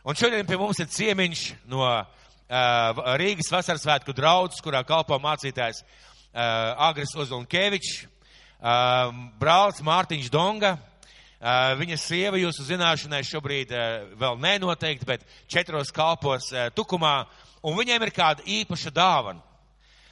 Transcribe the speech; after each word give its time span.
Un 0.00 0.16
šodien 0.16 0.46
pie 0.48 0.56
mums 0.56 0.78
ir 0.80 0.86
ciemiņš 0.88 1.40
no 1.68 1.82
uh, 1.84 3.00
Rīgas 3.20 3.50
vasarasvētku 3.52 4.14
draudzes, 4.16 4.62
kurā 4.64 4.80
kalpo 4.88 5.18
mācītājs 5.20 5.82
uh, 5.82 6.86
Agris 6.86 7.12
Ozolkevičs, 7.20 8.06
uh, 8.06 9.10
brālis 9.36 9.82
Mārtiņš 9.84 10.30
Donga, 10.32 10.70
uh, 10.78 11.74
viņa 11.76 11.98
sieva 12.00 12.40
jūsu 12.40 12.64
zināšanai 12.70 13.20
šobrīd 13.28 13.74
uh, 13.76 14.06
vēl 14.22 14.40
nenoteikti, 14.40 15.04
bet 15.04 15.26
četros 15.52 15.92
kalpos 15.92 16.48
uh, 16.54 16.70
Tukumā, 16.72 17.18
un 17.60 17.76
viņiem 17.76 18.08
ir 18.08 18.14
kāda 18.16 18.48
īpaša 18.48 18.94
dāvana. 18.96 19.44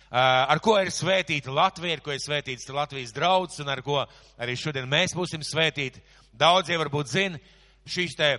Ar 0.09 0.57
ko 0.65 0.73
ir 0.81 0.89
svētīta 0.89 1.53
Latvija, 1.53 1.99
ar 1.99 2.01
ko 2.01 2.15
ir 2.15 2.21
svētīts 2.23 2.71
Latvijas 2.73 3.11
draudzes, 3.13 3.61
un 3.61 3.69
ar 3.69 3.83
ko 3.85 3.99
arī 4.41 4.55
šodien 4.57 4.89
mēs 4.89 5.13
būsim 5.13 5.45
svētīti. 5.45 6.01
Daudz 6.33 6.73
jau 6.73 6.79
varbūt 6.81 7.11
zina 7.13 7.41
šīs 7.85 8.17
te 8.17 8.31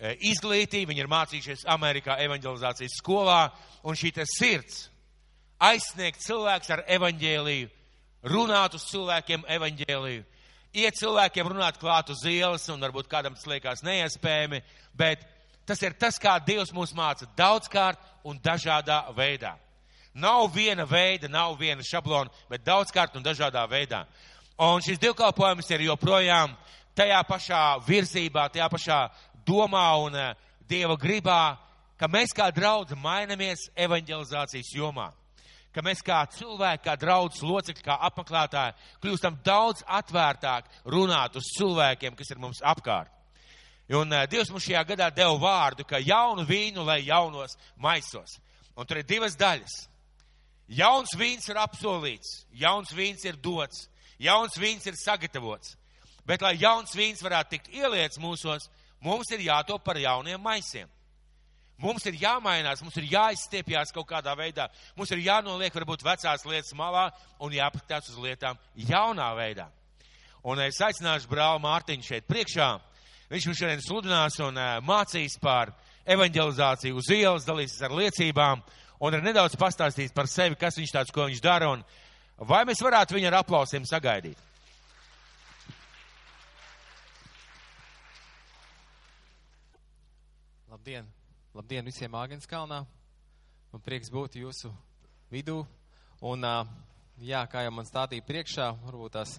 uh, 0.00 0.14
izglītība, 0.18 0.90
viņi 0.90 1.04
ir 1.04 1.10
mācījušies 1.12 1.66
Amerikā 1.70 2.16
evanģelizācijas 2.24 2.96
skolā, 3.02 3.42
un 3.84 3.98
šī 3.98 4.14
te 4.16 4.26
sirds 4.28 4.88
aizsniegt 5.60 6.22
cilvēks 6.24 6.72
ar 6.72 6.84
evaņģēliju, 6.88 7.68
runāt 8.32 8.76
uz 8.76 8.86
cilvēkiem 8.90 9.44
evaņģēliju, 9.56 10.24
iet 10.80 11.00
cilvēkiem 11.00 11.50
runāt 11.52 11.80
klāt 11.80 12.12
uz 12.12 12.24
ielas, 12.28 12.68
un 12.72 12.80
varbūt 12.80 13.10
kādam 13.10 13.36
tas 13.36 13.48
liekas 13.48 13.84
neiespējami, 13.84 14.62
bet 14.96 15.24
tas 15.68 15.82
ir 15.84 15.96
tas, 16.00 16.18
kā 16.20 16.38
Dievs 16.44 16.72
mūs 16.74 16.94
māca 16.96 17.28
daudzkārt 17.36 18.00
un 18.24 18.40
dažādā 18.42 19.04
veidā. 19.16 19.56
Nav 20.14 20.48
viena 20.54 20.84
veida, 20.88 21.28
nav 21.30 21.54
viena 21.60 21.84
šablona, 21.86 22.32
bet 22.50 22.64
daudzkārt 22.66 23.14
un 23.16 23.24
dažādā 23.24 23.62
veidā. 23.70 24.04
Un 24.60 24.82
šis 24.82 24.98
divkalpojums 25.00 25.70
ir 25.70 25.86
joprojām 25.86 26.56
tajā 26.98 27.20
pašā 27.28 27.62
virzībā, 27.86 28.48
tajā 28.52 28.66
pašā 28.68 28.98
domā 29.46 29.86
un 30.04 30.16
uh, 30.16 30.32
Dieva 30.70 30.94
gribā, 30.94 31.58
ka 31.98 32.06
mēs 32.08 32.34
kā 32.36 32.50
draudzi 32.54 32.96
mainamies 32.96 33.68
evanģelizācijas 33.74 34.70
jomā. 34.76 35.10
Ka 35.74 35.82
mēs 35.86 36.02
kā 36.02 36.20
cilvēki, 36.34 36.84
kā 36.84 36.96
draudzes 36.98 37.42
locekļi, 37.46 37.84
kā 37.86 37.96
apmeklētāji, 38.08 38.76
kļūstam 39.02 39.38
daudz 39.46 39.84
atvērtāk 39.86 40.70
runāt 40.90 41.36
uz 41.38 41.50
cilvēkiem, 41.56 42.16
kas 42.18 42.30
ir 42.30 42.42
mums 42.42 42.62
apkārt. 42.62 43.12
Un 43.90 44.14
uh, 44.14 44.24
Dievs 44.30 44.50
mums 44.54 44.66
šajā 44.66 44.84
gadā 44.92 45.10
deva 45.14 45.34
vārdu, 45.42 45.86
ka 45.86 45.98
jaunu 45.98 46.46
vīnu, 46.46 46.86
lai 46.86 47.00
jaunos 47.06 47.56
maisos. 47.76 48.38
Un 48.78 48.86
tur 48.86 49.00
ir 49.00 49.06
divas 49.06 49.34
daļas. 49.38 49.86
Jauns 50.70 51.16
vīns 51.18 51.48
ir 51.50 51.58
apsolīts, 51.58 52.44
jauns 52.54 52.92
vīns 52.94 53.24
ir 53.26 53.38
dots, 53.42 53.88
jauns 54.22 54.54
vīns 54.54 54.86
ir 54.86 54.94
sagatavots. 54.94 55.74
Bet, 56.22 56.44
lai 56.46 56.54
jauns 56.60 56.94
vīns 56.94 57.24
varētu 57.24 57.56
tikt 57.56 57.72
ieliets 57.74 58.20
mūsos, 58.22 58.68
mums 59.04 59.30
ir 59.34 59.44
jātop 59.46 59.84
par 59.84 59.98
jauniem 59.98 60.40
maisiem. 60.40 60.88
Mums 61.80 62.04
ir 62.04 62.18
jāmainās, 62.20 62.82
mums 62.84 62.96
ir 63.00 63.06
jāizstiepjas 63.08 63.92
kaut 63.96 64.04
kādā 64.10 64.34
veidā, 64.36 64.66
mums 64.96 65.10
ir 65.14 65.22
jānoliek 65.24 65.72
varbūt 65.72 66.04
vecās 66.04 66.44
lietas 66.44 66.74
malā 66.76 67.06
un 67.40 67.54
jāpatās 67.56 68.10
uz 68.12 68.18
lietām 68.20 68.58
jaunā 68.76 69.30
veidā. 69.38 69.70
Un 70.44 70.60
es 70.60 70.80
aicināšu 70.80 71.28
brāli 71.28 71.62
Mārtiņu 71.64 72.04
šeit 72.04 72.28
priekšā. 72.28 72.68
Viņš 73.32 73.46
mums 73.46 73.62
šodien 73.62 73.82
sludinās 73.84 74.36
un 74.44 74.60
mācīs 74.84 75.38
par 75.40 75.72
evanģelizāciju 76.04 77.00
uz 77.00 77.08
ielas, 77.14 77.48
dalīsies 77.48 77.86
ar 77.86 77.96
liecībām 77.96 78.62
un 79.00 79.16
ir 79.16 79.24
nedaudz 79.24 79.56
pastāstījis 79.60 80.14
par 80.16 80.28
sevi, 80.28 80.58
kas 80.60 80.76
viņš 80.76 80.94
tāds, 80.96 81.12
ko 81.14 81.28
viņš 81.28 81.40
dara, 81.44 81.72
un 81.72 81.84
vai 82.48 82.64
mēs 82.68 82.82
varētu 82.84 83.16
viņu 83.16 83.30
ar 83.30 83.40
aplausiem 83.40 83.88
sagaidīt. 83.88 84.49
Labdien! 90.80 91.04
Labdien 91.52 91.84
visiem 91.84 92.14
Āgenskalnā! 92.16 92.78
Man 93.68 93.82
prieks 93.84 94.08
būt 94.08 94.38
jūsu 94.40 94.70
vidū. 95.28 95.58
Un, 96.24 96.46
jā, 97.20 97.42
kā 97.52 97.66
jau 97.66 97.74
man 97.76 97.84
stādīja 97.84 98.24
priekšā, 98.24 98.70
varbūt 98.86 99.12
tās 99.18 99.34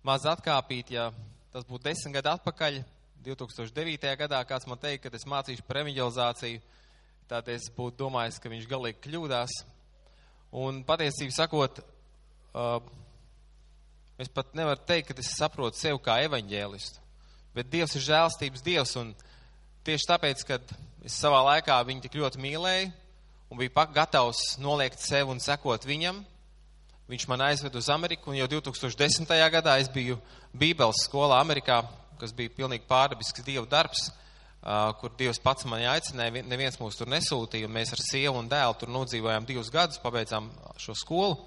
maz 0.00 0.24
atkāpīt, 0.32 0.94
ja 0.96 1.10
tas 1.52 1.68
būtu 1.68 1.90
desmit 1.90 2.16
gadu 2.16 2.32
atpakaļ, 2.32 2.80
2009. 3.26 4.14
gadā 4.22 4.40
kāds 4.48 4.64
man 4.64 4.80
teica, 4.80 5.10
ka 5.10 5.20
es 5.20 5.28
mācīšu 5.28 5.68
par 5.68 5.82
evanģelizāciju, 5.82 6.64
tad 7.28 7.52
es 7.52 7.68
būtu 7.76 8.00
domājis, 8.06 8.40
ka 8.40 8.48
viņš 8.48 8.72
galīgi 8.72 9.04
kļūdās. 9.10 9.60
Un 10.56 10.80
patiesībā 10.88 11.36
sakot, 11.36 11.84
es 14.16 14.32
pat 14.32 14.56
nevaru 14.56 14.88
teikt, 14.88 15.12
ka 15.12 15.20
es 15.20 15.36
saprotu 15.36 15.84
sevi 15.84 16.00
kā 16.00 16.16
evaņģēlistu, 16.30 17.08
bet 17.60 17.74
Dievs 17.76 18.00
ir 18.00 18.08
žēlstības 18.08 18.70
Dievs, 18.72 18.96
un 19.04 19.12
tieši 19.88 20.08
tāpēc, 20.10 20.42
kad 20.44 20.72
es 21.06 21.16
savā 21.16 21.40
laikā 21.54 21.78
viņu 21.88 22.04
tik 22.04 22.18
ļoti 22.20 22.40
mīlēju 22.44 22.90
un 23.48 23.60
biju 23.60 23.72
gatavs 23.94 24.58
noliegt 24.60 25.00
sevi 25.00 25.32
un 25.32 25.40
sekot 25.40 25.86
viņam, 25.88 26.20
viņš 27.08 27.24
man 27.30 27.46
aizved 27.46 27.78
uz 27.80 27.88
Ameriku, 27.88 28.30
un 28.30 28.36
jau 28.36 28.48
2010. 28.58 29.32
gadā 29.54 29.78
es 29.80 29.88
biju 29.88 30.18
Bībeles 30.52 31.06
skolā 31.06 31.40
Amerikā, 31.40 31.80
kas 32.20 32.34
bija 32.36 32.52
pilnīgi 32.52 32.84
pārdabisks 32.88 33.46
Dieva 33.46 33.64
darbs, 33.70 34.10
kur 35.00 35.14
Dievs 35.16 35.40
pats 35.40 35.64
mani 35.64 35.88
aicināja, 35.88 36.44
neviens 36.44 36.76
mūs 36.80 36.98
tur 36.98 37.08
nesūtīja, 37.08 37.68
un 37.68 37.76
mēs 37.78 37.94
ar 37.96 38.04
sievu 38.04 38.42
un 38.42 38.50
dēlu 38.50 38.76
tur 38.76 38.92
nodzīvojām 38.92 39.48
divus 39.48 39.72
gadus, 39.72 40.02
pabeidzām 40.02 40.50
šo 40.76 40.96
skolu, 40.98 41.38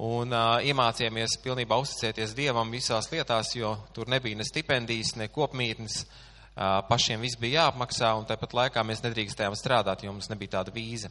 un 0.00 0.32
uh, 0.32 0.62
iemācījāmies 0.64 1.36
pilnībā 1.44 1.76
uzticēties 1.82 2.32
Dievam 2.38 2.72
visās 2.72 3.10
lietās, 3.12 3.52
jo 3.54 3.76
tur 3.94 4.08
nebija 4.10 4.40
ne 4.40 4.46
stipendijas, 4.48 5.12
ne 5.20 5.28
kopmītnes, 5.34 6.00
uh, 6.06 6.22
pašiem 6.54 7.20
viss 7.24 7.38
bija 7.40 7.64
jāapmaksā, 7.64 8.12
un 8.18 8.26
tāpat 8.28 8.54
laikā 8.54 8.84
mēs 8.86 9.02
nedrīkstējām 9.04 9.56
strādāt, 9.58 10.04
jo 10.04 10.12
mums 10.12 10.30
nebija 10.30 10.58
tāda 10.58 10.74
vīza. 10.74 11.10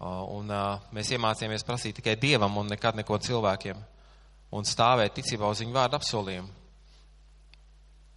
Un 0.00 0.48
mēs 0.94 1.10
iemācījāmies 1.12 1.66
prasīt 1.66 1.98
tikai 1.98 2.14
Dievam 2.20 2.56
un 2.60 2.70
nekad 2.70 2.96
neko 2.96 3.18
cilvēkiem, 3.18 3.80
un 4.54 4.64
stāvēt 4.64 5.18
ticībā 5.18 5.50
uz 5.50 5.60
viņu 5.64 5.74
vārdu 5.74 5.98
apsolījumu. 5.98 6.48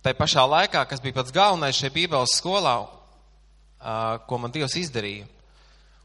Tā 0.01 0.13
pašā 0.17 0.45
laikā, 0.47 0.85
kas 0.89 1.01
bija 1.01 1.19
pats 1.19 1.33
galvenais 1.33 1.77
šajā 1.77 1.93
Bībeles 1.93 2.37
skolā, 2.39 2.75
ko 4.25 4.41
man 4.41 4.53
Dievs 4.53 4.77
izdarīja, 4.79 5.27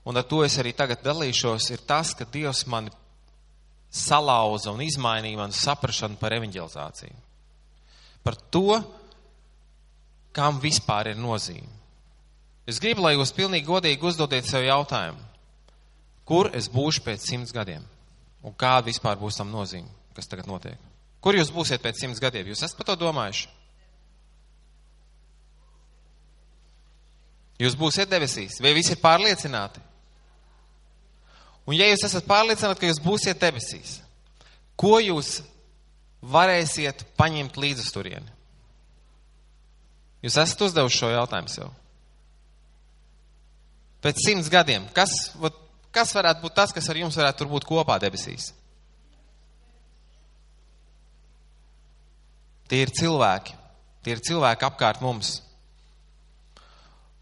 un 0.09 0.17
ar 0.17 0.27
to 0.29 0.43
es 0.45 0.57
arī 0.61 0.75
tagad 0.77 1.05
dalīšos, 1.05 1.71
ir 1.73 1.85
tas, 1.89 2.13
ka 2.17 2.27
Dievs 2.29 2.67
mani 2.73 2.93
salauza 3.93 4.73
un 4.75 4.83
izmainīja 4.85 5.39
manu 5.39 5.57
saprašanu 5.57 6.19
par 6.21 6.35
evanģelizāciju. 6.37 7.17
Par 8.27 8.37
to, 8.53 8.81
kam 10.37 10.61
vispār 10.61 11.13
ir 11.15 11.19
nozīme. 11.21 11.69
Es 12.67 12.81
gribu, 12.83 13.05
lai 13.07 13.15
jūs 13.15 13.33
pilnīgi 13.33 13.67
godīgi 13.69 14.09
uzdodiet 14.09 14.49
sev 14.49 14.67
jautājumu, 14.67 15.23
kur 16.27 16.51
es 16.57 16.69
būšu 16.73 17.05
pēc 17.07 17.29
simts 17.31 17.55
gadiem 17.55 17.85
un 18.47 18.55
kāda 18.55 18.89
vispār 18.91 19.19
būs 19.19 19.39
tam 19.39 19.53
nozīme, 19.55 19.89
kas 20.15 20.29
tagad 20.31 20.49
notiek. 20.51 20.79
Kur 21.23 21.39
jūs 21.39 21.51
būsiet 21.55 21.83
pēc 21.83 22.03
simts 22.03 22.21
gadiem? 22.23 22.47
Jūs 22.51 22.63
esat 22.63 22.79
par 22.79 22.91
to 22.91 22.99
domājuši? 23.01 23.49
Jūs 27.63 27.75
būsiet 27.79 28.11
debesīs, 28.13 28.61
vai 28.61 28.75
visi 28.77 28.93
ir 28.93 29.01
pārliecināti? 29.01 29.81
Un 31.67 31.75
ja 31.75 31.89
jūs 31.89 32.05
esat 32.07 32.27
pārliecināti, 32.29 32.83
ka 32.83 32.91
jūs 32.91 33.01
būsiet 33.03 33.41
debesīs, 33.43 33.97
ko 34.79 34.99
jūs 35.01 35.41
varēsiet 36.23 37.07
paņemt 37.19 37.57
līdzi 37.59 37.89
turieni? 37.95 38.36
Jūs 40.27 40.37
esat 40.43 40.63
uzdevuši 40.67 40.99
šo 40.99 41.11
jautājumu 41.13 41.53
sev. 41.53 41.73
Pēc 44.03 44.23
simts 44.25 44.51
gadiem, 44.51 44.89
kas, 44.95 45.13
kas 45.95 46.15
varētu 46.15 46.43
būt 46.43 46.57
tas, 46.57 46.73
kas 46.75 46.89
ar 46.91 46.99
jums 46.99 47.17
varētu 47.19 47.45
tur 47.45 47.51
būt 47.53 47.67
kopā 47.69 48.01
debesīs? 48.03 48.51
Tie 52.67 52.83
ir 52.83 52.91
cilvēki. 52.91 53.55
Tie 54.03 54.15
ir 54.15 54.23
cilvēki 54.27 54.67
apkārt 54.67 55.03
mums. 55.03 55.37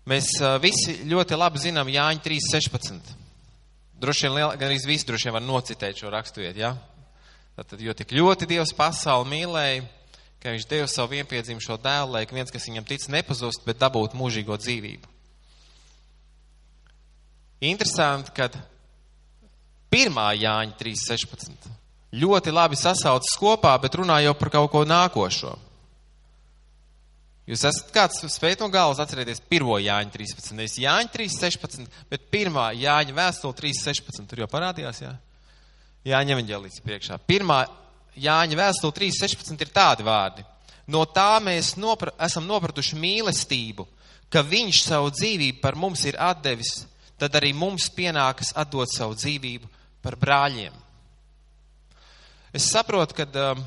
Mēs 0.09 0.31
visi 0.61 0.99
ļoti 1.09 1.37
labi 1.37 1.61
zinām 1.61 1.89
Jāņa 1.89 2.25
3.16. 2.25 3.13
Droši 4.01 4.29
vien, 4.29 4.57
gan 4.57 4.67
arī 4.69 4.81
visi 4.85 5.07
droši 5.09 5.29
vien 5.29 5.37
var 5.37 5.45
nocitēt 5.45 6.01
šo 6.01 6.13
raksturiet, 6.13 6.57
ja? 6.61 6.75
Tātad, 7.57 7.81
jo 7.81 7.95
tik 7.97 8.13
ļoti 8.17 8.49
Dievs 8.51 8.75
pasauli 8.77 9.31
mīlēja, 9.31 9.85
ka 10.45 10.53
viņš 10.53 10.67
deva 10.69 10.89
savu 10.93 11.17
vienpiedzimšo 11.17 11.79
dēlu, 11.81 12.13
lai 12.19 12.27
viens, 12.29 12.53
kas 12.53 12.69
viņam 12.69 12.85
tic, 12.89 13.07
nepazust, 13.09 13.65
bet 13.65 13.81
dabūtu 13.81 14.19
mūžīgo 14.21 14.59
dzīvību. 14.61 15.09
Interesanti, 17.65 18.35
ka 18.37 18.51
pirmā 19.89 20.35
Jāņa 20.37 20.77
3.16 20.77 21.73
ļoti 22.15 22.53
labi 22.55 22.77
sasaucas 22.79 23.39
kopā, 23.41 23.73
bet 23.81 23.97
runā 23.99 24.21
jau 24.23 24.35
par 24.39 24.53
kaut 24.53 24.71
ko 24.73 24.83
nākošo. 24.87 25.55
Jūs 27.49 27.65
esat 27.69 27.91
kāds 27.93 28.23
spējat 28.33 28.63
no 28.65 28.71
galvas 28.73 29.03
atcerēties 29.05 29.43
pirmo 29.51 29.77
Jāņa 29.81 30.13
13, 30.15 30.55
nevis 30.57 30.79
Jāņa 30.81 31.11
3.16, 31.13 31.89
bet 32.13 32.29
pirmā 32.33 32.71
Jāņa 32.77 33.17
vēstule 33.17 33.57
3.16, 33.59 34.29
tur 34.31 34.45
jau 34.45 34.49
parādījās, 34.53 35.03
jā? 35.05 35.13
Jāņa 36.09 36.37
evaņģēlīs 36.37 36.81
priekšā. 36.85 37.19
Pirmā 37.29 37.63
Jāņa 38.21 38.59
vēstule 38.59 38.95
3.16 38.95 39.65
ir 39.65 39.73
tādi 39.75 40.07
vārdi. 40.07 40.45
No 40.87 41.05
tā 41.09 41.39
mēs 41.43 41.75
nopra 41.81 42.13
esam 42.23 42.47
nopratuši 42.47 42.99
mīlestību, 43.01 43.87
ka 44.29 44.45
viņš 44.45 44.83
savu 44.85 45.11
dzīvību 45.15 45.63
par 45.63 45.79
mums 45.79 46.05
ir 46.09 46.19
atdevis, 46.21 46.85
tad 47.19 47.35
arī 47.39 47.53
mums 47.57 47.89
pienākas 47.95 48.53
atdot 48.59 48.91
savu 48.93 49.17
dzīvību 49.17 49.71
par 50.05 50.19
brāļiem. 50.21 50.75
Es 52.55 52.69
saprotu, 52.71 53.17
ka 53.19 53.27
uh, 53.27 53.63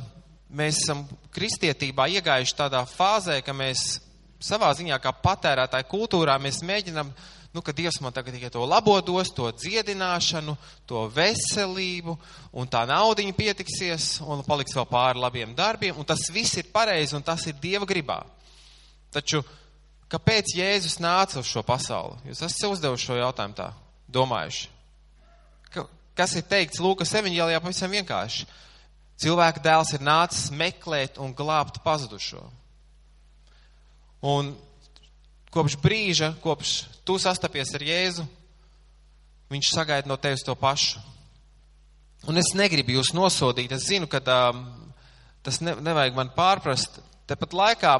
mēs 0.55 0.83
esam 0.83 1.03
kristietībā 1.35 2.07
iegājuši 2.17 2.55
tādā 2.55 2.83
fāzē, 2.87 3.41
ka 3.43 3.55
mēs 3.55 3.97
savā 4.39 4.69
ziņā 4.77 4.99
kā 5.01 5.11
patērētāju 5.23 5.89
kultūrā 5.91 6.37
mēs 6.39 6.61
mēģinam, 6.63 7.09
nu, 7.57 7.63
ka 7.65 7.73
Dievs 7.73 7.97
man 8.05 8.13
tagad 8.13 8.35
tikai 8.37 8.51
to 8.53 8.61
labo 8.69 8.99
dos, 9.01 9.31
to 9.33 9.49
dziedināšanu, 9.49 10.53
to 10.85 11.07
veselību, 11.09 12.13
un 12.53 12.69
tā 12.69 12.83
naudiņa 12.85 13.33
pietiksies, 13.33 14.09
un 14.21 14.43
paliks 14.45 14.75
vēl 14.77 14.85
pāri 14.91 15.23
labiem 15.23 15.55
darbiem, 15.57 15.97
un 15.97 16.05
tas 16.05 16.27
viss 16.33 16.59
ir 16.61 16.69
pareizi, 16.73 17.15
un 17.17 17.25
tas 17.25 17.47
ir 17.49 17.57
Dieva 17.57 17.87
gribā. 17.89 18.19
Taču, 19.13 19.41
kāpēc 20.11 20.53
Jēzus 20.59 20.99
nāca 21.01 21.41
uz 21.41 21.49
šo 21.49 21.65
pasauli? 21.65 22.19
Jūs 22.29 22.43
esat 22.45 22.69
uzdevuši 22.69 23.09
šo 23.09 23.17
jautājumu 23.23 23.57
tā, 23.57 23.71
domājuši. 24.13 24.69
Ka, 25.73 25.87
kas 26.19 26.37
ir 26.37 26.45
teikts 26.45 26.83
Lūkas 26.83 27.15
evaņģēlijā 27.17 27.63
pavisam 27.63 27.97
vienkārši? 27.97 28.45
Cilvēka 29.17 29.63
dēls 29.65 29.95
ir 29.97 30.05
nācis 30.05 30.51
meklēt 30.53 31.17
un 31.17 31.33
glābt 31.33 31.81
pazudušo. 31.81 32.43
Un 34.29 34.53
kopš 35.53 35.77
brīža, 35.81 36.33
kopš 36.43 36.79
tu 37.07 37.17
sastapies 37.21 37.73
ar 37.75 37.85
Jēzu, 37.85 38.25
viņš 39.51 39.71
sagaida 39.73 40.09
no 40.09 40.17
tevis 40.19 40.43
to 40.45 40.55
pašu. 40.59 40.99
Un 42.27 42.39
es 42.41 42.51
negribu 42.57 42.97
jūs 42.97 43.13
nosodīt, 43.15 43.71
es 43.71 43.87
zinu, 43.87 44.09
ka 44.11 44.19
um, 44.19 44.63
tas 45.45 45.61
ne, 45.63 45.75
nevajag 45.85 46.17
man 46.17 46.33
pārprast. 46.35 46.99
Tepat 47.29 47.53
laikā 47.55 47.93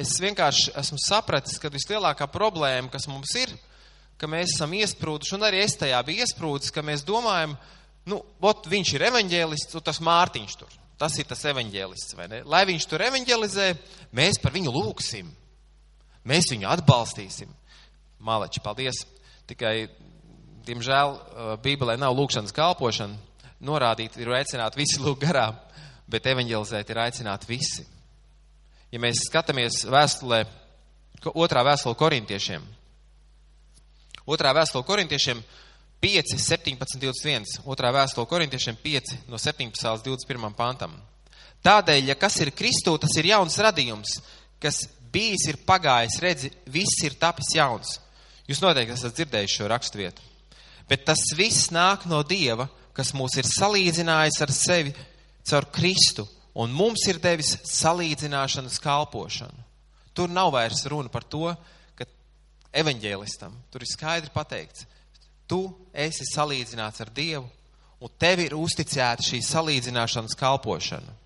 es 0.00 0.14
vienkārši 0.22 0.72
esmu 0.80 0.98
sapratis, 1.02 1.58
ka 1.60 1.72
vislielākā 1.72 2.28
problēma, 2.32 2.90
kas 2.92 3.08
mums 3.10 3.34
ir, 3.40 3.52
ka 4.18 4.30
mēs 4.30 4.54
esam 4.56 4.72
iesprūduši, 4.78 5.34
un 5.36 5.46
arī 5.48 5.64
es 5.64 5.76
tajā 5.80 6.00
biju 6.06 6.24
iesprūdis, 6.24 6.72
ka 6.74 6.84
mēs 6.86 7.04
domājam, 7.06 7.56
nu, 8.10 8.20
ot, 8.44 8.68
viņš 8.70 8.94
ir 8.96 9.06
evaņģēlists, 9.10 9.76
un 9.76 9.84
tas 9.84 10.00
Mārtiņš 10.04 10.56
tur. 10.60 10.80
Tas 11.00 11.16
ir 11.18 11.26
tas 11.26 11.42
evaņģēlists, 11.50 12.14
vai 12.14 12.28
ne? 12.30 12.42
Lai 12.46 12.62
viņš 12.68 12.84
tur 12.86 13.02
evaņģelizē, 13.02 13.70
mēs 14.14 14.38
par 14.40 14.54
viņu 14.54 14.72
lūksim. 14.72 15.32
Mēs 16.24 16.48
viņu 16.52 16.68
atbalstīsim. 16.72 17.50
Maleči, 18.24 18.62
paldies. 18.64 19.02
Tikai, 19.48 19.90
diemžēl, 20.64 21.18
Bībelē 21.64 21.98
nav 22.00 22.16
lūkšanas 22.16 22.54
kalpošana. 22.56 23.18
Norādīt 23.64 24.16
ir 24.20 24.32
aicināt 24.36 24.76
visi 24.76 25.00
lūk 25.00 25.20
garām, 25.22 25.56
bet 26.10 26.26
evaņģelizēt 26.28 26.90
ir 26.92 27.00
aicināt 27.04 27.44
visi. 27.48 27.84
Ja 28.92 29.00
mēs 29.02 29.24
skatāmies 29.28 29.82
vēstulē, 29.90 30.42
otrā 31.32 31.64
vēstule 31.66 31.96
korintiešiem, 31.98 32.64
otrā 34.30 34.52
vēstule 34.56 34.84
korintiešiem 34.86 35.40
5, 36.04 36.34
17, 36.36 37.00
21, 37.00 37.64
otrā 37.64 37.92
vēstule 37.96 38.28
korintiešiem 38.28 38.76
5, 38.84 39.14
no 39.32 39.40
17 39.40 39.88
līdz 39.88 40.04
21 40.04 40.56
pantam. 40.56 40.96
Tādēļ, 41.64 42.10
ja 42.12 42.16
kas 42.20 42.36
ir 42.44 42.52
Kristū, 42.52 42.98
tas 43.00 43.16
ir 43.16 43.30
jauns 43.30 43.56
radījums, 43.56 44.18
kas 44.60 44.84
bijis 45.14 45.46
ir 45.50 45.62
pagājis, 45.66 46.20
redzi, 46.22 46.50
viss 46.66 47.02
ir 47.06 47.16
tapis 47.20 47.54
jauns. 47.54 47.98
Jūs 48.50 48.60
noteikti 48.60 48.96
esat 48.96 49.16
dzirdējuši 49.16 49.60
šo 49.60 49.68
raksturvietu. 49.72 50.24
Bet 50.88 51.06
tas 51.08 51.22
viss 51.36 51.70
nāk 51.72 52.04
no 52.10 52.20
Dieva, 52.26 52.66
kas 52.94 53.14
mūs 53.16 53.38
ir 53.40 53.48
salīdzinājis 53.48 54.40
ar 54.44 54.52
sevi 54.52 54.92
caur 55.48 55.68
Kristu, 55.72 56.26
un 56.60 56.74
mums 56.74 57.06
ir 57.08 57.20
devis 57.22 57.54
salīdzināšanas 57.66 58.76
kalpošanu. 58.84 59.64
Tur 60.14 60.30
nav 60.30 60.52
vairs 60.54 60.84
runa 60.90 61.10
par 61.10 61.24
to, 61.26 61.48
ka 61.98 62.06
evaņģēlistam 62.82 63.56
tur 63.72 63.82
ir 63.82 63.90
skaidri 63.90 64.30
pateikts, 64.34 64.86
tu 65.50 65.66
esi 65.90 66.26
salīdzināts 66.30 67.02
ar 67.02 67.10
Dievu, 67.14 67.48
un 68.04 68.12
tev 68.20 68.44
ir 68.44 68.54
uzticēta 68.58 69.24
šī 69.24 69.40
salīdzināšanas 69.42 70.36
kalpošana. 70.38 71.16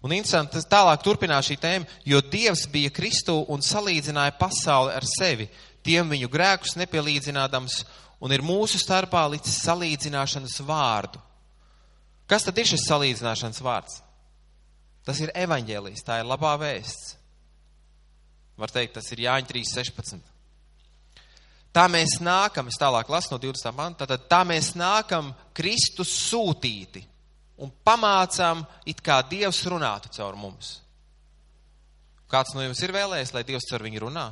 Un 0.00 0.14
interesanti, 0.16 0.54
tas 0.56 0.68
tālāk 0.68 1.02
turpinās 1.04 1.50
šī 1.50 1.58
tēma, 1.60 1.88
jo 2.08 2.22
Dievs 2.24 2.64
bija 2.72 2.92
Kristū 2.94 3.42
un 3.52 3.60
salīdzināja 3.60 4.32
pasauli 4.38 4.94
ar 4.96 5.04
sevi, 5.04 5.50
tiem 5.84 6.08
viņu 6.08 6.30
grēkus 6.32 6.78
nepielīdzinādams, 6.80 7.82
un 8.24 8.32
ir 8.32 8.44
mūsu 8.44 8.80
starpā 8.80 9.26
līdz 9.34 9.52
salīdzināšanas 9.58 10.56
vārdu. 10.64 11.20
Kas 12.30 12.46
tad 12.46 12.56
ir 12.62 12.68
šis 12.70 12.86
salīdzināšanas 12.88 13.60
vārds? 13.64 14.00
Tas 15.04 15.20
ir 15.20 15.32
evaņģēlijs, 15.36 16.04
tā 16.06 16.20
ir 16.20 16.28
labā 16.28 16.54
vēsts. 16.60 17.16
Var 18.60 18.72
teikt, 18.72 18.96
tas 18.96 19.08
ir 19.12 19.24
Jāņa 19.24 19.48
3.16. 19.52 20.20
Tā 21.76 21.84
mēs 21.92 22.18
nākam, 22.24 22.68
es 22.72 22.80
tālāk 22.80 23.08
lasu 23.12 23.34
no 23.34 23.38
20. 23.40 23.76
panta, 23.76 24.08
tad 24.08 24.24
tā 24.32 24.40
mēs 24.48 24.72
nākam 24.78 25.30
Kristus 25.56 26.12
sūtīti 26.28 27.04
un 27.60 27.72
pamācām, 27.84 28.64
it 28.88 29.02
kā 29.04 29.20
Dievs 29.28 29.62
runātu 29.68 30.12
caur 30.16 30.38
mums. 30.38 30.78
Kāds 32.30 32.54
no 32.54 32.62
jums 32.64 32.80
ir 32.86 32.94
vēlējis, 32.94 33.34
lai 33.34 33.44
Dievs 33.46 33.66
caur 33.70 33.84
viņu 33.84 34.04
runā? 34.06 34.28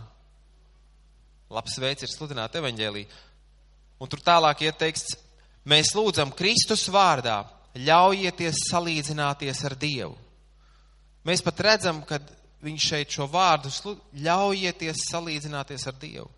Labs 1.52 1.78
veids 1.80 2.04
ir 2.04 2.12
sludināt 2.12 2.56
evaņģēlī. 2.60 3.04
Un 3.98 4.10
tur 4.10 4.22
tālāk 4.22 4.62
ieteikts, 4.68 5.16
mēs 5.68 5.94
lūdzam 5.96 6.30
Kristus 6.36 6.86
vārdā, 6.92 7.40
ļaujieties 7.78 8.68
salīdzināties 8.70 9.62
ar 9.66 9.76
Dievu. 9.78 10.16
Mēs 11.26 11.42
pat 11.44 11.60
redzam, 11.66 12.02
ka 12.06 12.20
viņš 12.64 12.88
šeit 12.90 13.14
šo 13.14 13.26
vārdu 13.30 13.70
ļaujieties 14.24 15.08
salīdzināties 15.10 15.86
ar 15.90 15.96
Dievu. 16.00 16.28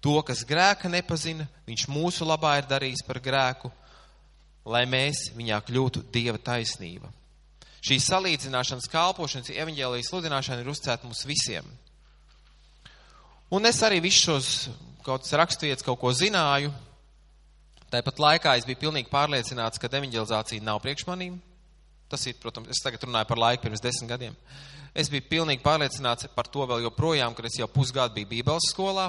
To, 0.00 0.16
kas 0.24 0.46
grēka 0.48 0.88
nepazina, 0.88 1.44
viņš 1.68 1.86
mūsu 1.92 2.24
labā 2.24 2.56
ir 2.60 2.68
darījis 2.68 3.04
par 3.06 3.20
grēku, 3.20 3.70
lai 4.68 4.84
mēs 4.88 5.30
viņā 5.36 5.60
kļūtu 5.66 6.04
Dieva 6.12 6.38
taisnība. 6.42 7.10
Šī 7.80 7.96
salīdzināšanas 8.04 8.90
kalpošanas 8.92 9.52
evaņģēlijas 9.54 10.10
sludināšana 10.12 10.60
ir 10.60 10.68
uzcēta 10.68 11.08
mums 11.08 11.24
visiem. 11.28 11.64
Un 13.50 13.66
es 13.66 13.80
arī 13.82 14.02
visus 14.04 14.26
šos 14.26 14.50
kaut 15.00 15.24
kādas 15.24 15.38
raksturvietas 15.40 15.86
kaut 15.86 15.98
ko 16.02 16.12
zināju. 16.14 16.70
Tāpat 17.90 18.20
laikā 18.22 18.52
es 18.58 18.66
biju 18.68 18.78
pilnīgi 18.84 19.10
pārliecināts, 19.10 19.80
ka 19.80 19.88
evaņģelizācija 19.88 20.62
nav 20.62 20.78
priekš 20.84 21.08
manīm. 21.08 21.40
Tas 22.10 22.26
ir, 22.26 22.36
protams, 22.42 22.68
es 22.70 22.82
tagad 22.84 23.02
runāju 23.06 23.26
par 23.30 23.40
laiku 23.40 23.64
pirms 23.64 23.82
desmit 23.82 24.12
gadiem. 24.12 24.36
Es 24.94 25.10
biju 25.10 25.24
pilnīgi 25.30 25.64
pārliecināts 25.64 26.28
par 26.34 26.50
to 26.52 26.66
vēl 26.68 26.84
joprojām, 26.84 27.34
kad 27.34 27.48
es 27.48 27.58
jau 27.58 27.68
pusgadu 27.70 28.18
biju 28.18 28.28
Bībeles 28.30 28.70
skolā 28.70 29.08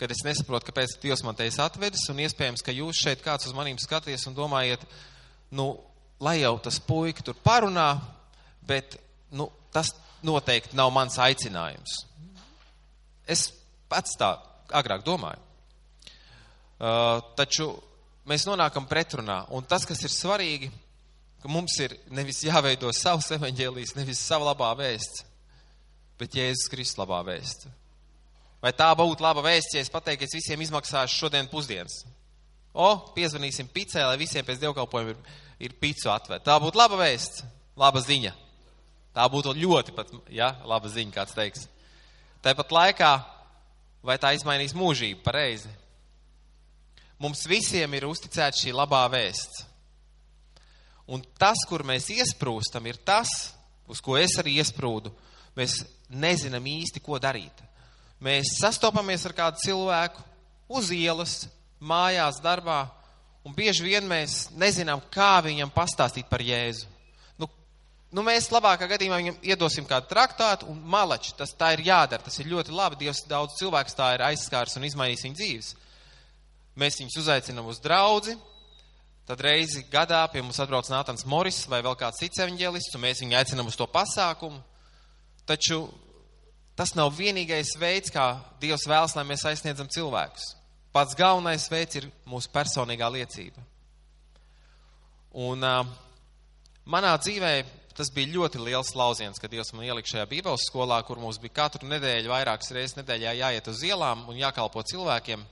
kad 0.00 0.12
es 0.12 0.22
nesaprotu, 0.26 0.68
kāpēc 0.68 0.98
Dievs 1.02 1.22
man 1.24 1.36
te 1.36 1.46
ir 1.48 1.60
atvedis, 1.62 2.04
un 2.12 2.20
iespējams, 2.24 2.64
ka 2.64 2.74
jūs 2.74 3.00
šeit 3.00 3.22
kāds 3.24 3.48
uz 3.48 3.54
manīm 3.56 3.78
skaties 3.80 4.26
un 4.28 4.36
domājiet, 4.36 4.84
nu, 5.56 5.72
lai 6.20 6.38
jau 6.40 6.56
tas 6.62 6.78
puika 6.82 7.24
tur 7.24 7.36
parunā, 7.44 7.94
bet, 8.66 8.98
nu, 9.32 9.48
tas 9.72 9.94
noteikti 10.26 10.76
nav 10.76 10.92
mans 10.94 11.18
aicinājums. 11.22 12.02
Es 13.26 13.48
pats 13.90 14.16
tā 14.18 14.34
agrāk 14.74 15.04
domāju. 15.06 15.42
Uh, 16.76 17.22
taču 17.38 17.70
mēs 18.28 18.44
nonākam 18.44 18.84
pretrunā, 18.88 19.46
un 19.54 19.64
tas, 19.64 19.86
kas 19.88 20.02
ir 20.04 20.12
svarīgi, 20.12 20.68
ka 21.40 21.48
mums 21.48 21.78
ir 21.80 21.94
nevis 22.12 22.42
jāveido 22.44 22.90
savs 22.92 23.30
evaņģēlijs, 23.38 23.96
nevis 23.96 24.20
sava 24.20 24.50
labā 24.50 24.74
vēsts, 24.76 25.24
bet 26.20 26.36
Jēzus 26.36 26.68
Kristus 26.72 27.00
labā 27.00 27.22
vēsts. 27.24 27.70
Vai 28.66 28.72
tā 28.74 28.88
būtu 28.98 29.22
laba 29.22 29.44
vēsts, 29.46 29.76
ja 29.76 29.82
es 29.84 29.92
pateiktu, 29.94 30.24
ka 30.24 30.26
es 30.26 30.32
visiem 30.34 30.62
izmaksāšu 30.64 31.20
šodien 31.20 31.46
pusdienas? 31.46 32.00
O, 32.74 32.88
piezvanīsim 33.14 33.68
picē, 33.70 34.02
lai 34.02 34.16
visiem 34.18 34.42
pēc 34.42 34.58
dievkalpojuma 34.58 35.12
ir, 35.12 35.20
ir 35.68 35.76
picu 35.78 36.10
atvērt. 36.10 36.42
Tā 36.48 36.56
būtu 36.58 36.80
laba 36.80 36.98
vēsts, 36.98 37.44
laba 37.78 38.02
ziņa. 38.02 38.32
Tā 39.14 39.26
būtu 39.30 39.54
ļoti 39.54 39.94
pat, 39.94 40.10
ja, 40.34 40.48
laba 40.66 40.90
ziņa, 40.90 41.14
kāds 41.14 41.36
teiks. 41.36 41.68
Tāpat 42.42 42.74
laikā, 42.74 43.10
vai 44.02 44.18
tā 44.18 44.32
izmainīs 44.34 44.74
mūžību 44.74 45.22
pareizi? 45.22 45.70
Mums 47.22 47.46
visiem 47.46 47.94
ir 47.94 48.08
uzticēta 48.10 48.64
šī 48.64 48.74
labā 48.74 49.04
vēsts. 49.14 49.62
Un 51.06 51.22
tas, 51.38 51.62
kur 51.70 51.86
mēs 51.86 52.10
iesprūstam, 52.18 52.90
ir 52.90 52.98
tas, 52.98 53.30
uz 53.86 54.02
ko 54.02 54.18
es 54.18 54.34
arī 54.42 54.58
iesprūdu. 54.58 55.14
Mēs 55.54 55.84
nezinām 56.10 56.66
īsti, 56.66 57.06
ko 57.06 57.22
darīt. 57.22 57.62
Mēs 58.22 58.56
sastopamies 58.60 59.26
ar 59.28 59.34
kādu 59.36 59.60
cilvēku 59.60 60.22
uz 60.72 60.90
ielas, 60.94 61.44
mājās, 61.80 62.40
darbā, 62.40 62.86
un 63.44 63.54
bieži 63.54 63.84
vien 63.84 64.06
mēs 64.08 64.46
nezinām, 64.56 65.02
kā 65.12 65.36
viņam 65.44 65.70
pastāstīt 65.74 66.28
par 66.30 66.40
Jēzu. 66.42 66.88
Nu, 67.38 67.48
nu 68.16 68.24
mēs 68.26 68.48
labākā 68.54 68.88
gadījumā 68.88 69.20
viņam 69.20 69.36
iedosim 69.44 69.86
kādu 69.88 70.08
traktātu 70.10 70.70
un 70.72 70.80
malači, 70.80 71.34
tas 71.36 71.52
tā 71.54 71.74
ir 71.76 71.84
jādara, 71.90 72.24
tas 72.24 72.40
ir 72.40 72.48
ļoti 72.50 72.72
labi, 72.74 73.04
Dievs 73.04 73.26
daudz 73.28 73.58
cilvēks 73.60 73.98
tā 73.98 74.14
ir 74.16 74.24
aizskārs 74.30 74.78
un 74.80 74.88
izmainījis 74.88 75.26
viņu 75.28 75.40
dzīves. 75.42 75.70
Mēs 76.76 76.98
viņus 77.00 77.20
uzaicinām 77.20 77.68
uz 77.68 77.78
draudzi, 77.84 78.34
tad 79.28 79.44
reizi 79.44 79.84
gadā 79.92 80.24
pie 80.32 80.40
mums 80.40 80.58
atbrauc 80.60 80.88
Nātans 80.92 81.28
Moris 81.28 81.62
vai 81.68 81.82
vēl 81.84 81.96
kāds 82.00 82.20
cits 82.24 82.40
evaņģēlists, 82.40 82.96
un 82.96 83.04
mēs 83.04 83.22
viņu 83.22 83.38
aicinām 83.38 83.68
uz 83.68 83.76
to 83.76 83.86
pasākumu. 83.92 84.60
Taču 85.46 85.84
tas 86.76 86.92
nav 86.96 87.14
vienīgais 87.16 87.74
veids, 87.80 88.12
kā 88.12 88.36
Dievs 88.60 88.86
vēlas, 88.88 89.16
lai 89.16 89.24
mēs 89.28 89.44
aizsniedzam 89.48 89.88
cilvēkus. 89.92 90.52
Pats 90.92 91.16
galvenais 91.16 91.66
veids 91.72 91.98
ir 92.00 92.10
mūsu 92.28 92.50
personīgā 92.52 93.08
liecība. 93.12 93.64
Un 95.36 95.64
uh, 95.64 95.82
manā 96.88 97.12
dzīvē 97.20 97.52
tas 97.96 98.10
bija 98.12 98.32
ļoti 98.34 98.60
liels 98.60 98.92
lauciens, 98.96 99.40
kad 99.40 99.52
Dievs 99.52 99.72
man 99.72 99.86
ielika 99.88 100.12
šajā 100.12 100.26
Bībeles 100.30 100.66
skolā, 100.68 101.00
kur 101.04 101.20
mums 101.20 101.40
bija 101.40 101.62
katru 101.62 101.88
nedēļu, 101.88 102.32
vairākas 102.32 102.72
reizes 102.76 102.96
nedēļā 102.98 103.32
jāiet 103.40 103.70
uz 103.72 103.80
ielām 103.88 104.26
un 104.28 104.40
jākalpo 104.40 104.84
cilvēkiem. 104.88 105.44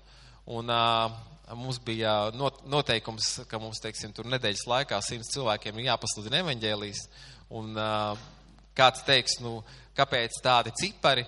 Un, 0.52 0.68
uh, 0.68 1.12
mums 1.52 1.78
bija 1.84 2.30
not, 2.36 2.62
noteikums, 2.68 3.42
ka 3.48 3.60
mums, 3.60 3.80
teiksim, 3.84 4.12
tur 4.16 4.28
nedēļas 4.32 4.66
laikā 4.68 5.00
simts 5.04 5.32
cilvēkiem 5.34 5.80
ir 5.80 5.90
jāpasludina 5.90 6.40
evaņģēlijas. 6.44 7.02
Un 7.56 7.76
uh, 7.76 8.24
kāds 8.76 9.04
teiks, 9.06 9.38
nu, 9.44 9.58
kāpēc 9.96 10.38
tādi 10.44 10.74
cipari? 10.80 11.24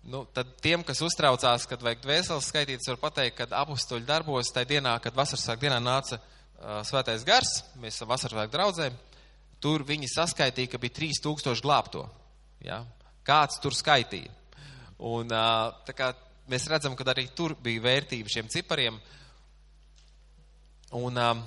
Nu, 0.00 0.22
tad 0.32 0.54
tiem, 0.64 0.80
kas 0.86 1.02
uztraucās, 1.04 1.66
kad 1.68 1.82
vajag 1.84 2.00
dvēseles 2.06 2.46
skaitītas, 2.48 2.88
var 2.88 3.00
pateikt, 3.02 3.36
ka 3.36 3.48
apustuļu 3.60 4.06
darbos 4.08 4.48
tajā 4.54 4.70
dienā, 4.76 4.94
kad 5.04 5.16
vasarsāk 5.16 5.60
dienā 5.60 5.76
nāca 5.82 6.16
uh, 6.16 6.80
svētais 6.88 7.26
gars, 7.28 7.58
mēs 7.82 7.98
esam 7.98 8.08
vasarsāk 8.08 8.52
draudzē, 8.52 8.88
tur 9.60 9.84
viņi 9.84 10.08
saskaitīja, 10.08 10.72
ka 10.72 10.80
bija 10.80 10.96
3000 11.02 11.60
glābto. 11.64 12.06
Ja? 12.64 12.80
Kāds 13.28 13.60
tur 13.60 13.76
skaitīja. 13.76 14.32
Un 15.04 15.28
uh, 15.32 15.68
tā 15.84 15.94
kā 15.96 16.10
mēs 16.50 16.68
redzam, 16.68 16.96
ka 16.96 17.04
arī 17.12 17.28
tur 17.36 17.54
bija 17.60 17.84
vērtība 17.84 18.32
šiem 18.32 18.48
cipariem. 18.52 18.96
Un 20.96 21.20
um, 21.22 21.44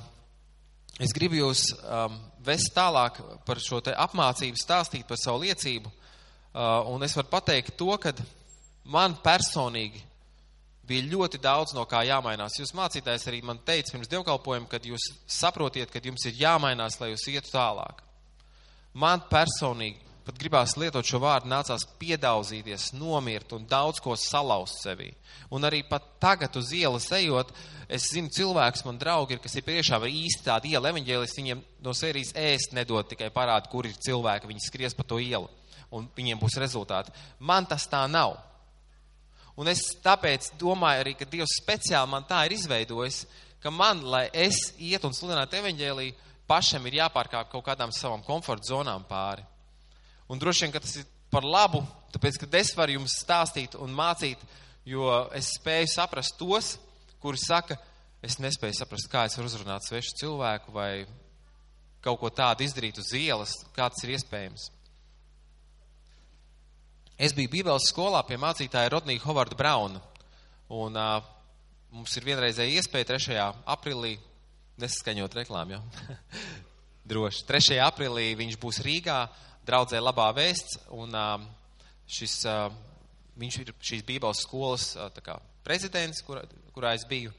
es 1.03 1.11
gribu 1.13 1.41
jūs 1.41 1.65
um, 1.81 2.15
vest 2.45 2.71
tālāk 2.75 3.19
par 3.47 3.59
šo 3.61 3.81
te 3.83 3.93
apmācību, 3.97 4.61
stāstīt 4.61 5.09
par 5.09 5.19
savu 5.19 5.43
liecību. 5.43 5.91
Uh, 6.53 6.85
un 6.93 7.01
es 7.01 7.15
varu 7.17 7.31
pateikt 7.31 7.73
to, 7.79 7.89
ka 7.97 8.11
man 8.85 9.15
personīgi 9.25 10.03
bija 10.85 11.07
ļoti 11.09 11.39
daudz 11.41 11.73
no 11.73 11.85
kā 11.89 12.03
jāmainās. 12.05 12.59
Jūs 12.59 12.75
mācītājs 12.77 13.25
arī 13.31 13.39
man 13.41 13.61
teica 13.65 13.95
pirms 13.95 14.11
dievkalpojuma, 14.11 14.69
kad 14.69 14.85
jūs 14.85 15.07
saprotiet, 15.25 15.89
ka 15.89 16.01
jums 16.03 16.27
ir 16.29 16.37
jāmainās, 16.43 16.99
lai 17.01 17.13
jūs 17.13 17.25
ietu 17.31 17.55
tālāk. 17.55 18.03
Man 18.93 19.23
personīgi 19.31 19.97
pat 20.23 20.37
gribās 20.39 20.75
lietot 20.77 21.07
šo 21.07 21.19
vārdu, 21.23 21.49
nācās 21.51 21.87
piedauzīties, 21.99 22.91
nomirt 22.95 23.55
un 23.57 23.65
daudz 23.67 23.99
ko 24.03 24.13
salauzt 24.15 24.85
sevī. 24.85 25.09
Un 25.51 25.65
arī 25.67 25.81
pat 25.89 26.05
tagad 26.21 26.55
uz 26.59 26.69
ielas 26.75 27.09
ejot, 27.17 27.49
es 27.89 28.11
zinu 28.13 28.29
cilvēkus, 28.31 28.85
man 28.85 29.01
draugi 29.01 29.35
ir, 29.35 29.41
kas 29.43 29.57
ir 29.57 29.65
priešām 29.65 30.05
īsti 30.07 30.45
tādi 30.45 30.75
iela 30.75 30.93
evaņģēlis, 30.93 31.35
viņiem 31.39 31.65
no 31.83 31.97
sērijas 31.97 32.31
ēst 32.39 32.77
nedod 32.77 33.09
tikai 33.09 33.33
parādu, 33.35 33.73
kur 33.73 33.89
ir 33.89 33.99
cilvēki, 34.05 34.53
viņi 34.53 34.67
skries 34.69 34.95
pa 34.95 35.07
to 35.07 35.19
ielu 35.19 35.49
un 35.93 36.09
viņiem 36.17 36.41
būs 36.41 36.57
rezultāti. 36.61 37.13
Man 37.39 37.67
tas 37.69 37.85
tā 37.89 38.03
nav. 38.09 38.35
Un 39.59 39.69
es 39.69 39.83
tāpēc 40.01 40.53
domāju 40.57 41.03
arī, 41.03 41.13
ka 41.17 41.29
Dievs 41.29 41.59
speciāli 41.61 42.09
man 42.09 42.25
tā 42.29 42.41
ir 42.47 42.55
izveidojis, 42.55 43.23
ka 43.61 43.71
man, 43.71 44.01
lai 44.01 44.25
es 44.33 44.71
iet 44.81 45.05
un 45.05 45.13
sludinātu 45.13 45.59
evaņģēliju, 45.59 46.15
pašam 46.49 46.85
ir 46.89 46.99
jāpārkāp 47.03 47.51
kaut 47.51 47.65
kādām 47.65 47.93
savām 47.95 48.23
komforta 48.25 48.73
zonām 48.73 49.05
pāri. 49.07 49.45
Un 50.27 50.41
droši 50.41 50.65
vien, 50.65 50.73
ka 50.73 50.81
tas 50.83 50.97
ir 50.99 51.07
par 51.31 51.45
labu, 51.45 51.83
tāpēc, 52.13 52.41
ka 52.41 52.49
es 52.59 52.73
varu 52.77 52.97
jums 52.97 53.15
stāstīt 53.21 53.77
un 53.79 53.93
mācīt, 53.95 54.41
jo 54.89 55.07
es 55.37 55.53
spēju 55.59 55.93
saprast 55.93 56.37
tos, 56.39 56.75
kuri 57.23 57.39
saka, 57.39 57.77
es 58.25 58.39
nespēju 58.41 58.77
saprast, 58.77 59.09
kā 59.11 59.27
es 59.27 59.37
varu 59.37 59.51
uzrunāt 59.51 59.85
svešu 59.87 60.17
cilvēku 60.19 60.73
vai 60.75 61.05
kaut 62.03 62.19
ko 62.19 62.29
tādu 62.33 62.65
izdarīt 62.65 62.99
uz 62.99 63.13
ielas, 63.15 63.55
kā 63.75 63.87
tas 63.87 64.03
ir 64.03 64.17
iespējams. 64.17 64.67
Es 67.17 67.33
biju 67.35 67.51
Bībeles 67.51 67.85
skolā 67.91 68.23
pie 68.25 68.39
mācītāja 68.41 68.89
Rodnija 68.89 69.21
Hovarda 69.21 69.53
Brauna, 69.57 69.99
un 70.73 70.95
uh, 70.97 71.19
mums 71.93 72.15
ir 72.17 72.25
vienreizēja 72.25 72.79
iespēja 72.79 73.11
3. 73.11 73.35
aprīlī, 73.69 74.15
nesaskaņot 74.81 75.37
reklāmu, 75.37 75.77
jau, 75.77 76.15
droši, 77.11 77.43
3. 77.51 77.77
aprīlī 77.85 78.31
viņš 78.39 78.57
būs 78.61 78.81
Rīgā, 78.85 79.19
draudzē 79.67 80.01
labā 80.01 80.31
vēsts, 80.33 80.79
un 80.97 81.13
šis, 82.09 82.39
viņš 83.39 83.59
ir 83.61 83.73
šīs 83.77 84.05
Bībeles 84.09 84.41
skolas 84.47 84.89
kā, 85.21 85.37
prezidents, 85.63 86.23
kur, 86.25 86.41
kurā 86.73 86.95
es 86.97 87.05
biju, 87.09 87.31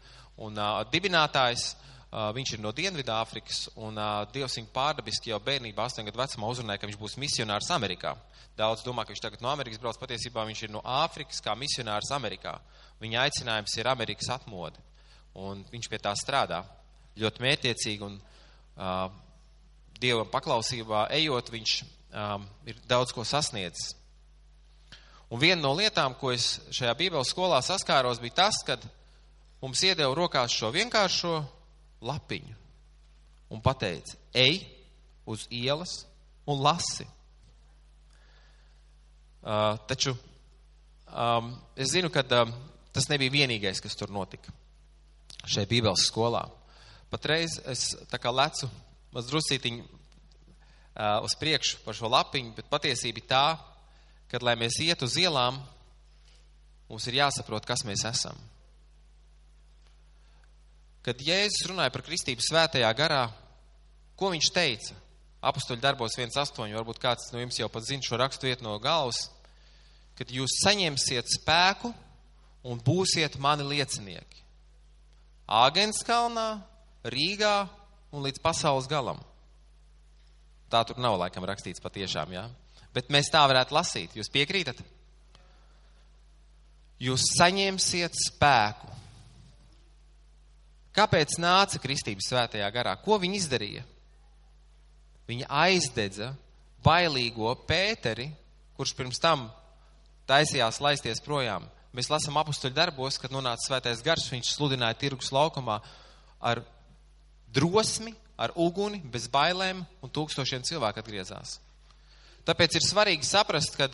un 0.47 0.63
dibinātājs. 0.95 1.73
Viņš 2.15 2.53
ir 2.55 2.61
no 2.63 2.71
Dienvidāfrikas, 2.71 3.65
un 3.83 3.97
Dievs 4.31 4.55
viņu 4.61 4.69
pārdabiski 4.75 5.33
jau 5.33 5.41
bērnībā, 5.43 5.83
8 5.91 6.07
gadu 6.07 6.21
vecumā, 6.21 6.51
uzrunāja, 6.53 6.79
ka 6.79 6.87
viņš 6.87 6.99
būs 7.01 7.17
misionārs 7.19 7.73
Amerikā. 7.75 8.13
Daudz 8.55 8.85
domā, 8.87 9.03
ka 9.03 9.11
viņš 9.11 9.23
tagad 9.25 9.43
no 9.43 9.51
Amerikas 9.51 9.81
brauc, 9.83 9.99
patiesībā 9.99 10.45
viņš 10.47 10.63
ir 10.63 10.71
no 10.71 10.83
Āfrikas 10.87 11.43
kā 11.43 11.57
misionārs 11.59 12.13
Amerikā. 12.15 12.53
Viņa 13.03 13.25
aicinājums 13.25 13.75
ir 13.81 13.91
Amerikas 13.91 14.31
atmode, 14.31 14.79
un 15.35 15.65
viņš 15.73 15.91
pie 15.91 15.99
tā 16.05 16.13
strādā 16.15 16.63
ļoti 17.19 17.43
mētiecīgi, 17.43 18.07
un 18.07 18.21
uh, 18.21 19.11
Dievam 19.99 20.31
paklausībā 20.31 21.09
ejot, 21.19 21.51
viņš 21.51 21.75
um, 21.83 22.47
ir 22.71 22.79
daudz 22.91 23.15
ko 23.15 23.27
sasniedzis. 23.27 23.95
Un 25.35 25.43
viena 25.43 25.63
no 25.63 25.73
lietām, 25.75 26.15
ko 26.15 26.31
es 26.35 26.61
šajā 26.75 26.95
Bībeles 26.99 27.35
skolā 27.35 27.59
saskāros, 27.65 28.23
bija 28.23 28.45
tas, 28.45 28.63
kad 28.67 28.83
mums 29.63 29.83
iedeva 29.83 30.15
rokās 30.15 30.55
šo 30.55 30.71
vienkāršo 30.75 31.41
lapiņu 32.05 32.57
un 33.55 33.63
pateica, 33.65 34.17
ej 34.35 34.63
uz 35.27 35.47
ielas 35.51 36.05
un 36.47 36.61
lasi. 36.65 37.07
Uh, 39.45 39.77
taču 39.89 40.15
um, 41.13 41.53
es 41.77 41.93
zinu, 41.93 42.09
ka 42.13 42.25
um, 42.41 42.53
tas 42.97 43.11
nebija 43.13 43.33
vienīgais, 43.33 43.83
kas 43.83 43.97
tur 43.99 44.13
notika 44.13 44.53
šajā 45.45 45.69
Bībeles 45.69 46.07
skolā. 46.09 46.47
Patreiz 47.13 47.59
es 47.69 47.91
tā 48.09 48.19
kā 48.21 48.33
lecu 48.33 48.71
mazdrusītiņu 49.15 49.85
uh, 49.85 51.21
uz 51.27 51.37
priekšu 51.41 51.83
par 51.85 51.97
šo 51.97 52.09
lapiņu, 52.13 52.55
bet 52.57 52.73
patiesība 52.73 53.21
ir 53.21 53.29
tā, 53.29 53.45
ka, 54.33 54.41
lai 54.43 54.57
mēs 54.59 54.81
iet 54.83 55.05
uz 55.05 55.19
ielām, 55.21 55.61
mums 56.89 57.07
ir 57.11 57.21
jāsaprot, 57.21 57.69
kas 57.69 57.85
mēs 57.87 58.07
esam. 58.09 58.41
Kad 61.05 61.21
Jēzus 61.21 61.67
runāja 61.69 61.93
par 61.93 62.05
kristību 62.07 62.41
svētajā 62.45 62.89
garā, 62.97 63.27
ko 64.17 64.31
viņš 64.33 64.51
teica? 64.55 64.97
Apustuļu 65.45 65.83
darbos 65.83 66.17
1.8, 66.17 66.73
varbūt 66.73 67.01
kāds 67.03 67.29
no 67.35 67.43
jums 67.43 67.59
jau 67.61 67.69
pat 67.69 67.85
zina 67.85 68.07
šo 68.07 68.17
rakstu 68.21 68.49
vietu 68.49 68.65
no 68.65 68.79
galvas, 68.81 69.27
kad 70.17 70.31
jūs 70.33 70.57
saņemsiet 70.63 71.29
spēku 71.35 71.91
un 72.65 72.81
būsiet 72.81 73.37
mani 73.43 73.67
liecinieki. 73.69 74.41
Āgenskalnā, 75.45 76.49
Rīgā 77.05 77.57
un 78.17 78.25
līdz 78.25 78.41
pasaules 78.41 78.89
galam. 78.89 79.19
Tā 80.73 80.81
tur 80.89 80.97
nav 81.03 81.19
laikam 81.21 81.45
rakstīts 81.45 81.83
patiešām, 81.85 82.33
jā. 82.33 82.47
Bet 82.97 83.11
mēs 83.13 83.29
tā 83.29 83.43
varētu 83.45 83.77
lasīt. 83.77 84.15
Jūs 84.17 84.33
piekrītat? 84.33 84.81
Jūs 87.05 87.27
saņemsiet 87.37 88.17
spēku. 88.31 88.94
Kāpēc 90.95 91.39
nāca 91.43 91.81
kristības 91.83 92.29
svētajā 92.31 92.69
garā? 92.75 92.95
Ko 93.03 93.19
viņi 93.19 93.41
izdarīja? 93.41 93.83
Viņa 95.27 95.49
aizdedza 95.65 96.31
bailīgo 96.85 97.51
Pēteri, 97.67 98.29
kurš 98.77 98.93
pirms 98.95 99.19
tam 99.23 99.49
taisījās 100.29 100.81
laisties 100.85 101.23
projām. 101.25 101.67
Mēs 101.95 102.11
lasām 102.11 102.39
apakstuļu 102.41 102.75
darbos, 102.75 103.19
kad 103.23 103.35
nonāca 103.35 103.63
svētais 103.67 104.03
gars, 104.07 104.27
viņš 104.31 104.55
sludināja 104.57 104.99
tirgus 104.99 105.31
laukumā 105.35 105.79
ar 106.43 106.63
drosmi, 107.55 108.15
ar 108.37 108.51
uguni, 108.59 108.99
bez 108.99 109.29
bailēm, 109.31 109.85
un 110.03 110.11
tūkstošiem 110.11 110.65
cilvēku 110.67 111.03
atgriezās. 111.03 111.59
Tāpēc 112.45 112.77
ir 112.77 112.85
svarīgi 112.85 113.27
saprast, 113.27 113.79
ka 113.79 113.89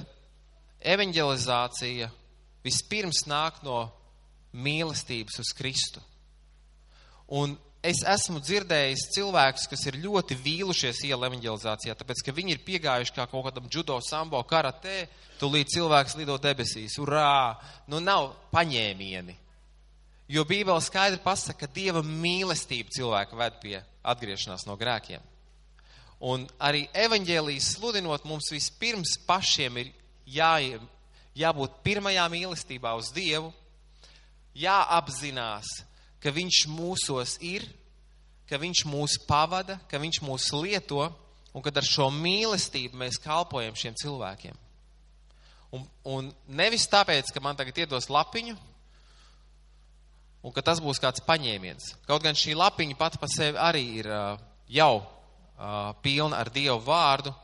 evanģelizācija 0.80 2.08
vispirms 2.64 3.26
nāk 3.28 3.60
no 3.64 3.84
mīlestības 4.56 5.42
uz 5.44 5.52
Kristu. 5.56 6.00
Un 7.30 7.54
es 7.86 8.02
esmu 8.04 8.40
dzirdējis 8.42 9.06
cilvēkus, 9.14 9.68
kas 9.70 9.84
ir 9.88 10.00
ļoti 10.02 10.36
vīlušies 10.42 11.04
iela 11.08 11.30
evanģelizācijā, 11.30 11.94
tāpēc, 11.96 12.24
ka 12.26 12.34
viņi 12.36 12.56
ir 12.56 12.64
piegājuši 12.66 13.14
kā 13.16 13.26
kaut 13.30 13.46
kādam 13.46 13.68
judo, 13.72 13.96
sambo, 14.04 14.40
karatē, 14.48 15.04
tūlīt 15.40 15.72
cilvēks 15.72 16.18
lido 16.20 16.36
debesīs, 16.42 16.98
urā, 17.00 17.56
nu 17.88 18.02
nav 18.04 18.34
paņēmieni. 18.52 19.36
Jo 20.30 20.44
Bībele 20.46 20.82
skaidri 20.84 21.18
pasaka, 21.24 21.64
ka 21.64 21.74
Dieva 21.74 22.04
mīlestība 22.06 22.92
cilvēku 22.94 23.38
ved 23.38 23.56
pie 23.62 23.78
atgriešanās 24.06 24.66
no 24.68 24.76
grēkiem. 24.78 25.24
Un 26.20 26.44
arī 26.60 26.84
evaņģēlijas 26.94 27.72
sludinot 27.78 28.26
mums 28.28 28.50
vispirms 28.52 29.16
pašiem 29.26 29.80
ir 29.80 29.92
jā, 30.28 30.52
jābūt 31.34 31.80
pirmajā 31.86 32.26
mīlestībā 32.30 32.92
uz 33.00 33.08
Dievu, 33.16 33.50
jāapzinās, 34.54 35.70
ka 36.22 36.32
Viņš 36.34 36.64
mūsos 36.70 37.36
ir, 37.44 37.66
ka 38.48 38.60
Viņš 38.60 38.84
mūs 38.88 39.18
pavada, 39.28 39.78
ka 39.90 40.00
Viņš 40.02 40.22
mūs 40.26 40.50
lieto 40.56 41.08
un 41.54 41.64
kad 41.64 41.76
ar 41.76 41.86
šo 41.86 42.08
mīlestību 42.14 42.98
mēs 43.00 43.18
kalpojam 43.22 43.76
šiem 43.78 43.96
cilvēkiem. 43.98 44.58
Un, 45.74 45.86
un 46.06 46.30
nevis 46.50 46.88
tāpēc, 46.90 47.30
ka 47.30 47.42
man 47.42 47.58
tagad 47.58 47.78
iedos 47.78 48.10
lapiņu, 48.10 48.56
un 50.42 50.54
ka 50.54 50.64
tas 50.64 50.80
būs 50.82 51.00
kāds 51.02 51.22
paņēmiens. 51.26 51.94
Kaut 52.08 52.24
gan 52.24 52.38
šī 52.38 52.56
lapiņa 52.58 52.98
pati 52.98 53.20
par 53.22 53.30
sevi 53.30 53.60
arī 53.60 53.84
ir 54.00 54.08
uh, 54.10 54.40
jau 54.70 55.02
uh, 55.02 55.92
pilna 56.02 56.40
ar 56.42 56.50
Dievu 56.52 56.80
vārdu, 56.86 57.34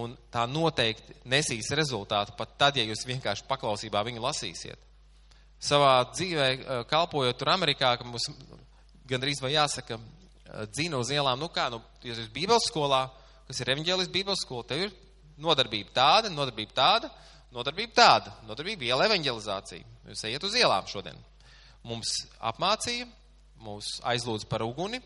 un 0.00 0.14
tā 0.30 0.44
noteikti 0.46 1.16
nesīs 1.28 1.72
rezultātu 1.74 2.36
pat 2.38 2.54
tad, 2.60 2.78
ja 2.78 2.84
jūs 2.86 3.02
vienkārši 3.08 3.48
paklausībā 3.48 4.04
viņu 4.06 4.22
lasīsiet. 4.22 4.89
Savā 5.60 5.92
dzīvē, 6.14 6.48
kalpojot 6.88 7.36
tur 7.36 7.50
Amerikā, 7.52 7.92
ka 8.00 8.06
mums 8.06 8.30
gandrīz 9.10 9.42
vai 9.44 9.52
jāsaka, 9.54 9.98
dzīvo 10.72 11.02
uz 11.02 11.10
ielām, 11.12 11.38
nu 11.40 11.50
kā, 11.52 11.68
nu, 11.72 11.82
ja 12.04 12.14
esat 12.14 12.30
Bībeles 12.34 12.68
skolā, 12.70 13.04
kas 13.48 13.60
ir 13.60 13.72
evaņģēlis 13.74 14.10
Bībeles 14.14 14.44
skola, 14.44 14.64
tev 14.70 14.86
ir 14.86 14.94
nodarbība 15.40 15.92
tāda, 15.96 16.32
nodarbība 16.32 16.76
tāda, 16.76 17.10
nodarbība 17.54 17.96
tāda, 17.96 18.34
nodarbība 18.48 18.88
iela 18.88 19.06
evaņģelizācija. 19.08 19.86
Jūs 20.10 20.24
ejiet 20.28 20.46
uz 20.46 20.56
ielām 20.58 20.88
šodien. 20.90 21.18
Mums 21.86 22.12
apmācīja, 22.50 23.08
mūs 23.60 23.98
aizlūdz 24.06 24.46
par 24.50 24.64
uguni, 24.66 25.00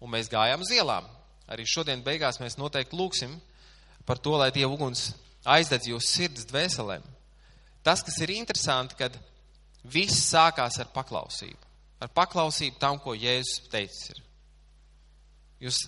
un 0.00 0.12
mēs 0.12 0.30
gājām 0.32 0.64
uz 0.64 0.72
ielām. 0.74 1.08
Arī 1.48 1.66
šodien 1.68 2.04
beigās 2.04 2.40
mēs 2.40 2.56
noteikti 2.60 2.96
lūksim 2.96 3.36
par 4.08 4.20
to, 4.20 4.36
lai 4.40 4.50
Dieva 4.52 4.72
uguns 4.72 5.12
aizdedz 5.44 5.90
jūsu 5.90 6.08
sirds 6.08 6.48
dvēselēm. 6.48 7.04
Tas, 7.84 8.00
kas 8.04 8.16
ir 8.24 8.32
interesanti, 8.32 8.96
kad 8.96 9.16
viss 9.84 10.30
sākās 10.30 10.78
ar 10.80 10.90
paklausību. 10.94 11.60
Ar 12.02 12.10
paklausību 12.12 12.80
tam, 12.80 12.98
ko 13.00 13.14
Jēzus 13.16 13.68
teicis 13.72 14.14
ir. 14.14 14.22
Jūs 15.64 15.78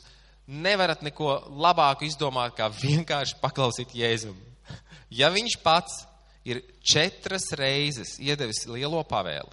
nevarat 0.46 1.02
neko 1.04 1.32
labāku 1.58 2.06
izdomāt, 2.06 2.54
kā 2.56 2.68
vienkārši 2.72 3.40
paklausīt 3.42 3.96
Jēzum. 3.96 4.36
Ja 5.16 5.28
viņš 5.30 5.54
pats 5.62 6.00
ir 6.42 6.58
četras 6.82 7.44
reizes 7.54 8.16
iedevis 8.18 8.64
lielo 8.66 9.04
pavēli, 9.06 9.52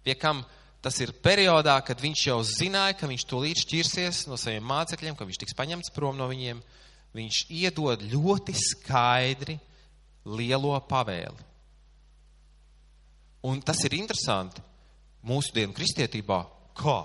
pie 0.00 0.14
kam 0.16 0.40
tas 0.80 0.96
ir 1.04 1.12
periodā, 1.24 1.74
kad 1.84 2.00
viņš 2.00 2.22
jau 2.30 2.38
zināja, 2.46 2.96
ka 2.96 3.08
viņš 3.10 3.26
tūlīt 3.28 3.60
šķirsies 3.66 4.22
no 4.30 4.38
saviem 4.40 4.64
mācekļiem, 4.64 5.16
ka 5.18 5.26
viņš 5.28 5.40
tiks 5.42 5.56
paņemts 5.58 5.92
prom 5.92 6.16
no 6.16 6.28
viņiem, 6.30 6.62
viņš 7.16 7.42
iedod 7.52 8.04
ļoti 8.08 8.56
skaidri 8.56 9.58
lielo 10.24 10.72
pavēli. 10.88 11.47
Un 13.48 13.62
tas 13.64 13.80
ir 13.86 13.96
interesanti 13.96 14.62
mūsu 15.24 15.54
dienu 15.56 15.74
kristietībā. 15.76 16.42
Kā? 16.76 16.98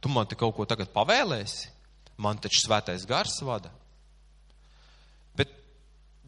Tu 0.00 0.10
man 0.12 0.28
te 0.28 0.36
kaut 0.38 0.54
ko 0.56 0.66
tagad 0.68 0.92
pavēlēsi? 0.94 1.70
Man 2.20 2.40
taču 2.40 2.60
svētais 2.64 3.06
gars 3.08 3.38
vada. 3.44 3.70
Bet 5.36 5.52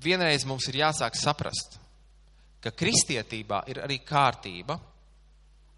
vienreiz 0.00 0.46
mums 0.48 0.68
ir 0.70 0.80
jāsāk 0.80 1.16
saprast, 1.20 1.76
ka 2.64 2.72
kristietībā 2.72 3.64
ir 3.68 3.82
arī 3.84 3.98
kārtība, 4.06 4.78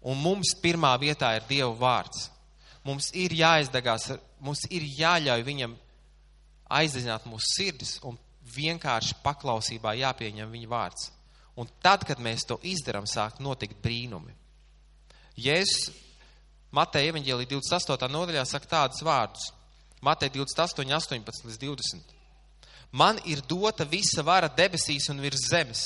un 0.05 0.21
mums 0.21 0.53
pirmā 0.61 0.93
vietā 1.01 1.33
ir 1.35 1.47
Dieva 1.49 1.73
vārds. 1.75 2.29
Mums 2.85 3.09
ir 3.17 3.33
jāizdegās, 3.33 4.11
mums 4.39 4.61
ir 4.69 4.85
jāļauj 4.99 5.43
viņam 5.47 5.73
aizdzināt 6.69 7.25
mūsu 7.25 7.49
sirdis 7.57 7.97
un 8.05 8.17
vienkārši 8.55 9.17
paklausībā 9.25 9.95
jāpieņem 9.97 10.51
viņa 10.53 10.69
vārds. 10.69 11.09
Un 11.55 11.69
tad, 11.83 12.03
kad 12.07 12.19
mēs 12.19 12.43
to 12.47 12.57
izdarām, 12.67 13.07
sāk 13.07 13.39
notikt 13.43 13.79
brīnumi. 13.83 14.33
Jēzus 15.39 15.93
Mateja 16.75 17.13
evaņģēlī 17.13 17.45
28. 17.47 18.09
nodaļā 18.11 18.43
saka 18.47 18.67
tādus 18.67 19.03
vārdus. 19.05 19.51
Mateja 20.03 20.33
28, 20.35 20.91
18 20.91 21.47
līdz 21.47 21.59
20. 21.61 22.15
Man 22.95 23.19
ir 23.27 23.41
dota 23.47 23.87
visa 23.87 24.23
vara 24.23 24.49
debesīs 24.51 25.07
un 25.11 25.21
virs 25.23 25.47
zemes. 25.49 25.85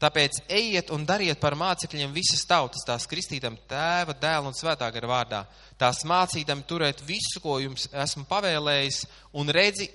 Tāpēc 0.00 0.42
ejiet 0.48 0.92
un 0.96 1.02
dariet 1.04 1.40
par 1.40 1.56
mācekļiem 1.60 2.12
visas 2.12 2.46
tautas, 2.48 2.84
tās 2.88 3.04
kristītam 3.08 3.58
tēva, 3.68 4.14
dēla 4.16 4.48
un 4.48 4.56
svētā 4.56 4.88
gara 4.92 5.10
vārdā, 5.10 5.40
tās 5.76 6.06
mācītam 6.08 6.62
turēt 6.68 7.02
visu, 7.04 7.40
ko 7.44 7.58
jums 7.60 7.84
esmu 7.92 8.24
pavēlējis, 8.28 9.02
un 9.36 9.52
redzi, 9.52 9.90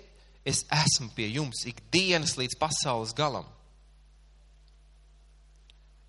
es 0.46 0.62
esmu 0.70 1.10
pie 1.18 1.32
jums 1.34 1.66
ikdienas 1.70 2.36
līdz 2.38 2.58
pasaules 2.62 3.16
galam. 3.18 3.50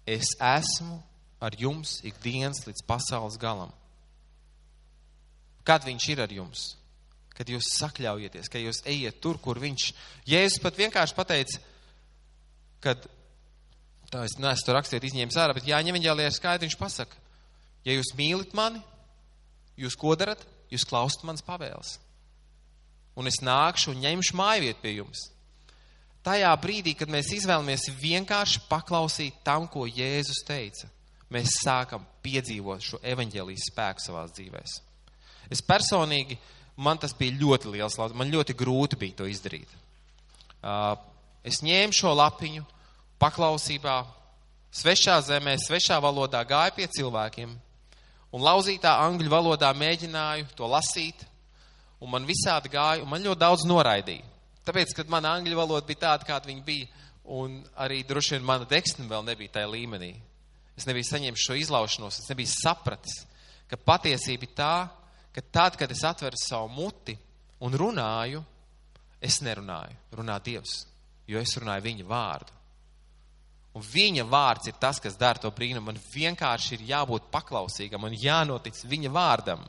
Es 0.07 0.37
esmu 0.39 1.01
ar 1.43 1.57
jums 1.59 1.99
ikdienas 2.07 2.63
līdz 2.67 2.85
pasaules 2.87 3.37
galam. 3.41 3.73
Kad 5.67 5.85
viņš 5.87 6.09
ir 6.15 6.23
ar 6.23 6.33
jums? 6.33 6.77
Kad 7.37 7.51
jūs 7.53 7.69
sakļaujieties, 7.77 8.49
ka 8.49 8.63
jūs 8.63 8.81
ejiet 8.89 9.19
tur, 9.21 9.41
kur 9.43 9.59
viņš. 9.61 9.91
Jēzus 10.31 10.63
pat 10.63 10.79
vienkārši 10.79 11.17
pateica, 11.19 11.61
kad, 12.87 13.03
tā 14.09 14.23
es 14.25 14.39
neesmu 14.41 14.69
to 14.69 14.77
rakstīt 14.77 15.05
izņēmis 15.11 15.37
ārā, 15.43 15.57
bet 15.59 15.69
jāņem 15.69 15.99
viņā 15.99 16.31
skaidri 16.33 16.71
viņš 16.71 16.79
pasaka, 16.81 17.19
ja 17.85 17.99
jūs 17.99 18.15
mīlit 18.17 18.55
mani, 18.57 18.81
jūs 19.77 19.99
ko 19.99 20.15
darat? 20.17 20.47
Jūs 20.67 20.87
klausat 20.89 21.23
manas 21.23 21.45
pavēles. 21.47 21.93
Un 23.17 23.29
es 23.31 23.39
nākšu 23.45 23.93
un 23.93 24.01
ņemšu 24.03 24.35
mājvietu 24.37 24.83
pie 24.83 24.97
jums. 24.97 25.29
Tajā 26.27 26.51
brīdī, 26.59 26.97
kad 26.99 27.11
mēs 27.13 27.29
izvēlamies 27.37 27.87
vienkārši 28.01 28.65
paklausīt 28.67 29.37
tam, 29.47 29.69
ko 29.71 29.85
Jēzus 29.87 30.43
teica, 30.47 30.89
mēs 31.31 31.61
sākam 31.63 32.03
piedzīvot 32.27 32.83
šo 32.83 32.99
evaņģēlijas 33.07 33.69
spēku 33.71 34.03
savās 34.03 34.35
dzīvēs. 34.35 34.75
Es 35.55 35.63
personīgi, 35.63 36.35
man 36.83 36.99
tas 36.99 37.15
bija 37.15 37.39
ļoti 37.39 37.77
liels, 37.77 37.99
man 38.19 38.33
ļoti 38.35 38.59
grūti 38.59 38.99
bija 38.99 39.21
to 39.21 39.31
izdarīt. 39.31 39.71
Es 41.47 41.63
ņēmu 41.63 41.95
šo 41.95 42.11
lapiņu, 42.19 42.67
paklausībā, 43.23 44.01
svešā 44.75 45.21
zemē, 45.31 45.55
svešā 45.63 46.03
valodā 46.03 46.43
gāju 46.43 46.75
pie 46.81 46.91
cilvēkiem 46.99 47.55
un 48.35 48.45
lauzītā 48.45 48.99
angļu 49.07 49.31
valodā 49.31 49.71
mēģināju 49.79 50.51
to 50.59 50.67
lasīt, 50.69 51.23
un 52.03 52.11
man 52.13 52.27
visādi 52.29 52.75
gāja, 52.75 53.05
un 53.05 53.15
man 53.15 53.23
ļoti 53.23 53.41
daudz 53.47 53.65
noraidīja. 53.69 54.36
Tāpēc, 54.67 54.97
kad 54.99 55.11
mana 55.13 55.37
angļu 55.37 55.59
valoda 55.59 55.87
bija 55.87 56.03
tāda, 56.09 56.27
kāda 56.27 56.51
viņa 56.51 56.65
bija, 56.67 56.89
un 57.37 57.61
arī 57.83 58.03
droši 58.07 58.37
vien 58.37 58.47
mana 58.47 58.67
deksme 58.69 59.07
vēl 59.11 59.25
nebija 59.27 59.59
tajā 59.59 59.71
līmenī. 59.71 60.13
Es 60.77 60.87
nebiju 60.89 61.09
saņēmis 61.09 61.47
šo 61.47 61.57
izlaušanos, 61.61 62.19
es 62.21 62.31
nebiju 62.31 62.51
sapratis, 62.53 63.23
ka 63.71 63.79
patiesība 63.79 64.47
ir 64.47 64.53
tā, 64.59 64.75
ka 65.35 65.45
tad, 65.53 65.79
kad 65.79 65.91
es 65.93 66.03
atveru 66.05 66.39
savu 66.41 66.69
muti 66.73 67.17
un 67.65 67.75
runāju, 67.79 68.43
es 69.23 69.41
nerunāju, 69.45 69.97
runā 70.19 70.37
Dievs, 70.45 70.83
jo 71.27 71.41
es 71.41 71.57
runāju 71.57 71.87
viņa 71.87 72.07
vārdu. 72.11 72.53
Un 73.77 73.85
viņa 73.85 74.25
vārds 74.25 74.71
ir 74.71 74.77
tas, 74.81 74.99
kas 75.03 75.19
dara 75.21 75.41
to 75.41 75.51
brīnumu. 75.53 75.91
Man 75.91 75.99
vienkārši 76.15 76.79
ir 76.79 76.85
jābūt 76.95 77.27
paklausīgam 77.33 78.07
un 78.09 78.15
jānotic 78.17 78.79
viņa 78.89 79.11
vārdam. 79.13 79.67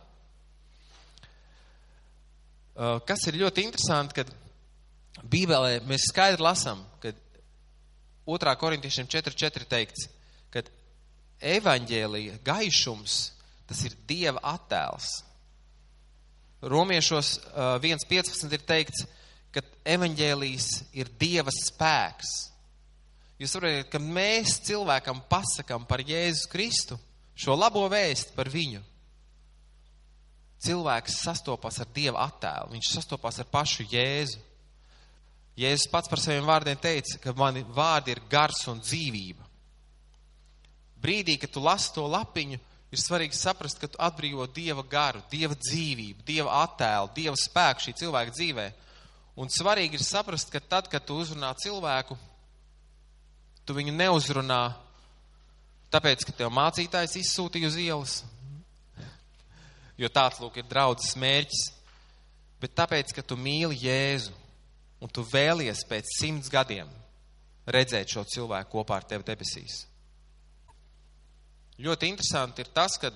Uh, 2.78 3.02
kas 3.04 3.26
ir 3.28 3.42
ļoti 3.42 3.66
interesanti, 3.68 4.22
kad 4.22 4.32
Bībelē 5.24 5.80
mēs 5.88 6.10
skaidri 6.12 6.44
lasām, 6.46 6.84
ka 7.02 7.14
2. 8.28 8.56
korintiešiem 8.60 9.08
4.4 9.10 9.68
teikts, 9.70 10.08
ka 10.54 10.64
evaņģēlija 11.42 12.40
gaišums, 12.46 13.18
tas 13.70 13.84
ir 13.88 13.96
Dieva 14.10 14.42
attēls. 14.56 15.24
Romiešos 16.62 17.38
1.15 17.54 18.54
ir 18.58 18.64
teikts, 18.66 19.06
ka 19.54 19.62
evaņģēlijs 19.86 20.70
ir 20.98 21.10
Dieva 21.20 21.54
spēks. 21.54 22.34
Jūs 23.38 23.54
saprotat, 23.54 23.92
ka 23.94 24.02
mēs 24.02 24.58
cilvēkam 24.66 25.22
pasakam 25.30 25.86
par 25.86 26.02
Jēzu 26.02 26.50
Kristu 26.50 26.98
šo 27.38 27.54
labo 27.54 27.84
vēstu 27.92 28.34
par 28.34 28.50
viņu. 28.50 28.82
Cilvēks 30.66 31.20
sastopas 31.22 31.78
ar 31.84 31.90
Dieva 31.94 32.26
attēlu, 32.26 32.74
viņš 32.74 32.90
sastopas 32.96 33.38
ar 33.44 33.50
pašu 33.52 33.86
Jēzu. 33.92 34.42
Jēzus 35.58 35.90
pats 35.90 36.10
par 36.10 36.22
saviem 36.22 36.46
vārdiem 36.46 36.78
teica, 36.78 37.18
ka 37.22 37.34
mani 37.34 37.64
vārdi 37.74 38.14
ir 38.14 38.22
gars 38.30 38.60
un 38.70 38.78
dzīvība. 38.84 39.42
Brīdī, 41.02 41.38
kad 41.42 41.50
tu 41.54 41.64
lasi 41.66 41.90
to 41.96 42.06
lapiņu, 42.06 42.60
ir 42.94 43.02
svarīgi 43.02 43.38
saprast, 43.38 43.80
ka 43.82 43.90
tu 43.90 43.98
atbrīvo 44.02 44.46
Dieva 44.54 44.86
garu, 44.86 45.24
Dieva 45.32 45.58
dzīvību, 45.58 46.22
Dieva 46.28 46.62
attēlu, 46.62 47.10
Dieva 47.16 47.36
spēku 47.38 47.88
šī 47.88 47.96
cilvēka 48.04 48.36
dzīvē. 48.38 48.68
Un 49.38 49.50
svarīgi 49.54 49.98
ir 49.98 50.06
saprast, 50.06 50.54
ka 50.54 50.62
tad, 50.62 50.90
kad 50.94 51.06
tu 51.06 51.18
uzrunā 51.18 51.52
cilvēku, 51.62 52.18
tu 53.66 53.74
viņu 53.78 53.98
neuzrunā 53.98 54.62
tāpēc, 55.94 56.26
ka 56.26 56.38
tev 56.38 56.54
mācītājs 56.54 57.18
izsūtīja 57.22 57.70
uz 57.70 57.78
ielas, 57.82 58.18
jo 59.98 60.10
tāds 60.14 60.42
lūk 60.42 60.62
ir 60.62 60.70
draudzes 60.70 61.18
mērķis, 61.18 61.70
bet 62.62 62.78
tāpēc, 62.78 63.14
ka 63.18 63.26
tu 63.26 63.38
mīli 63.38 63.82
Jēzu 63.86 64.34
un 65.02 65.12
tu 65.14 65.26
vēlies 65.28 65.84
pēc 65.90 66.10
simts 66.20 66.50
gadiem 66.54 66.90
redzēt 67.68 68.14
šo 68.14 68.24
cilvēku 68.28 68.78
kopā 68.78 69.02
ar 69.02 69.08
tevi 69.08 69.28
debesīs. 69.28 69.84
Ļoti 71.84 72.10
interesanti 72.10 72.64
ir 72.64 72.72
tas, 72.74 72.96
ka 72.98 73.12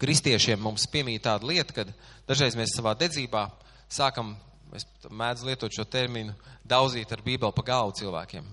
kristiešiem 0.00 0.60
mums 0.60 0.86
piemīt 0.90 1.24
tāda 1.24 1.48
lieta, 1.48 1.72
ka 1.76 1.86
dažreiz 2.28 2.56
mēs 2.58 2.74
savā 2.76 2.92
dedzībā 2.98 3.46
sākam, 3.90 4.34
es 4.76 4.84
mēdzu 5.08 5.48
lietot 5.48 5.72
šo 5.72 5.86
terminu, 5.88 6.34
daudzīt 6.68 7.12
ar 7.12 7.24
bībeli 7.24 7.56
pa 7.56 7.64
galvu 7.72 7.96
cilvēkiem. 8.00 8.46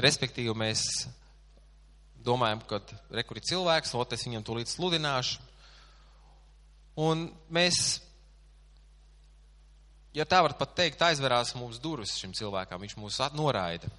Respektīvi, 0.00 0.52
mēs 0.56 0.82
domājam, 2.26 2.62
ka 2.68 2.80
rekur 3.14 3.38
ir 3.38 3.46
cilvēks, 3.48 3.94
lot 3.96 4.12
es 4.16 4.24
viņam 4.26 4.44
tūlīt 4.46 4.72
sludināšu. 4.72 5.40
Un 7.06 7.26
mēs, 7.52 8.00
ja 10.16 10.24
tā 10.24 10.40
var 10.44 10.56
pat 10.56 10.74
teikt, 10.78 11.02
aizverās 11.04 11.54
mums 11.58 11.80
durvis 11.82 12.16
šim 12.16 12.32
cilvēkam, 12.36 12.80
viņš 12.80 12.96
mūs 13.00 13.20
noraida. 13.36 13.90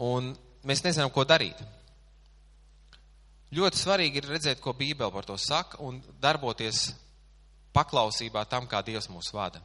Un 0.00 0.32
mēs 0.66 0.82
nezinām, 0.82 1.12
ko 1.12 1.24
darīt. 1.28 1.60
Ļoti 3.54 3.80
svarīgi 3.80 4.20
ir 4.20 4.28
redzēt, 4.30 4.60
ko 4.62 4.72
Bībele 4.78 5.10
par 5.12 5.26
to 5.26 5.36
saka 5.38 5.80
un 5.82 5.98
darboties 6.22 6.92
paklausībā 7.74 8.44
tam, 8.50 8.66
kā 8.70 8.82
Dievs 8.86 9.10
mūs 9.10 9.32
vada. 9.34 9.60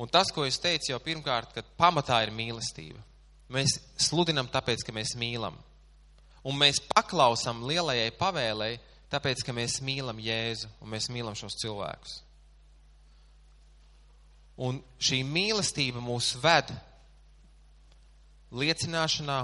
Un 0.00 0.08
tas, 0.08 0.30
ko 0.32 0.44
es 0.48 0.60
teicu 0.60 0.92
jau 0.92 1.00
pirmkārt, 1.02 1.52
ka 1.54 1.64
pamatā 1.80 2.22
ir 2.24 2.32
mīlestība. 2.32 3.00
Mēs 3.50 3.80
sludinam 4.00 4.48
tāpēc, 4.48 4.84
ka 4.86 4.94
mēs 4.94 5.16
mīlam. 5.18 5.56
Un 6.46 6.56
mēs 6.56 6.80
paklausam 6.94 7.64
lielajai 7.68 8.12
pavēlei, 8.16 8.78
tāpēc, 9.12 9.42
ka 9.44 9.52
mēs 9.56 9.80
mīlam 9.84 10.20
Jēzu 10.22 10.70
un 10.80 10.92
mēs 10.94 11.10
mīlam 11.12 11.36
šos 11.36 11.58
cilvēkus. 11.60 12.20
Un 14.58 14.80
šī 15.00 15.22
mīlestība 15.24 16.02
mūs 16.04 16.34
ved 16.42 16.72
liecināšanā, 18.50 19.40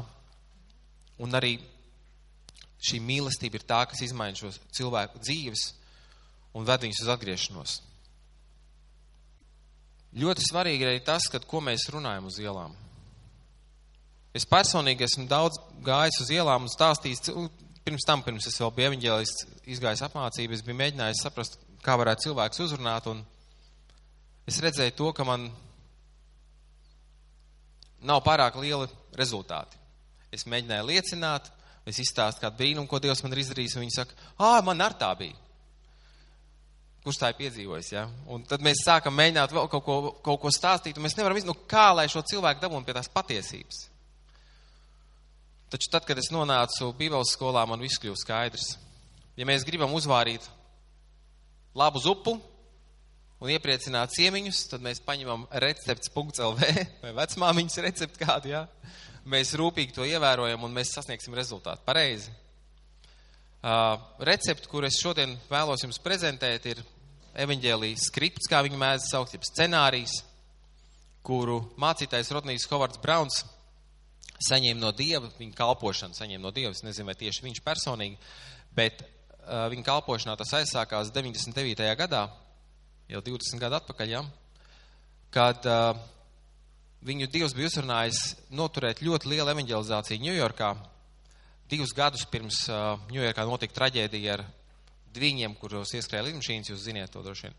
un 1.22 1.38
arī 1.38 1.56
šī 2.86 3.00
mīlestība 3.00 3.60
ir 3.60 3.66
tā, 3.66 3.82
kas 3.88 4.02
izmaina 4.04 4.36
šos 4.36 4.58
cilvēku 4.76 5.22
dzīves 5.22 5.68
un 6.56 6.66
ved 6.66 6.86
viņus 6.86 7.04
uz 7.04 7.12
atgriešanos. 7.14 7.76
Ļoti 10.16 10.44
svarīgi 10.48 10.84
ir 10.84 10.94
arī 10.94 11.04
tas, 11.04 11.26
kad, 11.28 11.44
ko 11.44 11.60
mēs 11.64 11.88
runājam 11.92 12.28
uz 12.30 12.38
ielām. 12.40 12.74
Es 14.36 14.46
personīgi 14.48 15.04
esmu 15.04 15.26
daudz 15.28 15.58
gājis 15.84 16.20
uz 16.24 16.30
ielām 16.32 16.64
un 16.64 16.72
stāstījis, 16.72 17.22
pirms 17.84 18.04
tam, 18.08 18.22
pirms 18.24 18.48
es 18.48 18.56
vēl 18.60 18.72
biju 18.76 18.90
evaņģēlists, 18.90 19.46
izgājis 19.76 20.04
apmācību, 20.08 20.56
es 20.56 20.64
biju 20.64 20.78
mēģinājis 20.80 21.22
saprast, 21.24 21.58
kā 21.84 21.96
varētu 22.00 22.28
cilvēks 22.28 22.62
uzrunāt, 22.64 23.08
un 23.12 23.22
es 24.46 24.60
redzēju 24.62 24.94
to, 24.98 25.12
ka 25.16 25.26
man 25.26 25.48
nav 28.06 28.22
pārāk 28.26 28.58
lieli 28.60 28.88
rezultāti. 29.18 29.78
Es 30.34 30.46
mēģināju 30.46 30.86
liecināt, 30.90 31.50
es 31.86 31.98
izstāstu 32.02 32.44
kādu 32.44 32.58
brīnumu, 32.60 32.88
ko 32.90 33.00
Dievs 33.02 33.22
man 33.24 33.34
ir 33.34 33.44
izdarījis, 33.44 33.76
un 33.76 33.86
viņi 33.86 33.96
saka, 33.96 34.16
ā, 34.38 34.58
man 34.66 34.82
ar 34.84 34.96
tā 34.98 35.10
bija 35.18 35.36
kurš 37.06 37.20
tā 37.22 37.28
ir 37.30 37.38
piedzīvojis. 37.38 37.92
Ja? 37.94 38.08
Un 38.34 38.42
tad 38.50 38.64
mēs 38.66 38.82
sākam 38.82 39.14
mēģināt 39.14 39.52
vēl 39.54 39.68
kaut 39.70 39.84
ko, 39.86 39.96
kaut 40.26 40.40
ko 40.42 40.50
stāstīt, 40.50 40.96
un 40.98 41.06
mēs 41.06 41.14
nevaram 41.14 41.38
izdarīt, 41.38 41.54
nu, 41.54 41.68
kā 41.70 41.92
lai 41.94 42.08
šo 42.10 42.24
cilvēku 42.26 42.64
dabūtu 42.64 42.88
pie 42.88 42.96
tās 42.96 43.10
patiesības. 43.14 43.84
Taču 45.70 45.90
tad, 45.92 46.02
kad 46.06 46.18
es 46.18 46.32
nonācu 46.34 46.90
Bībeles 46.98 47.30
skolā, 47.34 47.62
man 47.70 47.82
viss 47.82 48.00
kļuva 48.02 48.18
skaidrs. 48.18 48.72
Ja 49.38 49.46
mēs 49.46 49.66
gribam 49.66 49.94
uzvārīt 49.94 50.42
labu 51.78 52.02
zupu 52.02 52.34
un 53.42 53.52
iepriecināt 53.52 54.14
ciemiņus, 54.16 54.62
tad 54.72 54.84
mēs 54.84 55.02
paņemam 55.04 55.46
recepts.lv 55.62 56.70
vai 57.02 57.12
vecmāmiņas 57.20 57.82
recepti 57.84 58.22
kādu, 58.24 58.52
jā. 58.54 58.64
Mēs 59.26 59.56
rūpīgi 59.58 59.96
to 59.96 60.06
ievērojam 60.06 60.62
un 60.64 60.74
mēs 60.74 60.94
sasniegsim 60.94 61.34
rezultātu. 61.34 61.82
Pareizi. 61.86 62.30
Uh, 63.66 63.96
recepti, 64.22 64.70
kur 64.70 64.86
es 64.86 65.00
šodien 65.02 65.32
vēlos 65.50 65.82
jums 65.82 65.98
prezentēt, 66.02 66.68
ir 66.70 66.82
evaņģēlijas 67.42 68.06
skripts, 68.12 68.48
kā 68.48 68.60
viņu 68.64 68.78
mēdz 68.78 69.08
saukt, 69.10 69.34
jeb 69.34 69.44
scenārijs, 69.48 70.20
kuru 71.26 71.58
mācītājs 71.80 72.30
Rodnijs 72.36 72.68
Hovards 72.70 73.00
Brauns 73.02 73.42
saņēma 74.46 74.80
no 74.80 74.92
Dieva, 74.94 75.28
viņa 75.40 75.56
kalpošanu 75.58 76.14
saņēma 76.14 76.44
no 76.44 76.52
Dieva, 76.54 76.70
es 76.76 76.84
nezinu, 76.86 77.08
vai 77.10 77.16
tieši 77.18 77.42
viņš 77.48 77.62
personīgi, 77.66 78.18
bet 78.76 79.02
uh, 79.02 79.66
viņa 79.72 79.86
kalpošanā 79.88 80.36
tas 80.38 80.54
aizsākās 80.60 81.10
99. 81.14 81.88
gadā, 81.98 82.26
jau 83.10 83.22
20 83.22 83.62
gadu 83.62 83.78
atpakaļ, 83.78 84.12
ja, 84.12 84.22
kad 85.34 85.66
uh, 85.70 85.98
viņu 87.06 87.28
Dievs 87.30 87.54
bija 87.56 87.70
uzrunājis 87.70 88.20
noturēt 88.50 89.02
ļoti 89.04 89.30
lielu 89.30 89.52
evaņģelizāciju 89.52 90.24
Ņujorkā. 90.26 90.70
Divus 91.70 91.94
gadus 91.94 92.26
pirms 92.30 92.64
Ņujorkā 93.12 93.44
uh, 93.44 93.50
notika 93.50 93.78
traģēdija 93.80 94.38
ar 94.38 94.46
dviņiem, 95.16 95.54
kuros 95.60 95.94
ieskrēja 95.96 96.26
lidmašīnas, 96.28 96.72
jūs 96.72 96.86
ziniet 96.88 97.12
to 97.14 97.22
droši 97.24 97.48
vien. 97.48 97.56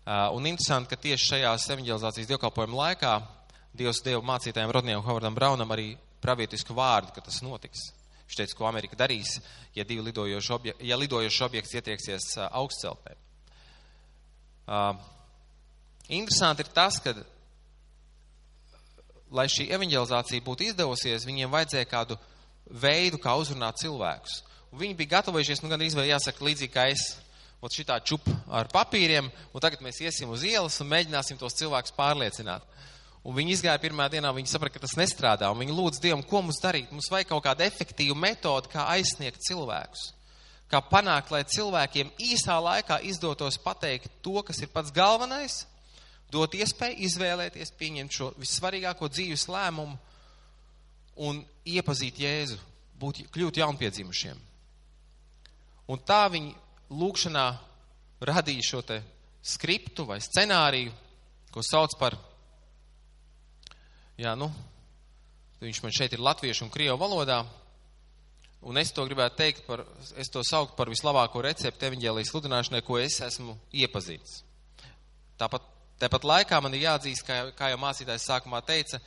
Uh, 0.00 0.26
un 0.34 0.48
interesanti, 0.48 0.90
ka 0.90 1.00
tieši 1.00 1.34
šajās 1.34 1.68
evanģelizācijas 1.76 2.30
dievkalpojuma 2.30 2.82
laikā 2.84 3.14
Dievs 3.76 4.00
deva 4.02 4.18
mācītājiem 4.26 4.72
Rodnijam 4.74 5.04
Havardam 5.06 5.36
Braunam 5.36 5.70
arī 5.70 5.92
pravietisku 6.20 6.74
vārdu, 6.74 7.12
ka 7.14 7.22
tas 7.22 7.38
notiks. 7.46 7.84
Viņš 8.26 8.38
teica, 8.40 8.56
ko 8.58 8.66
Amerika 8.66 8.98
darīs, 8.98 9.36
ja 9.74 9.84
divi 9.86 10.02
lidojoši 10.08 10.54
objekti, 10.56 10.88
ja 10.90 10.98
lidojošs 10.98 11.44
objekts 11.46 11.76
ietieksies 11.78 12.26
augstceltnē. 12.48 13.14
Uh, 14.68 14.92
interesanti 16.08 16.64
ir 16.64 16.72
tas, 16.74 16.98
ka, 17.02 17.14
lai 19.34 19.46
šī 19.50 19.68
evanģelizācija 19.76 20.44
būtu 20.46 20.68
izdevusies, 20.70 21.26
viņiem 21.26 21.52
vajadzēja 21.52 21.88
kādu 21.90 22.18
veidu, 22.70 23.18
kā 23.22 23.34
uzrunāt 23.38 23.80
cilvēkus. 23.82 24.40
Un 24.70 24.82
viņi 24.82 24.96
bija 24.98 25.16
gatavojušies, 25.16 25.62
nu, 25.62 25.70
gan 25.70 25.82
arī 25.82 26.10
jāsaka, 26.10 26.44
līdzīgi 26.46 26.74
kā 26.74 26.86
es, 26.92 27.16
ot 27.60 27.74
šitā 27.74 27.98
čup 28.06 28.28
ar 28.48 28.70
papīriem, 28.72 29.26
un 29.28 29.62
tagad 29.62 29.82
mēs 29.84 30.00
iesim 30.00 30.30
uz 30.32 30.44
ielas 30.46 30.78
un 30.80 30.88
mēģināsim 30.92 31.40
tos 31.40 31.58
cilvēkus 31.58 31.96
pārliecināt. 31.96 32.64
Un 33.20 33.36
viņi 33.36 33.58
izgāja 33.58 33.80
pirmā 33.82 34.06
dienā, 34.08 34.30
viņi 34.32 34.48
saprata, 34.48 34.78
ka 34.78 34.86
tas 34.86 34.96
nestrādā, 34.96 35.50
un 35.52 35.60
viņi 35.60 35.74
lūdz 35.76 36.00
Dievam, 36.00 36.22
ko 36.24 36.40
mums 36.40 36.62
darīt. 36.62 36.88
Mums 36.88 37.10
vajag 37.12 37.28
kaut 37.28 37.44
kādu 37.44 37.66
efektīvu 37.66 38.16
metodu, 38.16 38.70
kā 38.72 38.86
aizsniegt 38.94 39.44
cilvēkus. 39.44 40.06
Kā 40.70 40.78
panākt, 40.86 41.32
lai 41.34 41.42
cilvēkiem 41.42 42.12
īsā 42.22 42.56
laikā 42.62 43.00
izdotos 43.10 43.58
pateikt 43.58 44.20
to, 44.22 44.38
kas 44.46 44.60
ir 44.62 44.70
pats 44.70 44.92
galvenais, 44.94 45.64
dot 46.30 46.54
iespēju 46.54 47.00
izvēlēties, 47.08 47.74
pieņemt 47.78 48.14
šo 48.14 48.30
vissvarīgāko 48.38 49.10
dzīves 49.10 49.48
lēmumu 49.50 49.98
un 51.26 51.42
iepazīt 51.66 52.20
Jēzu, 52.22 52.58
būt, 53.00 53.24
kļūt 53.34 53.58
jaunpiedzimušiem. 53.60 54.38
Un 55.90 56.02
tā 56.06 56.22
viņi 56.30 56.54
lūkšanā 56.94 57.46
radīja 58.30 58.66
šo 58.70 58.82
te 58.86 59.00
skriptu 59.42 60.06
vai 60.06 60.20
scenāriju, 60.22 60.92
ko 61.50 61.64
sauc 61.66 61.96
par, 61.98 62.14
jā, 64.20 64.36
nu, 64.38 64.50
viņš 65.60 65.82
man 65.82 65.96
šeit 65.96 66.14
ir 66.14 66.22
latviešu 66.22 66.66
un 66.66 66.72
krievu 66.72 66.98
valodā, 67.00 67.40
un 68.62 68.80
es 68.80 68.92
to 68.92 69.04
gribētu 69.08 69.38
teikt 69.40 69.66
par, 69.66 69.84
es 70.20 70.30
to 70.32 70.42
saukt 70.46 70.76
par 70.78 70.90
vislabāko 70.92 71.42
recepti 71.44 71.88
evaņģēlijas 71.88 72.32
sludināšanai, 72.32 72.82
ko 72.86 72.98
es 73.00 73.20
esmu 73.24 73.56
iepazīts. 73.72 74.42
Tāpat, 75.40 75.64
tāpat 76.02 76.26
laikā 76.28 76.60
man 76.60 76.74
ir 76.76 76.86
jāatzīst, 76.88 77.24
kā, 77.26 77.42
kā 77.56 77.70
jau 77.72 77.80
mācītājs 77.80 78.28
sākumā 78.28 78.60
teica, 78.66 79.00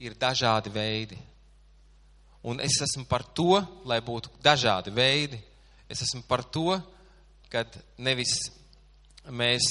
ir 0.00 0.16
dažādi 0.20 0.72
veidi. 0.72 1.18
Un 2.46 2.60
es 2.62 2.78
esmu 2.84 3.04
par 3.10 3.24
to, 3.34 3.58
lai 3.88 3.98
būtu 4.04 4.30
dažādi 4.44 4.92
veidi, 4.94 5.40
Es 5.88 6.02
esmu 6.02 6.24
par 6.26 6.42
to, 6.42 6.74
kad 7.50 7.70
nevis 7.98 8.34
mēs 9.30 9.66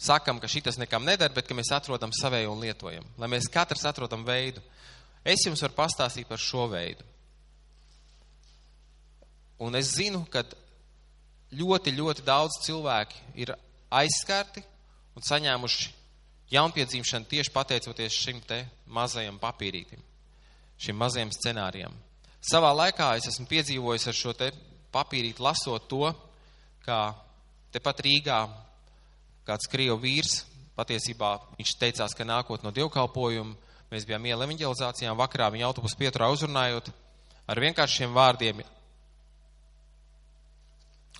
sakam, 0.00 0.40
ka 0.40 0.48
šitas 0.48 0.78
nekam 0.80 1.04
nedara, 1.04 1.34
bet 1.36 1.48
ka 1.48 1.56
mēs 1.56 1.72
atrodam 1.76 2.12
savēju 2.16 2.52
un 2.52 2.64
lietojam. 2.64 3.04
Lai 3.20 3.28
mēs 3.32 3.50
katrs 3.52 3.84
atrodam 3.88 4.24
veidu. 4.24 4.62
Es 5.24 5.44
jums 5.44 5.60
varu 5.64 5.76
pastāstīt 5.76 6.28
par 6.28 6.40
šo 6.40 6.68
veidu. 6.72 7.04
Un 9.62 9.76
es 9.78 9.94
zinu, 9.96 10.24
ka 10.30 10.44
ļoti, 11.56 11.94
ļoti 11.96 12.24
daudz 12.26 12.60
cilvēki 12.66 13.22
ir 13.42 13.54
aizskarti 13.94 14.62
un 15.16 15.24
saņēmuši 15.24 15.92
jaunpiedzīvšanu 16.52 17.30
tieši 17.30 17.52
pateicoties 17.54 18.18
šim 18.20 18.42
te 18.46 18.60
mazajam 18.86 19.38
papīrītim, 19.42 20.02
šim 20.78 20.98
mazajam 21.00 21.32
scenārijam. 21.34 21.94
Savā 22.46 22.70
laikā 22.76 23.14
es 23.18 23.26
esmu 23.32 23.48
piedzīvojis 23.50 24.06
ar 24.06 24.14
šo 24.14 24.34
te 24.36 24.52
papīrīt, 24.94 25.40
lasot 25.42 25.88
to, 25.90 26.12
kā 26.86 27.00
tepat 27.74 28.04
Rīgā 28.06 28.40
kāds 29.46 29.68
krievu 29.70 29.98
vīrs, 30.02 30.44
patiesībā 30.76 31.32
viņš 31.56 31.74
teicās, 31.80 32.14
ka 32.14 32.26
nākot 32.28 32.62
no 32.62 32.72
dievkalpojuma, 32.74 33.56
mēs 33.90 34.06
bijām 34.06 34.26
iela 34.28 34.46
evanģelizācijām, 34.46 35.18
vakarā 35.18 35.48
viņa 35.54 35.68
autobusu 35.68 35.98
pieturā 35.98 36.28
uzrunājot 36.34 36.90
ar 37.46 37.60
vienkāršiem 37.62 38.14
vārdiem. 38.14 38.62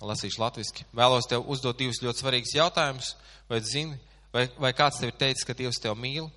Lasīšu 0.03 0.41
latviski. 0.41 0.85
Vēlos 0.93 1.25
tev 1.29 1.47
uzdot 1.49 1.79
divus 1.79 2.01
ļoti 2.03 2.21
svarīgus 2.21 2.53
jautājumus, 2.53 3.15
vai 3.49 3.61
zini, 3.65 3.97
vai, 4.33 4.45
vai 4.61 4.73
kāds 4.77 4.99
tev 5.01 5.09
ir 5.09 5.17
teicis, 5.17 5.45
ka 5.47 5.55
Dievs 5.57 5.81
tev 5.81 5.97
mīl 5.97 6.27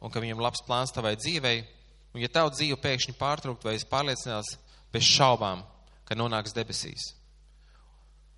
un 0.00 0.12
ka 0.12 0.22
viņam 0.22 0.40
labs 0.40 0.62
plāns 0.64 0.92
tavai 0.92 1.14
dzīvei, 1.16 1.58
un 2.14 2.22
ja 2.22 2.30
tavu 2.32 2.52
dzīvi 2.54 2.78
pēkšņi 2.80 3.16
pārtraukt, 3.20 3.64
vai 3.64 3.76
es 3.76 3.84
pārliecinās 3.88 4.54
bez 4.92 5.04
šaubām, 5.08 5.64
ka 6.08 6.16
nonāks 6.16 6.56
debesīs. 6.56 7.12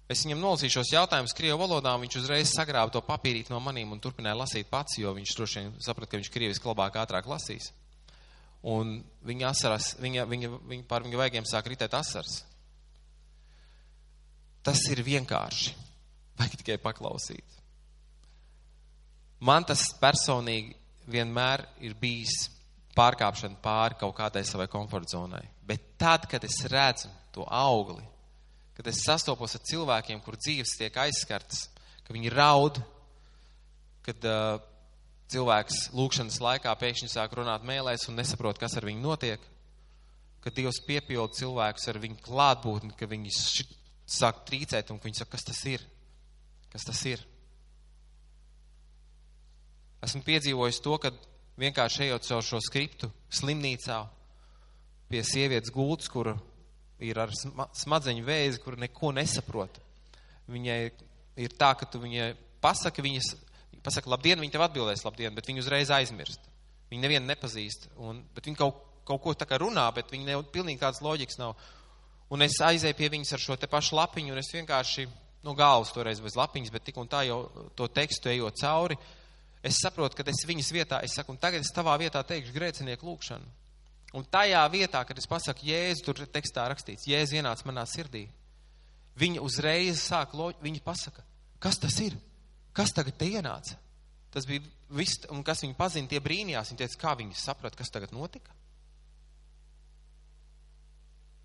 Es 0.06 0.22
viņam 0.22 0.38
nolasīju 0.38 0.76
šos 0.76 0.92
jautājumus 0.94 1.34
krievu 1.34 1.58
valodā, 1.64 1.90
un 1.96 2.04
viņš 2.04 2.20
uzreiz 2.20 2.52
sagrāba 2.54 2.94
to 2.94 3.02
papīrīt 3.02 3.50
no 3.50 3.58
manīm 3.62 3.90
un 3.90 4.02
turpināja 4.02 4.38
lasīt 4.38 4.68
pats, 4.70 5.00
jo 5.02 5.10
viņš 5.14 5.34
droši 5.34 5.62
vien 5.62 5.72
saprata, 5.82 6.12
ka 6.12 6.20
viņš 6.20 6.30
krieviski 6.30 6.70
labāk 6.70 6.98
ātrāk 7.02 7.26
lasīs. 7.26 7.72
un 8.66 9.02
viņa 9.22 9.50
asaras, 9.50 9.92
viņa, 10.02 10.24
viņa, 10.26 10.48
viņa, 10.70 10.84
pār 10.90 11.04
viņa 11.06 11.18
vaigiem 11.18 11.44
sāk 11.46 11.66
ritēt 11.70 11.94
asars. 11.94 12.44
Tas 14.66 14.82
ir 14.90 15.04
vienkārši. 15.06 15.74
Vajag 16.36 16.58
tikai 16.60 16.76
paklausīt. 16.82 17.56
Man 19.46 19.64
tas 19.68 19.84
personīgi 20.00 20.74
vienmēr 21.12 21.62
ir 21.86 21.94
bijis 22.00 22.48
pārkāpšana 22.96 23.60
pāri 23.62 23.98
kaut 24.00 24.16
kādai 24.16 24.42
savai 24.48 24.66
komforta 24.72 25.14
zonai. 25.14 25.44
Bet 25.66 25.92
tad, 26.00 26.26
kad 26.30 26.44
es 26.44 26.58
redzu 26.72 27.10
to 27.34 27.44
augli, 27.46 28.02
kad 28.76 28.88
es 28.88 29.02
sastopos 29.04 29.56
ar 29.56 29.64
cilvēkiem, 29.68 30.22
kur 30.24 30.38
dzīves 30.40 30.76
tiek 30.80 30.96
aizskartas, 31.04 31.66
ka 32.04 32.16
viņi 32.16 32.32
raud, 32.32 32.80
kad 34.06 34.26
uh, 34.28 34.58
cilvēks 35.32 35.90
lūkšanas 35.96 36.40
laikā 36.42 36.72
pēkšņi 36.80 37.10
sāk 37.12 37.34
runāt 37.36 37.64
mēlēs 37.66 38.08
un 38.10 38.18
nesaprot, 38.20 38.58
kas 38.60 38.76
ar 38.78 38.86
viņu 38.88 39.02
notiek, 39.02 39.42
kad 40.44 40.54
Dievs 40.54 40.78
piepilda 40.86 41.34
cilvēkus 41.40 41.88
ar 41.90 41.98
viņu 42.02 42.20
klātbūtni, 42.22 42.94
ka 42.96 43.08
viņi 43.10 43.32
sāk 44.06 44.44
trīcēt 44.48 44.92
un 44.94 45.00
viņi 45.02 45.20
saka, 45.20 45.34
kas 45.36 45.46
tas 45.48 45.62
ir? 45.68 45.82
Kas 46.72 46.86
tas 46.86 47.00
ir? 47.08 47.22
Esmu 50.06 50.22
piedzīvojis 50.26 50.82
to, 50.84 50.98
ka 51.02 51.10
vienkārši 51.58 52.06
ejot 52.06 52.26
caur 52.28 52.44
šo 52.44 52.60
skriptu 52.62 53.10
slimnīcā 53.32 54.02
pie 55.10 55.22
sievietes 55.24 55.72
gultas, 55.74 56.10
kur 56.12 56.34
ir 57.02 57.18
ar 57.20 57.32
smadzeņu 57.34 58.24
vēzi, 58.26 58.62
kur 58.62 58.78
neko 58.80 59.12
nesaprot. 59.16 59.80
Viņai 60.50 60.78
ir 61.42 61.54
tā, 61.58 61.72
ka 61.78 61.88
tu 61.90 62.00
viņai 62.02 62.30
pasaki, 62.62 63.04
viņas, 63.04 63.32
pasaka 63.84 64.10
labdien, 64.12 64.40
viņa 64.40 64.56
tev 64.56 64.66
atbildēs 64.66 65.04
labdien, 65.06 65.34
bet 65.36 65.48
viņa 65.48 65.64
uzreiz 65.64 65.92
aizmirst. 65.94 66.46
Viņa 66.90 67.02
nevienu 67.02 67.26
nepazīst, 67.28 67.90
un, 67.98 68.22
bet 68.34 68.46
viņa 68.46 68.60
kaut, 68.60 68.82
kaut 69.06 69.22
ko 69.22 69.34
tā 69.34 69.48
kā 69.48 69.58
runā, 69.62 69.88
bet 69.94 70.12
viņa 70.12 70.28
ne, 70.28 70.38
pilnīgi 70.54 70.80
kādas 70.82 71.02
loģikas 71.04 71.40
nav. 71.42 71.56
Un 72.34 72.42
es 72.42 72.56
aizēju 72.62 72.96
pie 72.98 73.10
viņas 73.12 73.36
ar 73.36 73.42
šo 73.42 73.56
te 73.60 73.68
pašu 73.70 73.94
lapiņu, 73.98 74.32
un 74.34 74.40
es 74.40 74.50
vienkārši, 74.54 75.06
nu, 75.46 75.54
galvas 75.58 75.92
toreiz 75.94 76.20
bez 76.22 76.34
lapiņas, 76.38 76.72
bet 76.74 76.86
tik 76.88 76.98
un 76.98 77.10
tā 77.10 77.22
jau 77.28 77.44
to 77.78 77.86
tekstu 77.86 78.32
ejot 78.32 78.58
cauri, 78.58 78.96
es 79.62 79.78
saprotu, 79.82 80.18
ka 80.18 80.26
es 80.30 80.42
viņas 80.48 80.72
vietā, 80.74 80.98
es 81.06 81.14
saku, 81.14 81.34
un 81.34 81.38
tagad 81.42 81.62
es 81.62 81.70
tavā 81.74 81.94
vietā 82.02 82.22
teikšu 82.26 82.54
grēcinieku 82.56 83.06
lūkšanu. 83.06 83.46
Un 84.16 84.26
tajā 84.32 84.62
vietā, 84.72 85.02
kad 85.06 85.18
es 85.18 85.26
pasaku 85.28 85.66
Jēzu, 85.68 86.04
tur 86.06 86.26
tekstā 86.32 86.66
rakstīts, 86.70 87.06
Jēzu 87.10 87.38
ienāca 87.38 87.66
manā 87.68 87.84
sirdī. 87.90 88.26
Viņa 89.16 89.42
uzreiz 89.44 90.02
sāk, 90.02 90.34
loģi, 90.36 90.62
viņa 90.64 90.82
pasaka, 90.84 91.24
kas 91.62 91.78
tas 91.82 91.98
ir? 92.04 92.16
Kas 92.76 92.92
tagad 92.92 93.16
te 93.18 93.28
ienāca? 93.28 93.78
Tas 94.32 94.44
bija 94.48 94.60
viss, 94.92 95.22
un 95.32 95.40
kas 95.46 95.62
viņa 95.64 95.76
pazina, 95.78 96.10
tie 96.10 96.20
brīnījās. 96.20 96.72
Viņa 96.72 96.82
teica, 96.82 96.98
kā 97.00 97.14
viņi 97.16 97.38
saprata, 97.40 97.78
kas 97.80 97.92
tagad 97.92 98.12
notika. 98.12 98.52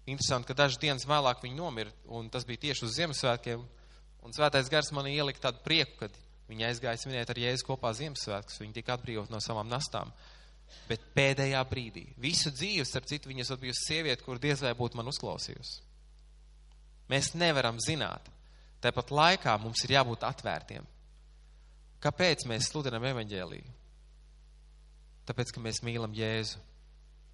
Interesanti, 0.10 0.50
ka 0.50 0.58
dažas 0.58 0.80
dienas 0.82 1.06
vēlāk 1.06 1.44
viņa 1.44 1.58
nomira, 1.58 1.92
un 2.10 2.30
tas 2.34 2.46
bija 2.48 2.64
tieši 2.68 2.88
uz 2.88 2.98
Ziemassvētkiem. 2.98 3.64
Un 4.26 4.34
svētais 4.34 4.70
gars 4.70 4.92
man 4.94 5.10
ielika 5.10 5.48
tādu 5.48 5.62
prieku, 5.66 6.04
kad 6.04 6.18
viņa 6.50 6.70
aizgāja 6.70 7.00
svinēt 7.02 7.30
ar 7.30 7.40
Jēzu 7.42 7.68
kopā 7.68 7.94
Ziemassvētkus. 7.98 8.60
Viņa 8.62 8.78
tika 8.80 8.96
atbrīvot 8.98 9.32
no 9.34 9.42
savām 9.42 9.70
nastām. 9.70 10.12
Bet 10.88 11.04
pēdējā 11.16 11.62
brīdī, 11.68 12.06
visu 12.22 12.52
dzīvi, 12.54 12.86
starp 12.88 13.08
citu, 13.10 13.30
viņas 13.30 13.52
bija 13.60 13.76
sieviete, 13.76 14.24
kur 14.24 14.40
diez 14.40 14.62
vai 14.64 14.72
būtu 14.78 14.98
man 15.00 15.10
uzklausījusi. 15.12 15.82
Mēs 17.12 17.34
nevaram 17.36 17.80
zināt. 17.84 18.30
Tāpat 18.82 19.12
laikā 19.14 19.54
mums 19.62 19.84
ir 19.86 19.98
jābūt 19.98 20.24
atvērtiem. 20.26 20.86
Kāpēc 22.02 22.48
mēs 22.50 22.72
sludinam 22.72 23.04
evaņģēlīju? 23.12 23.74
Tāpēc, 25.30 25.52
ka 25.54 25.62
mēs 25.62 25.84
mīlam 25.86 26.16
Jēzu. 26.18 26.58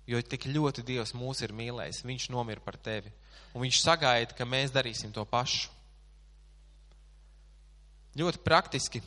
Jo 0.07 0.21
tik 0.23 0.47
ļoti 0.47 0.85
Dievs 0.87 1.13
mūs 1.17 1.43
ir 1.43 1.51
mīlējis. 1.55 2.05
Viņš 2.07 2.29
nomira 2.31 2.63
par 2.63 2.77
tevi. 2.79 3.11
Un 3.53 3.65
viņš 3.65 3.81
sagaida, 3.83 4.35
ka 4.37 4.47
mēs 4.47 4.71
darīsim 4.75 5.11
to 5.15 5.25
pašu. 5.27 5.73
Ļoti 8.17 8.41
praktiski 8.41 9.01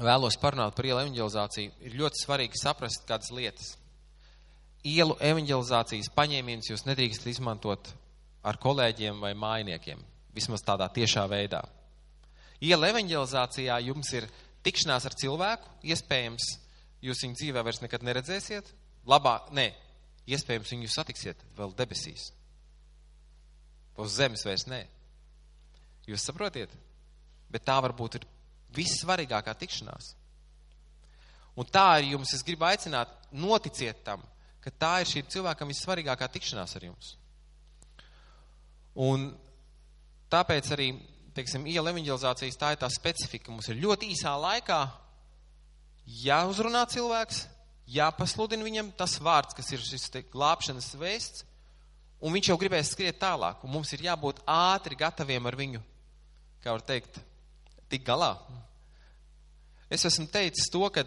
vēlos 0.00 0.38
parunāt 0.40 0.74
par 0.74 0.88
ielu 0.88 1.04
evanģelizāciju. 1.04 1.74
Ir 1.86 1.98
ļoti 2.00 2.24
svarīgi 2.24 2.60
saprast 2.60 3.04
kādas 3.08 3.30
lietas. 3.34 3.74
Ielu 4.82 5.14
evanģelizācijas 5.22 6.10
paņēmienus 6.16 6.72
jūs 6.72 6.86
nedrīkstat 6.88 7.28
izmantot 7.30 7.92
ar 8.42 8.58
kolēģiem 8.58 9.20
vai 9.22 9.36
mājiniekiem, 9.38 10.00
vismaz 10.34 10.64
tādā 10.66 10.88
tiešā 10.90 11.22
veidā. 11.30 11.60
Iela 12.62 12.90
evanģelizācijā 12.90 13.76
jums 13.86 14.10
ir 14.16 14.26
tikšanās 14.66 15.06
ar 15.06 15.14
cilvēku, 15.18 15.70
iespējams, 15.86 16.48
jūs 17.02 17.22
viņu 17.22 17.38
dzīvē 17.38 17.62
vairs 17.66 17.82
nekad 17.82 18.02
neredzēsiet, 18.06 18.72
labāk, 19.06 19.52
nē, 19.54 19.68
iespējams, 20.30 20.72
viņu 20.74 20.90
satiksiet 20.92 21.42
vēl 21.56 21.74
debesīs. 21.78 22.30
Uz 24.00 24.16
zemes 24.16 24.44
vairs 24.46 24.66
nē. 24.70 24.82
Jūs 26.08 26.24
saprotiet? 26.26 26.72
Bet 27.52 27.66
tā 27.68 27.76
varbūt 27.84 28.18
ir 28.18 28.26
vissvarīgākā 28.76 29.54
tikšanās. 29.60 30.14
Un 31.58 31.68
tā 31.68 31.84
arī 31.98 32.14
jums, 32.14 32.32
es 32.32 32.44
gribu 32.46 32.64
aicināt, 32.64 33.10
noticiet 33.32 34.00
tam, 34.06 34.22
ka 34.64 34.72
tā 34.72 34.92
ir 35.02 35.10
šī 35.10 35.24
cilvēkam 35.34 35.68
vissvarīgākā 35.68 36.28
tikšanās 36.32 36.76
ar 36.78 36.86
jums. 36.88 37.12
Un 39.04 39.30
tāpēc 40.32 40.70
arī, 40.72 40.88
teiksim, 41.36 41.66
iela 41.68 41.92
evanģelizācijas 41.92 42.58
tā 42.60 42.72
ir 42.72 42.80
tā 42.80 42.88
specifika. 42.92 43.52
Mums 43.52 43.68
ir 43.68 43.80
ļoti 43.82 44.08
īsā 44.14 44.32
laikā 44.40 44.80
jāuzrunā 46.22 46.86
cilvēks, 46.92 47.44
jāpasludina 47.88 48.64
viņam 48.66 48.92
tas 48.96 49.18
vārds, 49.22 49.54
kas 49.56 49.72
ir 49.72 49.82
šis 49.82 50.10
glābšanas 50.32 50.92
vēsts, 50.98 51.44
un 52.22 52.32
viņš 52.32 52.52
jau 52.52 52.58
gribēs 52.60 52.92
skriet 52.94 53.18
tālāk, 53.20 53.64
un 53.64 53.72
mums 53.74 53.92
ir 53.92 54.06
jābūt 54.06 54.42
ātri 54.46 54.98
gataviem 54.98 55.46
ar 55.46 55.56
viņu, 55.58 55.82
kā 56.62 56.74
var 56.76 56.84
teikt, 56.86 57.18
tik 57.90 58.04
galā. 58.06 58.36
Es 59.92 60.06
esmu 60.08 60.28
teicis 60.32 60.70
to, 60.72 60.86
ka 60.88 61.04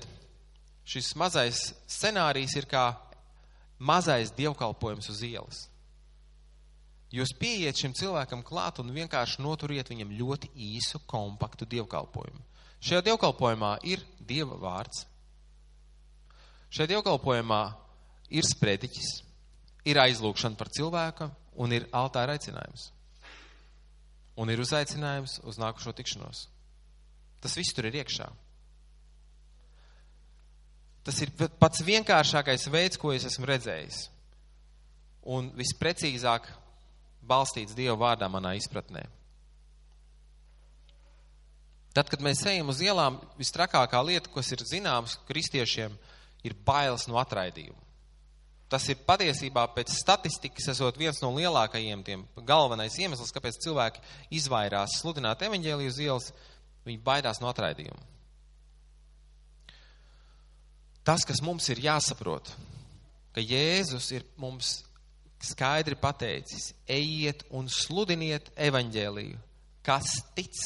šis 0.86 1.16
mazais 1.18 1.72
scenārijs 1.90 2.54
ir 2.60 2.68
kā 2.70 2.92
mazais 3.80 4.34
dievkalpojums 4.36 5.10
uz 5.10 5.24
ielas. 5.26 5.64
Jūs 7.16 7.32
pieiet 7.40 7.80
šim 7.80 7.94
cilvēkam 7.96 8.42
klāt 8.44 8.82
un 8.82 8.92
vienkārši 8.92 9.44
noturiet 9.46 9.90
viņam 9.90 10.12
ļoti 10.20 10.50
īsu, 10.76 11.00
kompaktu 11.08 11.68
dievkalpojumu. 11.70 12.42
Šajā 12.84 13.06
dievkalpojumā 13.08 13.78
ir 13.88 14.02
Dieva 14.20 14.58
vārds. 14.60 15.06
Šajā 16.76 16.90
dievkalpojumā 16.92 17.62
ir 18.36 18.44
sprediķis, 18.44 19.12
ir 19.88 20.00
aizlūkšana 20.02 20.58
par 20.60 20.68
cilvēku 20.76 21.30
un 21.64 21.72
ir 21.72 21.86
altāra 21.96 22.34
aicinājums. 22.36 22.90
Un 24.36 24.50
ir 24.52 24.60
uzaicinājums 24.60 25.38
uz 25.48 25.60
nākušo 25.62 25.94
tikšanos. 25.96 26.50
Tas 27.40 27.56
viss 27.56 27.72
tur 27.78 27.88
ir 27.88 27.96
iekšā. 28.02 28.28
Tas 31.08 31.22
ir 31.24 31.32
pats 31.62 31.84
vienkāršākais 31.86 32.68
veids, 32.74 33.00
ko 33.00 33.14
es 33.16 33.24
esmu 33.30 33.48
redzējis. 33.48 34.02
Un 35.32 35.48
visprecīzāk 35.56 36.50
balstīts 37.24 37.78
Dieva 37.78 37.96
vārdā 38.02 38.28
manā 38.28 38.52
izpratnē. 38.60 39.06
Tad, 41.96 42.12
kad 42.12 42.20
mēs 42.20 42.44
ejam 42.52 42.74
uz 42.74 42.84
ielām, 42.84 43.22
vistrakākā 43.40 44.02
lieta, 44.04 44.28
kas 44.34 44.52
ir 44.52 44.66
zināms 44.68 45.16
kristiešiem, 45.30 45.96
ir 45.96 46.15
bailes 46.54 47.08
no 47.10 47.18
atraidījuma. 47.18 47.82
Tas 48.70 48.88
ir 48.90 49.02
patiesībā 49.06 49.68
pēc 49.76 49.94
statistikas 49.94 50.68
esot 50.74 50.98
viens 50.98 51.22
no 51.22 51.30
lielākajiem 51.36 52.02
tiem 52.06 52.26
galvenais 52.48 52.98
iemesls, 52.98 53.34
kāpēc 53.34 53.60
cilvēki 53.64 54.02
izvairās 54.40 54.98
sludināt 55.02 55.46
evaņģēliju 55.46 55.94
uz 55.94 56.00
ielas, 56.02 56.32
viņi 56.86 57.02
baidās 57.06 57.42
no 57.42 57.50
atraidījuma. 57.52 58.02
Tas, 61.06 61.22
kas 61.22 61.44
mums 61.46 61.70
ir 61.70 61.84
jāsaprot, 61.86 62.50
ka 63.36 63.44
Jēzus 63.44 64.10
ir 64.18 64.26
mums 64.42 64.80
skaidri 65.46 65.98
pateicis, 66.02 66.72
ejiet 66.90 67.44
un 67.54 67.70
sludiniet 67.70 68.50
evaņģēliju. 68.58 69.38
Kas 69.86 70.16
tic, 70.34 70.58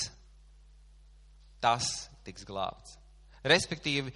tas 1.60 2.08
tiks 2.24 2.48
glābts. 2.48 2.96
Respektīvi, 3.44 4.13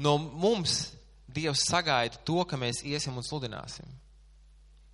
no 0.00 0.16
mums 0.18 0.94
Dievs 1.28 1.66
sagaida 1.68 2.20
to, 2.24 2.40
ka 2.48 2.56
mēs 2.56 2.80
iesim 2.88 3.16
un 3.20 3.26
sludināsim. 3.26 3.88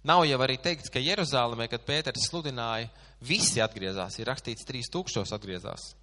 Nav 0.05 0.27
jau 0.29 0.39
arī 0.45 0.59
teikts, 0.61 0.91
ka 0.93 1.01
Jeruzalemē, 1.01 1.69
kad 1.73 1.85
Pēters 1.87 2.27
sludināja, 2.29 2.91
visi 3.25 3.63
atgriezās. 3.65 4.19
Ir 4.19 4.29
rakstīts, 4.29 4.67
3000 4.69 5.33
atgriezās. 5.33 5.95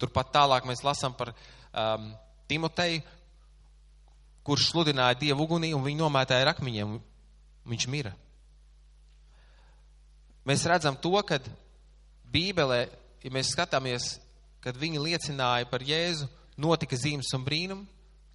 Turpat 0.00 0.32
tālāk 0.34 0.66
mēs 0.66 0.82
lasām 0.82 1.14
par 1.14 1.30
um, 1.30 2.08
Timoteju, 2.50 3.04
kurš 4.44 4.72
sludināja 4.72 5.20
Dievu 5.20 5.46
ugunī 5.46 5.70
un 5.76 5.84
viņu 5.84 6.02
nomētāja 6.02 6.48
ar 6.48 6.52
akmeņiem. 6.56 6.98
Viņš 7.70 7.86
mira. 7.92 8.12
Mēs 10.44 10.66
redzam 10.68 10.98
to, 11.00 11.14
ka 11.24 11.38
Bībelē, 12.34 12.82
ja 13.22 13.30
mēs 13.32 13.54
skatāmies, 13.54 14.16
kad 14.64 14.76
viņi 14.76 15.00
liecināja 15.00 15.68
par 15.70 15.84
Jēzu, 15.86 16.26
notika 16.60 16.98
zīmes 16.98 17.30
un 17.36 17.46
brīnumi, 17.46 17.86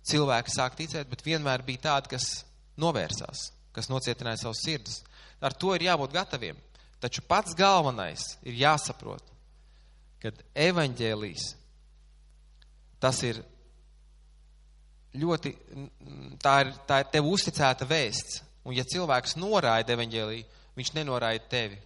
cilvēki 0.07 0.53
sāk 0.53 0.77
ticēt, 0.79 1.09
bet 1.09 1.25
vienmēr 1.25 1.63
bija 1.67 1.85
tādi, 1.89 2.15
kas 2.15 2.27
novērsās, 2.79 3.49
kas 3.75 3.89
nocietināja 3.91 4.43
savus 4.43 4.63
sirdus. 4.65 5.01
Ar 5.41 5.55
to 5.55 5.73
ir 5.75 5.87
jābūt 5.87 6.15
gataviem. 6.15 6.57
Taču 6.99 7.23
pats 7.23 7.55
galvenais 7.55 8.25
ir 8.43 8.57
jāsaprot, 8.59 9.23
ka 10.19 10.33
evaņģēlīs 10.67 11.45
tas 12.99 13.21
ir 13.23 13.39
ļoti, 15.15 15.53
tā 16.43 16.55
ir, 16.65 16.73
tā 16.87 17.01
ir 17.03 17.11
tev 17.13 17.29
uzticēta 17.31 17.87
vēsts. 17.87 18.41
Un 18.67 18.75
ja 18.75 18.83
cilvēks 18.83 19.37
noraida 19.39 19.95
evaņģēlī, 19.95 20.41
viņš 20.77 20.91
nenoraida 20.97 21.47
tevi. 21.49 21.79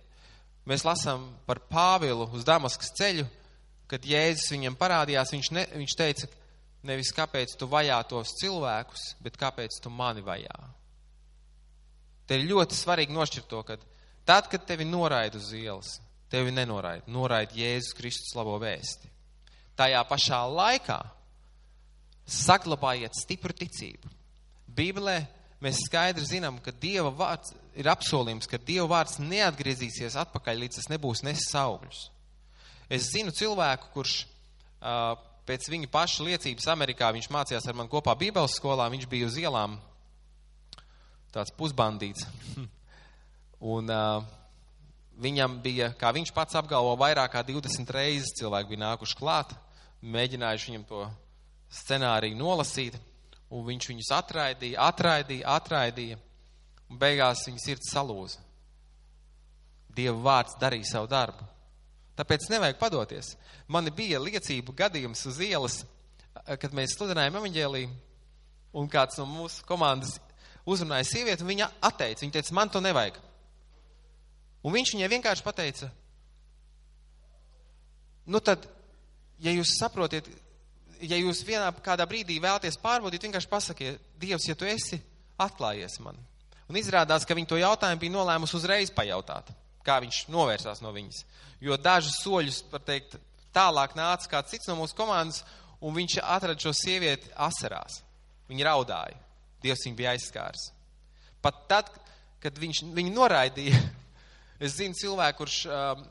Mēs 0.67 0.85
lasām 0.87 1.27
par 1.45 1.61
Pāvilu 1.69 2.25
uz 2.33 2.45
Damaskas 2.47 2.89
ceļu, 2.97 3.27
kad 3.91 4.05
Jēzus 4.07 4.49
viņam 4.55 4.77
parādījās, 4.79 5.31
viņš, 5.35 5.49
ne, 5.53 5.67
viņš 5.75 5.95
teica, 5.99 6.29
nevis 6.87 7.13
kāpēc 7.15 7.55
tu 7.59 7.67
vajā 7.71 7.97
tos 8.09 8.35
cilvēkus, 8.41 9.13
bet 9.23 9.39
kāpēc 9.39 9.79
tu 9.83 9.91
mani 9.93 10.23
vajā. 10.25 10.57
Te 12.27 12.39
ir 12.39 12.47
ļoti 12.51 12.77
svarīgi 12.77 13.15
nošķirt 13.15 13.49
to, 13.51 13.61
ka 13.67 13.77
tad, 14.27 14.47
kad 14.51 14.65
tevi 14.67 14.87
noraida 14.87 15.39
uz 15.39 15.51
ielas, 15.55 15.97
tevi 16.31 16.53
nenoraida, 16.55 17.07
noraida 17.11 17.55
Jēzus 17.57 17.95
Kristus 17.97 18.35
labo 18.37 18.55
vēsti. 18.61 19.11
Tajā 19.79 20.03
pašā 20.07 20.39
laikā 20.53 20.99
saglabājiet 22.29 23.15
stipru 23.17 23.55
ticību. 23.57 24.11
Bībelē 24.73 25.17
mēs 25.63 25.83
skaidri 25.87 26.25
zinām, 26.27 26.59
ka 26.63 26.71
Dieva 26.71 27.11
vārds 27.13 27.53
ir 27.79 27.89
apsolījums, 27.91 28.47
ka 28.49 28.59
Dieva 28.61 28.87
vārds 28.97 29.19
neatgriezīsies 29.21 30.17
atpakaļ, 30.23 30.63
līdz 30.63 30.79
tas 30.79 30.89
nebūs 30.93 31.23
nesis 31.25 31.53
augļus. 31.57 32.07
Es 32.91 33.09
zinu 33.13 33.33
cilvēku, 33.35 33.89
kurš 33.95 34.15
uh, 34.23 35.15
pēc 35.47 35.67
viņa 35.71 35.89
paša 35.91 36.27
liecības 36.27 36.69
Amerikā, 36.73 37.11
viņš 37.15 37.29
mācījās 37.33 37.67
ar 37.67 37.77
mani 37.77 37.91
kopā 37.91 38.15
Bībeles 38.19 38.55
skolā, 38.59 38.87
viņš 38.93 39.09
bija 39.11 39.27
uz 39.29 39.39
ielām 39.41 39.77
tāds 41.33 41.53
pusbandīts. 41.57 42.27
Un 43.73 43.89
uh, 43.89 44.25
viņam 45.23 45.59
bija, 45.63 45.91
kā 45.99 46.11
viņš 46.15 46.33
pats 46.35 46.57
apgalvo, 46.59 46.95
vairāk 46.99 47.35
kā 47.35 47.43
20 47.47 47.93
reizes 47.95 48.33
cilvēki 48.39 48.73
bija 48.73 48.83
nākuši 48.87 49.17
klāt, 49.19 49.53
mēģinājuši 50.03 50.71
viņam 50.71 50.85
to 50.89 51.05
scenāriju 51.73 52.37
nolasīt, 52.37 52.97
un 53.53 53.65
viņš 53.67 53.89
viņus 53.91 54.11
atraidīja, 54.17 54.81
atraidīja, 54.89 55.55
atraidīja, 55.55 56.19
un 56.89 56.99
beigās 57.01 57.45
viņa 57.47 57.63
sirds 57.63 57.93
salūza. 57.93 58.41
Dieva 59.93 60.17
vārds 60.25 60.57
darīja 60.61 60.95
savu 60.95 61.09
darbu. 61.09 61.52
Tāpēc 62.17 62.45
nevajag 62.51 62.77
padoties. 62.77 63.33
Man 63.67 63.89
bija 63.95 64.21
liecību 64.21 64.75
gadījums 64.77 65.25
uz 65.29 65.39
ielas, 65.41 65.79
kad 66.61 66.75
mēs 66.75 66.93
sludinājām 66.97 67.39
evaņģēlī, 67.39 67.87
un 68.77 68.89
kāds 68.89 69.17
no 69.21 69.25
mūsu 69.29 69.65
komandas 69.65 70.19
uzrunāja 70.69 71.07
sievieti, 71.09 71.43
un 71.43 71.51
viņa 71.53 71.69
atteica. 71.89 72.21
Viņa 72.23 72.37
teica, 72.37 72.55
man 72.57 72.71
to 72.73 72.81
nevajag. 72.83 73.17
Un 74.63 74.75
viņš 74.75 74.93
viņai 74.95 75.09
vienkārši 75.11 75.43
pateica, 75.43 75.89
nu 78.31 78.39
tad, 78.39 78.63
ja 79.43 79.51
jūs 79.51 79.73
saprotiet, 79.75 80.29
ja 81.03 81.17
jūs 81.19 81.43
vienā 81.47 81.67
kādā 81.83 82.05
brīdī 82.07 82.37
vēlaties 82.39 82.79
pārbaudīt, 82.79 83.25
vienkārši 83.27 83.51
pasakiet, 83.51 84.05
Dievs, 84.21 84.47
ja 84.47 84.55
tu 84.55 84.69
esi, 84.69 85.01
atklājies 85.41 85.99
man. 86.05 86.15
Un 86.71 86.79
izrādās, 86.79 87.25
ka 87.27 87.35
viņa 87.35 87.49
to 87.51 87.59
jautājumu 87.59 87.99
bija 88.05 88.15
nolēmusi 88.15 88.55
uzreiz 88.55 88.93
pajautāt, 88.95 89.51
kā 89.85 89.99
viņš 90.03 90.23
novērsās 90.33 90.81
no 90.83 90.93
viņas. 90.95 91.23
Jo 91.63 91.77
dažus 91.79 92.19
soļus, 92.23 92.63
var 92.71 92.83
teikt, 92.87 93.17
tālāk 93.55 93.95
nāca 93.97 94.29
kāds 94.31 94.53
cits 94.53 94.69
no 94.69 94.77
mūsu 94.79 94.95
komandas, 94.97 95.43
un 95.83 95.95
viņš 95.95 96.19
atrada 96.23 96.59
šo 96.59 96.73
sievieti 96.75 97.31
asarās. 97.35 98.01
Viņa 98.49 98.67
raudāja. 98.69 99.19
Dievs 99.63 99.85
viņu 99.87 99.99
bija 99.99 100.13
aizskārs. 100.15 100.69
Pat 101.43 101.63
tad, 101.71 101.91
kad 102.43 102.57
viņš 102.59 102.83
viņu 102.95 103.13
noraidīja, 103.15 103.79
es 104.63 104.77
zinu 104.79 104.95
cilvēku, 104.99 105.43
kurš 105.43 105.59
um, 105.67 106.05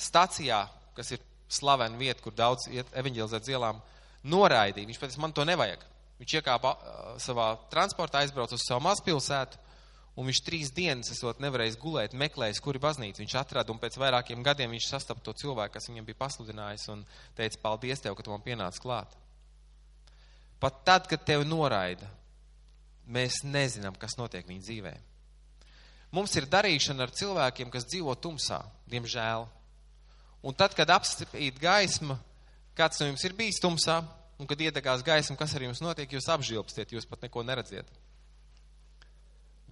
stacijā, 0.00 0.64
kas 0.96 1.12
ir 1.14 1.24
slavena 1.52 1.98
vieta, 2.00 2.22
kur 2.24 2.34
daudz 2.36 2.68
iet 2.72 2.88
evaņģelizēt 2.96 3.48
zielām, 3.48 3.80
noraidīja. 4.24 4.88
Viņš 4.88 5.00
pateica, 5.00 5.22
man 5.24 5.34
to 5.36 5.44
nevajag. 5.48 5.84
Viņš 6.22 6.36
iekāpa 6.38 6.72
savā 7.20 7.52
transportā, 7.72 8.22
aizbrauca 8.22 8.56
uz 8.56 8.64
savu 8.64 8.84
mazpilsētu, 8.86 9.58
un 10.16 10.28
viņš 10.28 10.40
trīs 10.46 10.72
dienas 10.74 11.12
esot 11.14 11.40
nevarējis 11.42 11.78
gulēt, 11.80 12.16
meklējis, 12.18 12.60
kuri 12.64 12.82
baznīca 12.82 13.22
viņš 13.22 13.36
atrada, 13.40 13.72
un 13.72 13.80
pēc 13.82 13.98
vairākiem 14.00 14.44
gadiem 14.44 14.74
viņš 14.74 14.88
sastapa 14.90 15.24
to 15.24 15.34
cilvēku, 15.42 15.76
kas 15.76 15.88
viņam 15.90 16.08
bija 16.08 16.20
pasludinājis, 16.20 16.88
un 16.92 17.04
teica, 17.38 17.60
paldies 17.62 18.04
tev, 18.04 18.16
ka 18.18 18.26
tu 18.26 18.34
man 18.34 18.44
pienāc 18.44 18.80
klāt. 18.82 19.14
Pat 20.62 20.82
tad, 20.86 21.08
kad 21.10 21.24
tevi 21.26 21.48
noraida, 21.48 22.06
mēs 23.08 23.40
nezinām, 23.42 23.96
kas 23.98 24.18
notiek 24.20 24.46
viņa 24.46 24.66
dzīvē. 24.66 24.92
Mums 26.12 26.36
ir 26.36 26.46
darīšana 26.46 27.06
ar 27.06 27.14
cilvēkiem, 27.16 27.72
kas 27.72 27.88
dzīvo 27.88 28.14
tumsā, 28.20 28.60
diemžēl. 28.92 29.48
Un 30.44 30.54
tad, 30.58 30.76
kad 30.76 30.90
apstrīd 30.92 31.56
gaisma, 31.62 32.18
Kāds 32.78 33.02
no 33.02 33.10
jums 33.10 33.24
ir 33.28 33.34
bijis 33.36 33.60
tumsā, 33.60 33.98
un 34.40 34.48
kad 34.48 34.60
iedegās 34.64 35.04
gaisma, 35.04 35.36
kas 35.36 35.52
ar 35.56 35.66
jums 35.66 35.82
notiek, 35.84 36.08
jūs 36.08 36.28
apžilbstiet, 36.32 36.94
jūs 36.94 37.08
pat 37.08 37.26
neko 37.26 37.44
neredziet. 37.44 37.88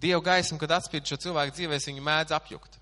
Dieva 0.01 0.21
gaisma, 0.25 0.59
kad 0.61 0.79
atspīd 0.79 1.09
šo 1.09 1.19
cilvēku 1.21 1.57
dzīvēs, 1.57 1.89
viņu 1.91 2.05
mēdz 2.05 2.35
apjukt. 2.37 2.79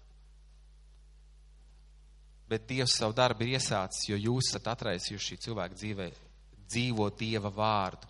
Bet 2.48 2.68
Dievs 2.68 2.94
savu 2.96 3.16
darbu 3.16 3.44
ir 3.44 3.58
iesācis, 3.58 4.06
jo 4.08 4.16
jūs 4.16 4.52
esat 4.52 4.70
atraisījuši 4.72 5.32
šī 5.32 5.40
cilvēka 5.48 5.76
dzīvē 5.76 6.08
dzīvo 6.68 7.08
Dieva 7.18 7.50
vārdu. 7.52 8.06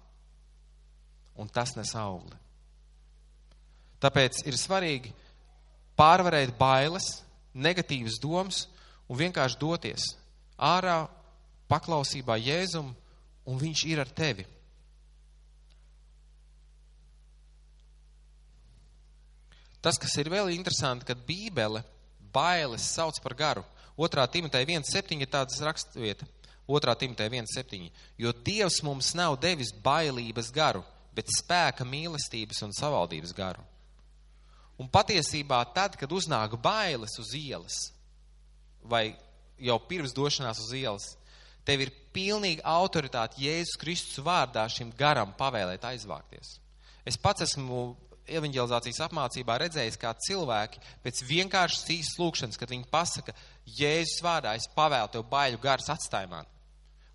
Un 1.39 1.49
tas 1.49 1.75
nes 1.79 1.95
augli. 1.99 2.37
Tāpēc 4.03 4.43
ir 4.47 4.59
svarīgi 4.59 5.13
pārvarēt 5.99 6.55
bailes, 6.59 7.23
negatīvas 7.55 8.19
domas 8.23 8.67
un 9.09 9.19
vienkārši 9.19 9.59
doties 9.59 10.05
ārā 10.59 11.01
paklausībā 11.71 12.39
Jēzum, 12.39 12.93
un 13.49 13.59
viņš 13.59 13.85
ir 13.91 14.03
ar 14.03 14.11
tevi. 14.11 14.47
Tas, 19.85 19.99
kas 20.01 20.17
ir 20.19 20.31
vēl 20.33 20.51
interesanti, 20.55 21.07
kad 21.07 21.21
Bībele 21.27 21.85
bailes 22.35 22.87
sauc 22.95 23.21
par 23.23 23.35
garu. 23.39 23.65
2. 23.99 24.27
Timotei 24.31 24.67
1.7 24.67 25.23
ir 25.23 25.31
tādas 25.31 25.61
rakstvieta. 25.63 26.27
2. 26.69 26.95
Timotei 27.01 27.31
1.7. 27.31 27.91
Jo 28.19 28.33
Dievs 28.33 28.83
mums 28.87 29.15
nav 29.19 29.39
devis 29.43 29.73
bailības 29.83 30.53
garu, 30.55 30.85
bet 31.15 31.31
spēka 31.33 31.87
mīlestības 31.89 32.63
un 32.67 32.75
savaldības 32.77 33.33
garu. 33.35 33.65
Un 34.79 34.87
patiesībā 34.87 35.59
tad, 35.75 35.97
kad 35.99 36.13
uznāk 36.15 36.55
bailes 36.63 37.17
uz 37.19 37.33
ielas, 37.35 37.79
vai 38.83 39.17
jau 39.59 39.79
pirms 39.89 40.15
došanās 40.15 40.61
uz 40.63 40.75
ielas, 40.79 41.09
tev 41.67 41.83
ir 41.83 41.95
pilnīga 42.15 42.63
autoritāte 42.63 43.41
Jēzus 43.43 43.79
Kristus 43.81 44.23
vārdā 44.25 44.63
šim 44.71 44.93
garam 44.95 45.35
pavēlēt 45.39 45.83
aizvākties. 45.89 46.59
Es 47.09 47.19
pats 47.19 47.43
esmu 47.49 47.97
evanģelizācijas 48.29 49.01
apmācībā 49.09 49.57
redzējis, 49.63 49.99
kā 50.01 50.13
cilvēki 50.27 50.83
pēc 51.05 51.23
vienkāršas 51.29 51.91
īsas 51.95 52.21
lūkšanas, 52.21 52.61
kad 52.61 52.71
viņi 52.73 52.89
pasaka, 52.93 53.35
Jēzus 53.79 54.23
vārdā 54.25 54.55
es 54.57 54.69
pavēlu 54.77 55.13
tev 55.13 55.27
baiļu 55.31 55.61
gars 55.63 55.91
atstāj 55.93 56.29
man. 56.31 56.49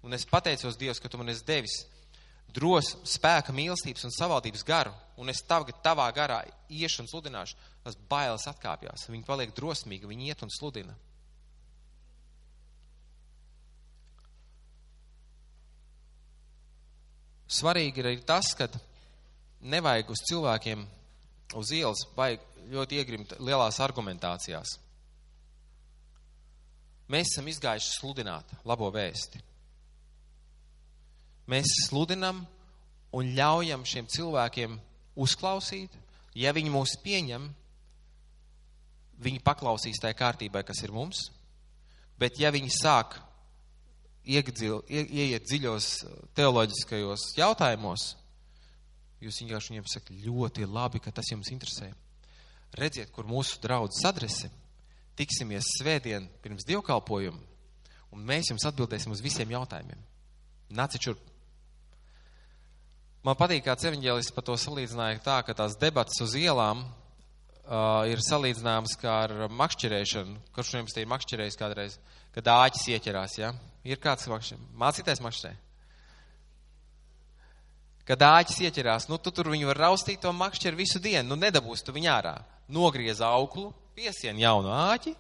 Un 0.04 0.14
es 0.14 0.28
pateicos 0.28 0.78
Dievs, 0.78 1.00
ka 1.00 1.10
tu 1.10 1.18
man 1.18 1.32
esi 1.32 1.46
devis 1.48 1.84
drosmu, 2.54 3.08
spēka, 3.10 3.54
mīlestības 3.56 4.06
un 4.06 4.14
savaldības 4.14 4.66
garu, 4.68 4.94
un 5.18 5.32
es 5.32 5.42
tagad 5.48 5.80
tavā 5.86 6.06
garā 6.14 6.44
iešu 6.70 7.04
un 7.04 7.10
sludināšu, 7.10 7.58
tas 7.84 7.98
bailes 8.10 8.46
atkāpjās. 8.50 9.08
Viņi 9.10 9.26
paliek 9.28 9.56
drosmīgi, 9.56 10.10
viņi 10.10 10.30
iet 10.30 10.46
un 10.46 10.54
sludina. 10.54 10.96
Svarīgi 17.54 18.02
ir 18.02 18.24
tas, 18.26 18.54
ka 18.58 18.68
nevajag 19.62 20.10
uz 20.10 20.22
cilvēkiem 20.30 20.86
uz 21.60 21.72
ielas 21.76 22.06
vajag 22.18 22.44
ļoti 22.74 23.00
iegrimt 23.00 23.36
lielās 23.44 23.80
argumentācijās. 23.84 24.78
Mēs 27.12 27.34
esam 27.34 27.50
izgājuši 27.52 27.92
sludināt 27.98 28.54
labo 28.66 28.88
vēsti. 28.94 29.42
Mēs 31.52 31.68
sludinam 31.90 32.46
un 33.14 33.34
ļaujam 33.36 33.84
šiem 33.86 34.08
cilvēkiem 34.10 34.78
uzklausīt. 35.20 35.92
Ja 36.34 36.54
viņi 36.56 36.72
mūs 36.74 36.96
pieņem, 37.04 37.46
viņi 39.22 39.44
paklausīs 39.46 40.00
tajā 40.02 40.16
kārtībai, 40.18 40.64
kas 40.66 40.82
ir 40.82 40.96
mums. 40.96 41.28
Bet 42.18 42.40
ja 42.42 42.50
viņi 42.54 42.72
sāk 42.74 43.20
iegdzil, 44.24 44.82
ie, 44.88 45.04
ieiet 45.04 45.46
dziļos 45.46 45.90
teoloģiskajos 46.38 47.34
jautājumos, 47.38 48.14
jūs 49.24 49.42
vienkārši 49.42 49.74
viņiem 49.74 49.90
sakat 49.90 50.14
ļoti 50.26 50.68
labi, 50.70 51.02
ka 51.04 51.14
tas 51.16 51.32
jums 51.32 51.52
interesē. 51.54 51.92
Redziet, 52.78 53.12
kur 53.14 53.28
mūsu 53.30 53.60
draudzes 53.62 54.06
adrese, 54.10 54.50
tiksimies 55.20 55.76
svētdien 55.78 56.26
pirms 56.42 56.66
dievkalpojumu, 56.68 57.40
un 58.14 58.26
mēs 58.26 58.50
jums 58.52 58.66
atbildēsim 58.70 59.14
uz 59.14 59.22
visiem 59.22 59.54
jautājumiem. 59.54 60.02
Nāciet 60.74 61.06
šurp. 61.06 61.22
Man 63.24 63.38
patīk, 63.40 63.64
kāds 63.64 63.86
evaņģēlis 63.88 64.34
par 64.36 64.44
to 64.48 64.58
salīdzināja 64.60 65.22
tā, 65.24 65.38
ka 65.48 65.56
tās 65.56 65.78
debatas 65.80 66.20
uz 66.26 66.34
ielām 66.36 66.82
uh, 66.84 68.04
ir 68.10 68.20
salīdzināmas 68.26 68.98
kā 69.00 69.14
ar 69.28 69.36
makšķerēšanu. 69.48 70.42
Kurš 70.56 70.74
no 70.74 70.82
jums 70.82 70.96
te 70.96 71.06
ir 71.06 71.12
makšķerējis 71.14 71.60
kādreiz, 71.62 72.00
kad 72.36 72.50
āķis 72.52 72.90
ieķerās, 72.98 73.38
ja? 73.40 73.54
Ir 73.88 74.02
kāds 74.04 74.28
makšķerē? 74.32 74.60
Mācīties 74.82 75.24
makšķerē? 75.24 75.54
Kad 78.08 78.24
āķis 78.28 78.60
ieķerās, 78.68 79.08
nu 79.08 79.16
tu 79.16 79.32
tur 79.32 79.48
viņu 79.54 79.70
var 79.70 79.86
raustīt 79.86 80.20
to 80.24 80.32
makšķeru 80.36 80.80
visu 80.80 81.00
dienu, 81.00 81.24
nu 81.30 81.38
nedabūs 81.40 81.86
tu 81.86 81.94
viņu 81.96 82.10
ārā. 82.12 82.36
Nogriez 82.68 83.22
auklu, 83.24 83.70
piesien 83.96 84.40
jaunu 84.42 84.74
āķi 84.76 85.14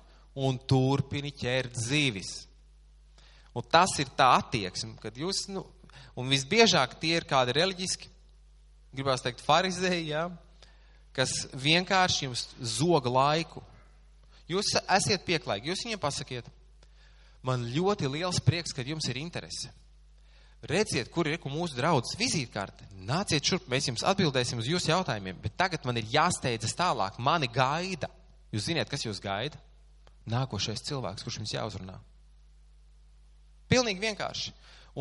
un 0.43 0.57
turpini 0.67 1.31
ķert 1.31 1.77
zīvis. 1.79 2.33
Un 3.55 3.63
tas 3.71 3.93
ir 4.01 4.11
tā 4.17 4.33
attieksme, 4.41 4.97
kad 4.99 5.15
jūs, 5.15 5.45
nu, 5.53 5.63
un 6.19 6.31
visbiežāk 6.31 6.97
tie 6.99 7.13
ir 7.21 7.27
kādi 7.29 7.55
reliģiski, 7.55 8.09
gribās 8.93 9.23
teikt, 9.23 9.45
farizēji, 9.45 10.09
ja, 10.09 10.25
kas 11.15 11.31
vienkārši 11.53 12.25
jums 12.25 12.47
zoga 12.59 13.13
laiku. 13.13 13.63
Jūs 14.51 14.73
esiet 14.81 15.23
pieklājīgi, 15.23 15.71
jūs 15.71 15.85
viņiem 15.85 16.01
pasakiet, 16.03 16.49
man 17.47 17.63
ļoti 17.71 18.11
liels 18.11 18.41
prieks, 18.43 18.75
ka 18.75 18.83
jums 18.83 19.07
ir 19.07 19.21
interese 19.21 19.71
redziet, 20.69 21.09
kur 21.11 21.27
ir 21.27 21.39
mūsu 21.43 21.77
draudzes 21.77 22.17
vizītkarte. 22.19 22.87
Nāciet 23.03 23.43
šurp, 23.43 23.67
mēs 23.71 23.89
jums 23.89 24.03
atbildēsim 24.07 24.61
uz 24.61 24.69
jūsu 24.69 24.91
jautājumiem, 24.93 25.39
bet 25.43 25.57
tagad 25.59 25.83
man 25.85 25.99
ir 25.99 26.07
jāsteidzas 26.11 26.75
tālāk. 26.79 27.19
Mani 27.19 27.49
gaida. 27.51 28.09
Jūs 28.53 28.69
zināt, 28.69 28.89
kas 28.91 29.03
jūs 29.03 29.19
gaida? 29.23 29.59
Nākošais 30.29 30.85
cilvēks, 30.87 31.25
kurš 31.25 31.41
jums 31.41 31.53
jāuzrunā. 31.55 31.97
Pilnīgi 33.67 34.03
vienkārši. 34.03 34.53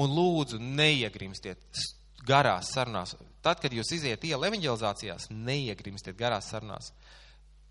Un 0.02 0.14
lūdzu, 0.16 0.58
neiegrimstiet 0.58 1.82
garās 2.26 2.72
sarunās. 2.72 3.14
Tad, 3.44 3.60
kad 3.62 3.74
jūs 3.74 3.92
iziet 3.94 4.24
iela 4.24 4.48
evanģelizācijās, 4.48 5.28
neiegrimstiet 5.30 6.16
garās 6.18 6.48
sarunās. 6.50 6.92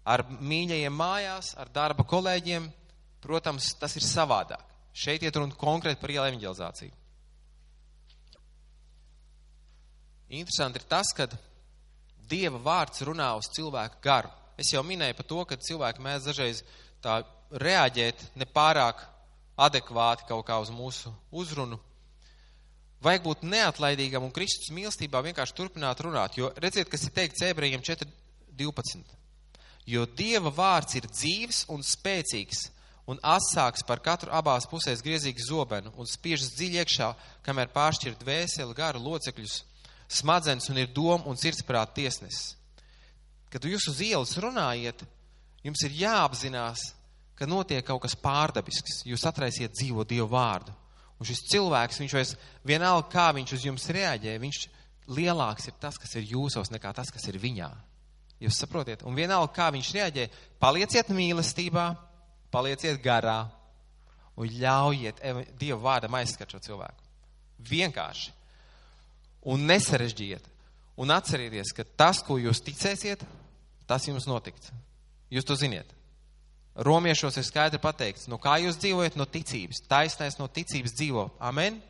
Ar 0.06 0.24
mīļajiem 0.30 0.96
mājās, 0.96 1.54
ar 1.60 1.72
darba 1.74 2.06
kolēģiem, 2.08 2.70
protams, 3.24 3.74
tas 3.82 3.96
ir 3.98 4.06
savādāk. 4.06 4.64
Šeit 4.94 5.24
iet 5.24 5.38
runa 5.40 5.56
konkrēti 5.58 6.02
par 6.02 6.14
iela 6.14 6.30
evanģelizāciju. 6.32 7.01
Interesanti 10.32 10.80
ir 10.80 10.88
tas, 10.88 11.12
ka 11.16 11.28
Dieva 12.32 12.62
vārds 12.64 13.04
runā 13.04 13.34
uz 13.36 13.50
cilvēku 13.52 14.00
garu. 14.04 14.30
Es 14.56 14.72
jau 14.72 14.84
minēju 14.88 15.18
par 15.18 15.28
to, 15.28 15.44
ka 15.50 15.60
cilvēki 15.60 16.04
mēdz 16.06 16.28
dažreiz 16.30 16.62
tā 17.04 17.22
reaģēt 17.52 18.22
nepārāk 18.40 19.02
adekvāti 19.60 20.28
kaut 20.30 20.46
kā 20.48 20.60
uz 20.64 20.72
mūsu 20.72 21.12
uzrunu. 21.36 21.80
Vajag 23.02 23.24
būt 23.26 23.44
neatlaidīgam 23.50 24.24
un 24.24 24.32
Kristus 24.32 24.72
mīlestībā 24.72 25.24
vienkārši 25.26 25.56
turpināt 25.58 26.04
runāt, 26.06 26.38
jo 26.38 26.52
redziet, 26.62 26.88
kas 26.88 27.04
ir 27.08 27.16
teikts 27.16 27.42
ebrejiem 27.50 27.82
4.12. 27.84 29.18
Jo 29.90 30.06
Dieva 30.06 30.54
vārds 30.54 30.96
ir 31.00 31.10
dzīves 31.10 31.66
un 31.74 31.82
spēcīgs 31.84 32.70
un 33.10 33.20
asāks 33.26 33.84
par 33.84 34.00
katru 34.06 34.30
abās 34.32 34.70
pusēs 34.70 35.02
griezīgu 35.04 35.44
zobenu 35.44 35.92
un 35.98 36.08
spiežas 36.08 36.54
dziļi 36.54 36.84
iekšā, 36.84 37.10
kamēr 37.44 37.74
pāršķir 37.74 38.20
dvēseli, 38.22 38.78
garu, 38.78 39.02
locekļus 39.02 39.58
smadzenes 40.12 40.70
un 40.72 40.80
ir 40.82 40.92
doma 40.94 41.30
un 41.30 41.40
sirdsprāta 41.40 41.96
tiesnesis. 42.02 42.56
Kad 43.52 43.66
jūs 43.68 43.90
uz 43.92 44.00
ielas 44.04 44.34
runājat, 44.40 45.04
jums 45.66 45.84
ir 45.88 45.98
jāapzinās, 46.04 46.92
ka 47.36 47.48
notiek 47.50 47.84
kaut 47.86 48.04
kas 48.04 48.16
pārdabisks. 48.20 49.02
Jūs 49.10 49.26
atraisiet 49.28 49.74
dzīvo 49.76 50.06
Dievu 50.08 50.30
vārdu. 50.32 50.74
Un 51.22 51.28
šis 51.28 51.44
cilvēks, 51.52 52.00
viņš 52.02 52.14
vairs 52.18 52.36
vienalga, 52.66 53.08
kā 53.12 53.28
viņš 53.38 53.56
uz 53.58 53.66
jums 53.68 53.88
reaģē, 53.94 54.36
viņš 54.42 54.60
lielāks 55.14 55.68
ir 55.70 55.76
tas, 55.82 55.98
kas 56.02 56.16
ir 56.18 56.30
jūsos, 56.32 56.72
nekā 56.74 56.94
tas, 56.98 57.12
kas 57.14 57.28
ir 57.30 57.38
viņā. 57.42 57.70
Jūs 58.42 58.58
saprotiet? 58.64 59.04
Un 59.06 59.18
vienalga, 59.18 59.52
kā 59.54 59.68
viņš 59.74 59.90
reaģē, 59.98 60.28
palieciet 60.62 61.12
mīlestībā, 61.14 61.86
palieciet 62.54 63.02
garā 63.04 63.44
un 64.38 64.50
ļaujiet 64.50 65.22
Dievu 65.60 65.82
vārdam 65.84 66.18
aizskat 66.18 66.56
šo 66.56 66.62
cilvēku. 66.64 67.10
Vienkārši 67.70 68.34
un 69.42 69.66
nesarežģiet. 69.70 70.46
Un 71.02 71.14
atcerieties, 71.14 71.72
ka 71.74 71.86
tas, 71.98 72.20
ko 72.26 72.38
jūs 72.38 72.62
ticēsiet, 72.66 73.24
tas 73.90 74.06
jums 74.06 74.28
notiks. 74.30 74.70
Jūs 75.32 75.48
to 75.48 75.56
ziniet. 75.58 75.88
Romiešos 76.76 77.36
ir 77.40 77.46
skaidri 77.48 77.80
pateikts, 77.84 78.30
no 78.32 78.38
kā 78.40 78.58
jūs 78.62 78.78
dzīvojat, 78.80 79.18
no 79.20 79.26
ticības. 79.28 79.82
Taisnais 79.92 80.38
no 80.40 80.48
ticības 80.48 80.94
dzīvo. 80.96 81.26
Amen. 81.44 81.82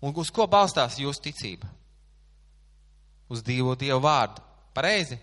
Un 0.00 0.14
uz 0.16 0.30
ko 0.32 0.46
balstās 0.48 1.00
jūsu 1.00 1.24
ticība? 1.26 1.68
Uz 3.28 3.42
Dievu 3.44 3.74
Dievu 3.76 4.00
vārdu. 4.04 4.44
Pareizi. 4.76 5.18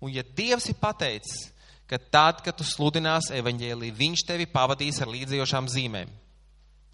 Un 0.00 0.12
ja 0.14 0.22
Dievs 0.24 0.70
ir 0.70 0.78
pateicis, 0.80 1.50
ka 1.90 1.98
tad, 1.98 2.40
kad 2.44 2.56
tu 2.56 2.64
sludinās 2.64 3.32
evaņģēlī, 3.34 3.90
viņš 3.98 4.24
tevi 4.28 4.46
pavadīs 4.48 5.00
ar 5.02 5.10
līdzējošām 5.10 5.66
zīmēm, 5.68 6.12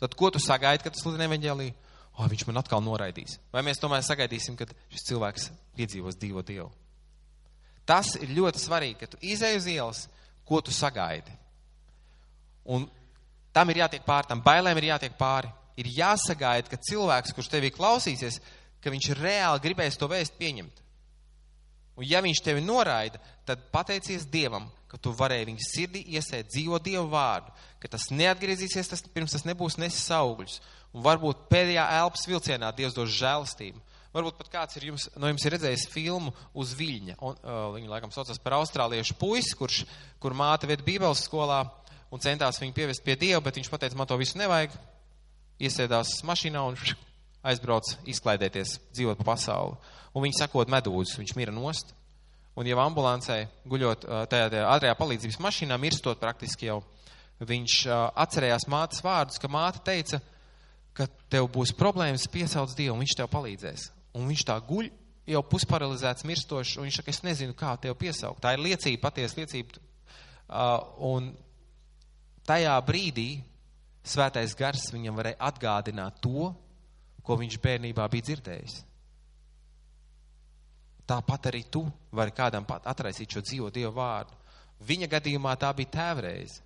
tad 0.01 0.15
ko 0.17 0.31
tu 0.33 0.41
sagaidi, 0.43 0.87
kad 0.87 0.97
tu 0.97 1.03
sludini 1.03 1.29
evaņģēlī? 1.29 1.69
Oh, 2.17 2.27
viņš 2.31 2.47
man 2.49 2.61
atkal 2.63 2.83
noraidīs. 2.85 3.39
Vai 3.53 3.63
mēs 3.67 3.81
tomēr 3.83 4.05
sagaidīsim, 4.07 4.57
kad 4.59 4.73
šis 4.93 5.07
cilvēks 5.11 5.49
piedzīvos 5.77 6.19
dzīvo 6.19 6.45
Dievu? 6.47 6.71
Tas 7.87 8.17
ir 8.19 8.33
ļoti 8.35 8.61
svarīgi, 8.61 8.99
ka 9.01 9.11
tu 9.13 9.21
izēj 9.23 9.61
uz 9.61 9.67
ielas, 9.71 10.01
ko 10.47 10.61
tu 10.65 10.75
sagaidi. 10.75 11.35
Un 12.67 12.89
tam 13.55 13.71
ir 13.71 13.85
jātiek 13.85 14.03
pāri, 14.07 14.31
tam 14.33 14.43
bailēm 14.43 14.81
ir 14.81 14.91
jātiek 14.91 15.15
pāri. 15.19 15.53
Ir 15.77 15.91
jāsagaida, 15.93 16.71
ka 16.73 16.81
cilvēks, 16.81 17.35
kurš 17.37 17.51
tevī 17.53 17.71
klausīsies, 17.75 18.41
ka 18.83 18.91
viņš 18.91 19.11
reāli 19.21 19.63
gribēs 19.63 19.99
to 20.01 20.09
vēst 20.11 20.35
pieņemt. 20.41 20.83
Un 21.97 22.05
ja 22.05 22.21
viņš 22.25 22.43
tevi 22.45 22.65
noraida, 22.65 23.21
tad 23.49 23.63
pateicies 23.73 24.27
Dievam, 24.33 24.67
ka 24.97 25.03
tu 25.05 25.13
varēji 25.13 25.51
viņa 25.51 25.65
sirdī 25.69 26.01
iesēt 26.17 26.49
dzīvo 26.49 26.81
Dievu 26.81 27.11
vārdu, 27.13 27.53
ka 27.83 27.91
tas 27.93 28.09
neatgriezīsies, 28.09 28.89
tas, 28.89 29.05
pirms 29.13 29.37
tas 29.37 29.45
nebūs 29.45 29.77
nesis 29.77 30.09
augļus. 30.17 30.63
Un 30.97 31.05
varbūt 31.05 31.45
pēdējā 31.53 31.85
elpas 31.99 32.25
vilcienā 32.31 32.73
Dievs 32.73 32.97
dos 32.97 33.13
žēlastību. 33.13 33.83
Varbūt 34.17 34.39
pat 34.39 34.49
kāds 34.49 34.79
ir 34.79 34.87
jums, 34.89 35.11
no 35.21 35.29
jums 35.29 35.45
ir 35.45 35.53
redzējis 35.53 35.91
filmu 35.93 36.33
uz 36.57 36.73
viļņa. 36.79 37.19
Un, 37.21 37.37
uh, 37.37 37.67
viņu 37.75 37.91
laikam 37.93 38.15
saucas 38.15 38.41
par 38.41 38.57
austrāliešu 38.57 39.19
puisi, 39.21 39.53
kurš, 39.59 39.83
kur 40.23 40.33
māte 40.33 40.71
ved 40.71 40.81
bībeles 40.87 41.27
skolā 41.27 41.67
un 42.09 42.23
centās 42.25 42.63
viņu 42.63 42.73
pievest 42.73 43.05
pie 43.05 43.19
Dieva, 43.21 43.43
bet 43.45 43.61
viņš 43.61 43.69
pateica, 43.69 43.99
man 44.01 44.09
to 44.09 44.17
visu 44.17 44.41
nevajag. 44.41 44.73
Iesēdās 45.61 46.23
mašīnā 46.25 46.65
un 46.65 46.81
aizbrauc 47.45 47.93
izklaidēties, 48.09 48.79
dzīvot 48.97 49.21
pa 49.21 49.35
pasauli. 49.35 49.77
Un 50.17 50.25
viņi 50.25 50.41
sakot 50.41 50.73
medūzes, 50.73 51.19
viņš 51.21 51.37
mira 51.37 51.53
nost. 51.53 51.93
Un 52.57 52.69
jau 52.69 52.79
ambulancē, 52.81 53.43
guļot 53.69 54.07
tajā, 54.33 54.47
tajā 54.53 54.69
ātrajā 54.73 54.97
palīdzības 54.97 55.41
mašīnā, 55.45 55.77
mirstot 55.81 56.21
praktiski 56.23 56.71
jau, 56.71 56.79
viņš 57.45 57.75
atcerējās 58.17 58.65
mātes 58.73 59.03
vārdus, 59.05 59.41
ka 59.43 59.51
māte 59.53 59.83
teica, 59.85 60.23
ka 60.97 61.05
tev 61.29 61.51
būs 61.53 61.75
problēmas 61.77 62.25
piesauc 62.33 62.73
Dievu, 62.73 62.95
un 62.97 63.05
viņš 63.05 63.17
tev 63.19 63.29
palīdzēs. 63.35 63.91
Un 64.17 64.31
viņš 64.31 64.47
tā 64.49 64.57
guļ, 64.65 64.89
jau 65.29 65.43
pusparalizēts, 65.51 66.25
mirstošs, 66.25 66.79
un 66.79 66.87
viņš 66.87 67.01
saka, 67.03 67.13
es 67.13 67.21
nezinu, 67.27 67.57
kā 67.59 67.75
tev 67.83 67.99
piesaukt. 68.01 68.41
Tā 68.41 68.55
ir 68.57 68.65
liecība, 68.65 69.03
patiesa 69.11 69.43
liecība. 69.43 69.83
Un 71.05 71.35
tajā 72.49 72.77
brīdī 72.87 73.29
svētais 74.07 74.55
gars 74.57 74.89
viņam 74.95 75.19
varēja 75.19 75.43
atgādināt 75.51 76.23
to, 76.25 76.53
ko 77.27 77.37
viņš 77.37 77.59
bērnībā 77.61 78.07
bija 78.09 78.31
dzirdējis. 78.31 78.79
Tāpat 81.07 81.51
arī 81.53 81.63
tu 81.71 81.85
vari 82.11 82.35
kādam 82.35 82.67
atraisīt 82.67 83.31
šo 83.37 83.43
dzīvo 83.47 83.71
Dievu 83.71 83.95
vārdu. 83.95 84.35
Viņa 84.87 85.09
gadījumā 85.13 85.55
tā 85.61 85.71
bija 85.77 85.93
tēvreize. 85.95 86.63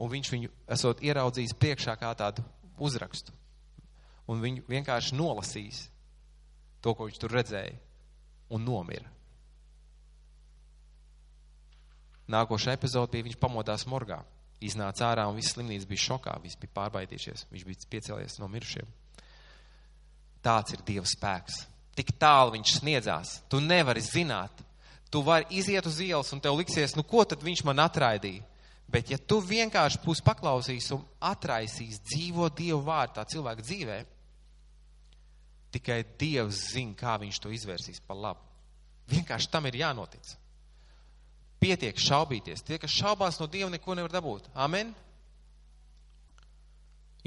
Un 0.00 0.08
viņš 0.12 0.30
viņu 0.32 0.50
esot 0.70 1.02
ieraudzījis 1.04 1.56
priekšā 1.60 1.96
kā 2.00 2.12
tādu 2.16 2.44
uzrakstu. 2.80 3.34
Un 4.30 4.40
viņu 4.40 4.64
vienkārši 4.70 5.16
nolasījis 5.18 5.80
to, 6.80 6.94
ko 6.94 7.08
viņš 7.08 7.18
tur 7.20 7.34
redzēja, 7.34 7.74
un 8.54 8.62
nomira. 8.64 9.10
Nākošais 12.30 12.78
epizode 12.78 13.10
bija, 13.12 13.26
viņš 13.26 13.40
pamodās 13.42 13.84
morgā, 13.90 14.20
iznāca 14.62 15.08
ārā 15.10 15.26
un 15.28 15.36
viss 15.36 15.56
slimnīca 15.56 15.90
bija 15.90 16.04
šokā, 16.06 16.36
viss 16.44 16.58
bija 16.60 16.76
pārbaidījušies, 16.78 17.48
viņš 17.50 17.66
bija 17.66 17.90
piecēlies 17.90 18.38
no 18.40 18.48
mirušiem. 18.48 18.94
Tāds 20.40 20.72
ir 20.72 20.86
Dieva 20.86 21.10
spēks 21.10 21.64
tik 22.00 22.14
tālu 22.20 22.56
viņš 22.56 22.78
sniedzās. 22.80 23.38
Tu 23.52 23.60
nevari 23.60 24.00
zināt. 24.00 24.64
Tu 25.10 25.20
vari 25.26 25.44
iziet 25.58 25.84
uz 25.86 25.98
ielas 26.00 26.30
un 26.32 26.40
tev 26.40 26.56
liksies, 26.56 26.94
nu 26.96 27.04
ko 27.04 27.26
tad 27.28 27.42
viņš 27.44 27.64
man 27.66 27.82
atraidīja. 27.84 28.46
Bet 28.90 29.10
ja 29.12 29.18
tu 29.18 29.38
vienkārši 29.42 30.00
būsi 30.02 30.24
paklausījis 30.26 30.88
un 30.96 31.04
atraisījis 31.22 32.00
dzīvo 32.10 32.48
Dievu 32.58 32.80
vārdu 32.86 33.18
tā 33.18 33.24
cilvēka 33.30 33.62
dzīvē, 33.62 33.98
tikai 35.74 36.00
Dievs 36.18 36.64
zina, 36.72 36.96
kā 36.98 37.14
viņš 37.22 37.38
to 37.42 37.52
izvērsīs 37.54 38.02
par 38.06 38.18
labu. 38.18 38.42
Vienkārši 39.10 39.50
tam 39.50 39.68
ir 39.70 39.78
jānotic. 39.82 40.32
Pietiek 41.62 41.98
šaubīties. 42.02 42.64
Tie, 42.66 42.78
kas 42.82 42.94
šaubās 42.94 43.38
no 43.38 43.46
Dieva, 43.50 43.70
neko 43.70 43.94
nevar 43.94 44.14
dabūt. 44.14 44.48
Amen. 44.54 44.94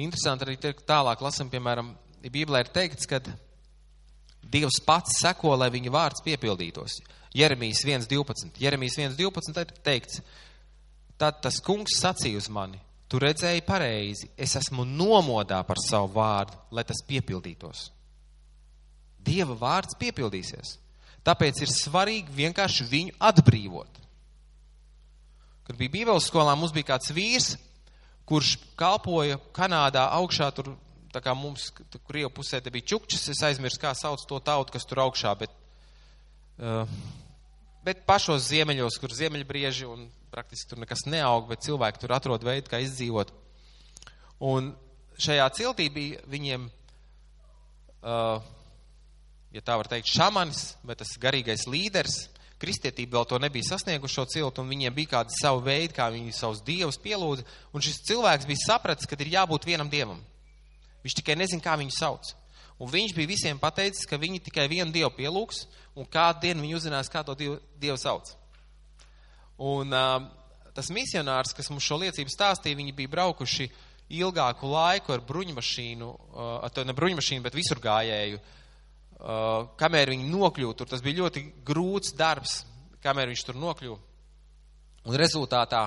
Interesanti 0.03 0.47
arī 0.47 0.57
tālāk 0.59 1.21
lasam, 1.21 1.51
piemēram, 1.53 1.93
Bībelē 2.24 2.63
ir 2.63 2.71
teikts, 2.74 3.07
ka 3.07 3.21
Dievs 4.44 4.80
pats 4.86 5.20
seko, 5.22 5.56
lai 5.58 5.70
viņa 5.74 5.91
vārds 5.94 6.24
piepildītos. 6.26 7.00
Jeremijas 7.34 7.84
1.12. 7.88 8.60
Jeremijas 8.62 8.98
1.12 9.00 9.62
ir 9.64 9.74
teikts, 9.86 10.22
tad 11.18 11.39
tas 11.41 11.58
kungs 11.64 11.98
sacīja 12.02 12.41
uz 12.41 12.50
mani, 12.54 12.78
tu 13.10 13.22
redzēji 13.22 13.66
pareizi, 13.66 14.30
es 14.38 14.56
esmu 14.60 14.86
nomodā 14.86 15.64
par 15.66 15.82
savu 15.82 16.12
vārdu, 16.18 16.60
lai 16.72 16.86
tas 16.86 17.02
piepildītos. 17.08 17.88
Dieva 19.24 19.56
vārds 19.58 19.98
piepildīsies. 20.00 20.78
Tāpēc 21.24 21.62
ir 21.64 21.72
svarīgi 21.72 22.36
vienkārši 22.36 22.88
viņu 22.89 23.14
atbrīvot. 23.24 24.00
Kad 25.64 25.78
bija 25.80 25.94
Bībeles 25.94 26.28
skolā, 26.28 26.58
mums 26.60 26.74
bija 26.76 26.91
kāds 26.91 27.14
vīrs, 27.16 27.54
kurš 28.28 28.58
kalpoja 28.80 29.39
Kanādā 29.56 30.10
augšā, 30.18 30.50
tur, 30.56 30.74
tā 31.14 31.22
kā 31.22 31.36
mums, 31.38 31.70
jau 31.93 32.32
pusē 32.34 32.59
te 32.64 32.74
bija 32.74 32.93
čukčas, 32.93 33.28
es 33.30 33.43
aizmirsu, 33.45 33.82
kā 33.82 33.93
sauc 33.97 34.24
to 34.28 34.39
tautu, 34.41 34.74
kas 34.74 34.88
tur 34.89 35.03
augšā, 35.05 35.34
bet, 35.38 35.53
uh, 36.57 36.89
bet 37.86 38.05
pašos 38.09 38.49
ziemeļos, 38.49 38.97
kur 39.01 39.14
ziemeļbrieži 39.14 39.89
un 39.89 40.07
praktiski 40.34 40.72
tur 40.72 40.82
nekas 40.82 41.05
neaug, 41.05 41.45
bet 41.51 41.66
cilvēki 41.66 42.01
tur 42.01 42.16
atrod 42.18 42.45
veidu, 42.45 42.72
kā 42.72 42.82
izdzīvot. 42.82 43.34
Un 44.43 44.74
šajā 45.22 45.45
ciltī 45.59 45.88
bija 45.93 46.24
viņiem, 46.34 46.66
uh, 48.01 48.41
ja 49.53 49.66
tā 49.66 49.78
var 49.78 49.91
teikt, 49.91 50.09
šamanis, 50.09 50.72
vai 50.84 50.97
tas 50.99 51.14
garīgais 51.22 51.68
līderis. 51.70 52.24
Kristietība 52.64 53.18
vēl 53.18 53.26
to 53.28 53.38
nebija 53.43 53.74
sasnieguši 53.74 54.16
šo 54.16 54.24
ciltu, 54.32 54.64
un 54.64 54.70
viņiem 54.72 54.93
bija 54.95 55.18
kādi 55.18 55.36
savi 55.36 55.66
veidi, 55.66 55.95
kā 55.97 56.07
viņi 56.14 56.32
savus 56.34 56.61
dievus 56.64 56.97
pielūdza. 57.03 57.43
Un 57.76 57.84
šis 57.84 57.99
cilvēks 58.07 58.47
bija 58.47 58.61
sapratis, 58.70 59.09
ka 59.09 59.20
ir 59.20 59.34
jābūt 59.36 59.68
vienam 59.68 59.91
dievam. 59.91 60.22
Viņš 61.04 61.18
tikai 61.20 61.36
nezina, 61.39 61.64
kā 61.64 61.76
viņu 61.80 61.95
sauc. 61.95 62.32
Un 62.82 62.89
viņš 62.89 63.14
bija 63.16 63.30
visiem 63.30 63.60
pateicis, 63.62 64.08
ka 64.10 64.20
viņi 64.20 64.41
tikai 64.47 64.66
vienu 64.72 64.91
dievu 64.91 65.12
pielūgs, 65.18 65.66
un 65.99 66.08
kādu 66.10 66.47
dienu 66.47 66.66
viņi 66.66 66.78
uzzinās, 66.80 67.12
kā 67.12 67.22
to 67.28 67.36
dievu, 67.38 67.60
dievu 67.80 67.99
sauc. 68.01 68.32
Un 69.62 69.93
uh, 69.93 70.18
tas 70.74 70.89
misionārs, 70.91 71.54
kas 71.56 71.70
mums 71.70 71.86
šo 71.86 71.99
liecību 72.01 72.34
stāstīja, 72.34 72.80
viņi 72.80 72.95
bija 72.97 73.14
braukuši 73.14 73.70
ilgāku 74.14 74.72
laiku 74.72 75.14
ar 75.14 75.24
bruņmašīnu, 75.28 76.10
uh, 76.10 76.68
to 76.74 76.84
ne 76.88 76.97
bruņmašīnu, 76.97 77.45
bet 77.45 77.60
visur 77.60 77.84
gājēju. 77.84 78.41
Uh, 78.41 78.60
Uh, 79.24 79.70
kamēr 79.80 80.10
viņi 80.12 80.26
nokļūtu, 80.28 80.76
tur 80.82 80.89
tas 80.91 81.01
bija 81.04 81.22
ļoti 81.22 81.45
grūts 81.64 82.12
darbs, 82.20 82.58
kamēr 82.99 83.30
viņš 83.32 83.43
tur 83.47 83.56
nokļuva. 83.56 83.95
Un 85.08 85.16
rezultātā, 85.16 85.86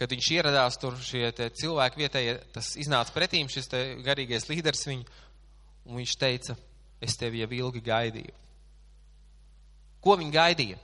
kad 0.00 0.14
viņš 0.14 0.28
ieradās 0.32 0.78
tur, 0.80 0.96
šie 1.04 1.28
cilvēki 1.36 2.00
vietējie, 2.00 2.36
tas 2.54 2.72
iznāca 2.80 3.12
pretīm, 3.12 3.50
šis 3.52 3.68
garīgais 4.04 4.48
līderis 4.48 4.86
viņu, 4.88 5.04
un 5.90 6.00
viņš 6.00 6.14
teica, 6.20 6.56
es 7.04 7.18
tevi 7.20 7.42
jau 7.42 7.50
ilgi 7.58 7.82
gaidīju. 7.84 8.32
Ko 10.00 10.16
viņi 10.16 10.32
gaidīja? 10.32 10.80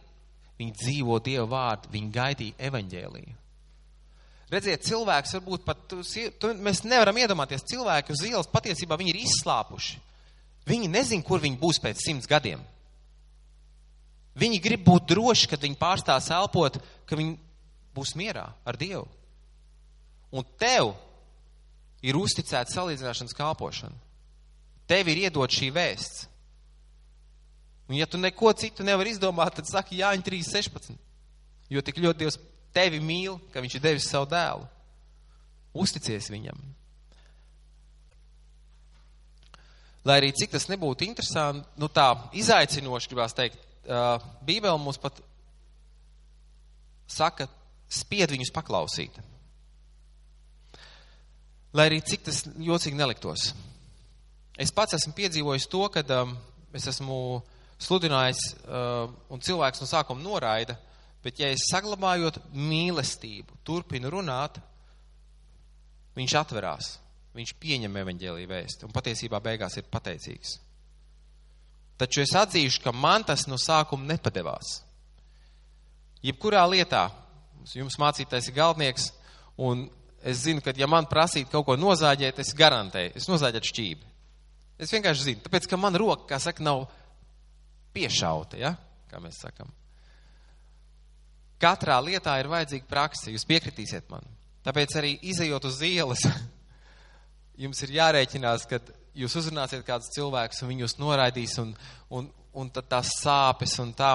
Viņi 0.56 0.72
dzīvo 0.76 1.16
Dieva 1.24 1.46
vārdu, 1.48 1.90
viņi 1.92 2.12
gaidīja 2.12 2.68
evaņģēliju. 2.68 3.34
Redziet, 4.52 4.84
cilvēks 4.86 5.34
varbūt 5.36 5.64
pat, 5.66 5.80
tu, 5.90 6.52
mēs 6.62 6.84
nevaram 6.86 7.16
iedomāties, 7.18 7.64
cilvēki 7.66 8.14
uz 8.14 8.22
ielas 8.28 8.52
patiesībā 8.52 8.98
viņi 9.00 9.12
ir 9.14 9.22
izslāpuši. 9.24 9.98
Viņi 10.68 10.90
nezin, 10.92 11.24
kur 11.26 11.42
viņi 11.42 11.58
būs 11.60 11.80
pēc 11.82 12.04
simts 12.04 12.28
gadiem. 12.30 12.60
Viņi 14.36 14.60
grib 14.62 14.84
būt 14.84 15.08
droši, 15.14 15.48
kad 15.50 15.62
viņi 15.64 15.78
pārstās 15.80 16.28
elpot, 16.36 16.78
ka 17.08 17.18
viņi 17.18 17.38
būs 17.96 18.14
mierā 18.18 18.46
ar 18.64 18.78
Dievu. 18.78 19.06
Un 20.30 20.44
tev 20.60 20.92
ir 22.04 22.18
uzticēta 22.18 22.74
salīdzināšanas 22.74 23.36
kalpošana. 23.36 23.96
Tev 24.86 25.08
ir 25.10 25.24
iedot 25.26 25.50
šī 25.50 25.72
vēsts. 25.74 26.26
Un 27.86 27.98
ja 27.98 28.06
tu 28.10 28.18
neko 28.18 28.52
citu 28.58 28.84
nevar 28.86 29.06
izdomāt, 29.06 29.56
tad 29.56 29.68
saki 29.70 30.00
Jāņa 30.00 30.26
3.16. 30.26 30.96
Jo 31.70 31.82
tik 31.82 31.98
ļoti 32.02 32.22
Dievs 32.22 32.38
tevi 32.74 33.00
mīl, 33.02 33.38
ka 33.52 33.62
viņš 33.62 33.78
ir 33.78 33.84
devis 33.84 34.08
savu 34.10 34.28
dēlu. 34.30 34.66
Uzticies 35.76 36.30
viņam. 36.32 36.58
lai 40.06 40.20
arī 40.20 40.32
cik 40.36 40.54
tas 40.54 40.68
nebūtu 40.70 41.06
interesanti, 41.06 41.66
nu 41.80 41.88
tā 41.90 42.06
izaicinoši 42.38 43.10
gribās 43.10 43.34
teikt, 43.36 43.58
Bībele 44.46 44.78
mums 44.82 44.98
pat 45.02 45.18
saka, 47.10 47.48
spied 47.88 48.32
viņus 48.34 48.52
paklausīt. 48.54 49.18
Lai 51.76 51.88
arī 51.90 52.00
cik 52.00 52.26
tas 52.26 52.42
jocīgi 52.62 52.96
neliktos. 52.96 53.50
Es 54.56 54.72
pats 54.72 54.96
esmu 54.96 55.12
piedzīvojis 55.16 55.68
to, 55.68 55.82
kad 55.92 56.10
um, 56.16 56.32
es 56.72 56.86
esmu 56.88 57.40
sludinājis 57.82 58.42
uh, 58.64 59.10
un 59.28 59.42
cilvēks 59.44 59.82
no 59.82 59.88
sākuma 59.90 60.24
noraida, 60.24 60.78
bet 61.24 61.42
ja 61.42 61.50
es 61.52 61.66
saglabājot 61.68 62.38
mīlestību, 62.56 63.60
turpinu 63.66 64.12
runāt, 64.14 64.56
viņš 66.16 66.38
atverās 66.40 66.94
viņš 67.36 67.52
pieņem 67.60 67.98
evaņģēlīju 68.00 68.50
vēstu 68.50 68.88
un 68.88 68.94
patiesībā 68.96 69.40
beigās 69.44 69.76
ir 69.76 69.88
pateicīgs. 69.92 70.56
Taču 72.00 72.22
es 72.24 72.32
atzīšu, 72.36 72.82
ka 72.84 72.92
man 72.92 73.24
tas 73.24 73.46
no 73.48 73.58
sākuma 73.60 74.08
nepadevās. 74.12 74.80
Jebkurā 76.24 76.64
lietā 76.68 77.06
jums 77.74 77.98
mācītais 77.98 78.50
ir 78.50 78.56
galvenieks, 78.56 79.10
un 79.58 79.86
es 80.22 80.44
zinu, 80.44 80.62
ka 80.62 80.74
ja 80.76 80.88
man 80.90 81.08
prasītu 81.10 81.50
kaut 81.52 81.66
ko 81.66 81.76
nozāģēt, 81.80 82.38
es 82.42 82.54
garantēju, 82.56 83.14
es 83.18 83.28
nozāģētu 83.30 83.72
šķībi. 83.72 84.12
Es 84.82 84.92
vienkārši 84.92 85.30
zinu, 85.30 85.42
tāpēc, 85.46 85.68
ka 85.70 85.78
man 85.80 85.96
roka, 85.96 86.26
kā 86.34 86.40
saka, 86.42 86.64
nav 86.66 86.84
piešauta, 87.96 88.58
ja? 88.60 88.74
kā 89.10 89.20
mēs 89.22 89.40
sakam. 89.40 89.70
Katrā 91.62 91.96
lietā 92.04 92.34
ir 92.40 92.50
vajadzīga 92.52 92.88
praksa, 92.90 93.30
jūs 93.32 93.46
piekritīsiet 93.48 94.10
man. 94.12 94.26
Tāpēc 94.66 94.96
arī 95.00 95.14
izējot 95.30 95.68
uz 95.70 95.80
ielas, 95.86 96.26
jums 97.62 97.80
ir 97.86 97.94
jārēķinās, 97.96 98.66
ka 98.68 98.82
jūs 99.16 99.38
uzrunāsiet 99.40 99.86
kādus 99.86 100.12
cilvēkus 100.16 100.60
un 100.62 100.74
viņus 100.74 100.98
noraidīs 101.00 101.56
un, 101.62 101.72
un, 102.12 102.28
un 102.52 102.72
tad 102.74 102.90
tās 102.92 103.14
sāpes 103.22 103.78
un 103.80 103.94
tā. 103.96 104.12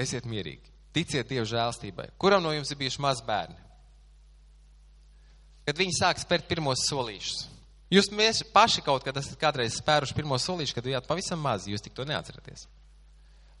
Esiet 0.00 0.28
mierīgi. 0.28 0.69
Ticiet 0.94 1.28
Dievu 1.30 1.46
žēlstībai. 1.48 2.10
Kuram 2.18 2.42
no 2.42 2.52
jums 2.54 2.70
ir 2.72 2.80
bijuši 2.80 3.02
maz 3.02 3.22
bērni? 3.26 3.56
Kad 5.68 5.78
viņi 5.78 5.96
sāk 5.98 6.22
spērt 6.22 6.48
pirmos 6.50 6.86
solīšus. 6.88 7.46
Jūs 7.90 8.08
mēs 8.14 8.44
paši 8.54 8.82
kaut 8.86 9.04
kad 9.06 9.16
esat 9.18 9.38
kādreiz 9.38 9.76
spēruši 9.78 10.14
pirmo 10.14 10.38
solīšu, 10.38 10.76
kad 10.76 10.86
bijāt 10.86 11.08
pavisam 11.10 11.40
mazi, 11.42 11.72
jūs 11.72 11.82
tik 11.82 11.94
to 11.94 12.06
neatceraties. 12.06 12.68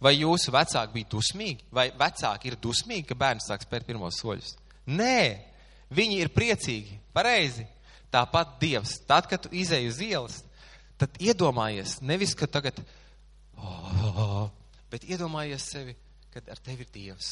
Vai 0.00 0.14
jūsu 0.16 0.54
vecāki 0.54 0.96
bija 0.96 1.10
dusmīgi? 1.12 1.66
Vai 1.74 1.90
vecāki 1.98 2.50
ir 2.50 2.58
dusmīgi, 2.62 3.08
ka 3.10 3.18
bērns 3.18 3.50
sāk 3.50 3.66
spērt 3.66 3.88
pirmos 3.90 4.18
soļus? 4.22 4.54
Nē, 4.90 5.50
Viņi 5.90 6.20
ir 6.22 6.30
priecīgi, 6.30 6.98
pareizi. 7.14 7.66
Tāpat 8.10 8.56
Dievs, 8.62 8.96
tad, 9.06 9.26
kad 9.30 9.42
tu 9.42 9.50
izēji 9.54 9.90
uz 9.90 9.98
ielas, 10.02 10.36
tad 10.98 11.14
iedomājies 11.22 12.00
nevis, 12.02 12.32
ka 12.34 12.48
tagad, 12.50 12.80
oh, 13.54 14.48
bet 14.90 15.06
iedomājies 15.06 15.68
sevi, 15.70 15.94
kad 16.34 16.50
ar 16.50 16.60
tevi 16.62 16.86
ir 16.86 16.92
Dievs. 16.94 17.30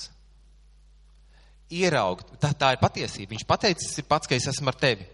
Ieraugt, 1.78 2.30
tā, 2.40 2.54
tā 2.56 2.72
ir 2.74 2.80
patiesība. 2.80 3.34
Viņš 3.34 3.44
pateicis 3.48 3.98
ir 4.00 4.06
pats, 4.08 4.28
ka 4.28 4.36
es 4.38 4.48
esmu 4.48 4.72
ar 4.72 4.78
tevi. 4.80 5.04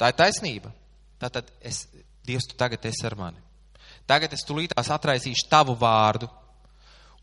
Tā 0.00 0.10
ir 0.10 0.18
taisnība. 0.18 0.72
Tātad 1.20 1.52
es, 1.60 1.84
Dievs, 2.26 2.48
tu 2.50 2.58
tagad 2.58 2.84
esi 2.88 3.06
ar 3.06 3.16
mani. 3.18 3.40
Tagad 4.08 4.32
es 4.34 4.42
tulītās 4.46 4.90
atraisīšu 4.90 5.46
tavu 5.50 5.76
vārdu, 5.78 6.26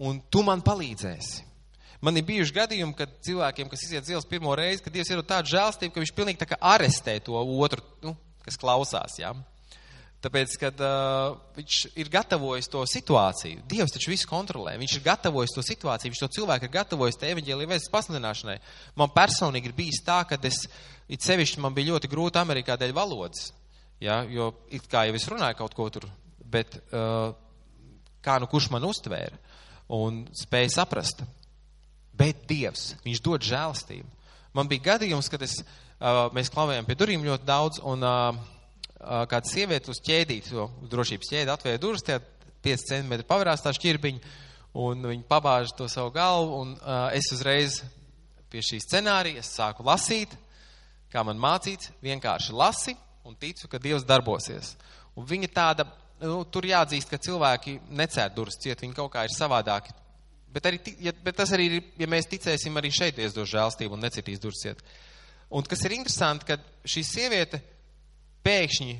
un 0.07 0.21
tu 0.31 0.43
man 0.45 0.61
palīdzēsi. 0.63 1.43
Man 2.01 2.19
ir 2.19 2.25
bijuši 2.27 2.53
gadījumi, 2.53 2.93
kad 2.95 3.13
cilvēkiem, 3.25 3.69
kas 3.71 3.83
iziet 3.87 4.05
zils 4.05 4.27
pirmo 4.29 4.53
reizi, 4.55 4.83
kad 4.85 4.93
Dievs 4.93 5.09
ir 5.09 5.23
tāda 5.25 5.49
žēlstība, 5.49 5.95
ka 5.95 6.03
viņš 6.03 6.13
pilnīgi 6.15 6.41
tā 6.43 6.47
kā 6.51 6.59
arestē 6.75 7.17
to 7.25 7.39
otru, 7.41 7.81
nu, 8.05 8.13
kas 8.45 8.59
klausās, 8.61 9.17
jā. 9.19 9.33
Tāpēc, 10.27 10.53
kad 10.59 10.81
uh, 10.83 11.37
viņš 11.55 11.75
ir 11.95 12.09
gatavojis 12.11 12.67
to 12.67 12.81
situāciju, 12.89 13.61
Dievs 13.71 13.93
taču 13.95 14.11
visu 14.11 14.27
kontrolē, 14.27 14.73
viņš 14.75 14.97
ir 14.97 15.03
gatavojis 15.05 15.53
to 15.55 15.61
situāciju, 15.63 16.11
viņš 16.11 16.19
to 16.19 16.27
cilvēku 16.35 16.67
ir 16.67 16.73
gatavojis 16.73 17.15
te 17.21 17.29
evaņģēlīja 17.31 17.69
vēstures 17.71 17.93
pasludināšanai. 17.93 18.57
Man 18.99 19.13
personīgi 19.15 19.71
ir 19.71 19.75
bijis 19.77 20.01
tā, 20.03 20.17
ka 20.27 20.35
es, 20.49 20.65
it 21.07 21.23
sevišķi 21.23 21.63
man 21.63 21.77
bija 21.77 21.93
ļoti 21.93 22.11
grūti 22.11 22.41
Amerikā 22.41 22.75
dēļ 22.75 22.91
valodas, 22.97 23.53
jā, 24.03 24.17
jo 24.27 24.49
it 24.67 24.89
kā 24.91 25.05
jau 25.07 25.15
es 25.15 25.29
runāju 25.31 25.61
kaut 25.61 25.79
ko 25.79 25.87
tur, 25.95 26.09
bet 26.43 26.75
uh, 26.89 27.31
kā 28.19 28.35
nu 28.43 28.51
kurš 28.51 28.67
man 28.75 28.89
uztvēra 28.89 29.39
un 29.95 30.25
spēja 30.35 30.75
saprast. 30.81 31.23
Bet 32.17 32.43
Dievs, 32.51 32.97
viņš 33.07 33.23
dod 33.23 33.47
žēlstību. 33.47 34.11
Man 34.59 34.67
bija 34.67 34.89
gadījums, 34.91 35.31
kad 35.31 35.47
es, 35.47 35.61
uh, 35.61 36.25
mēs 36.35 36.51
klavējām 36.51 36.83
pie 36.89 36.99
durvīm 36.99 37.23
ļoti 37.23 37.47
daudz, 37.47 37.79
un 37.87 38.03
uh, 38.03 38.55
kāda 38.97 39.49
sieviete 39.49 39.91
uz 39.93 40.01
ķēdīt, 40.03 40.49
to 40.51 40.67
drošības 40.89 41.31
ķēdi 41.33 41.53
atvēja 41.53 41.81
durvis, 41.81 42.05
tie 42.05 42.17
5 42.65 42.85
centimetri 42.89 43.27
pavarās 43.27 43.63
tā 43.63 43.73
šķirbiņa, 43.75 44.33
un 44.81 45.05
viņi 45.11 45.27
pabāž 45.29 45.73
to 45.77 45.87
savu 45.91 46.11
galvu, 46.15 46.63
un 46.63 46.73
uh, 46.77 47.07
es 47.15 47.29
uzreiz 47.33 47.81
pie 48.51 48.63
šī 48.63 48.79
scenārija 48.83 49.43
sāku 49.45 49.85
lasīt, 49.87 50.33
kā 51.11 51.23
man 51.25 51.39
mācīts, 51.39 51.91
vienkārši 52.03 52.55
lasi 52.55 52.95
un 53.27 53.35
ticu, 53.35 53.67
ka 53.69 53.79
Dievs 53.81 54.05
darbosies. 54.07 54.75
Un 55.17 55.25
viņa 55.27 55.49
tāda 55.53 55.87
nu, 56.23 56.41
tur 56.51 56.67
jāatzīst, 56.67 57.09
ka 57.11 57.21
cilvēki 57.21 57.77
necēr 57.97 58.33
durvis 58.35 58.59
ciet, 58.61 58.81
viņi 58.81 58.97
kaut 58.97 59.11
kā 59.13 59.25
ir 59.27 59.33
savādāki. 59.35 59.93
Bet, 60.53 60.69
arī, 60.69 60.79
ja, 61.03 61.11
bet 61.23 61.37
tas 61.37 61.51
arī 61.53 61.67
ir, 61.69 61.87
ja 61.99 62.07
mēs 62.09 62.29
ticēsim, 62.31 62.77
arī 62.79 62.91
šeit 62.93 63.17
Dievs 63.17 63.35
dos 63.35 63.49
žēlstību 63.51 63.97
un 63.97 64.05
necitīs 64.05 64.41
durvis 64.41 64.63
ciet. 64.63 64.83
Un 65.53 65.63
kas 65.67 65.83
ir 65.85 65.95
interesanti, 65.95 66.47
ka 66.47 66.57
šī 66.87 67.03
sieviete 67.05 67.61
pēkšņi, 68.47 68.97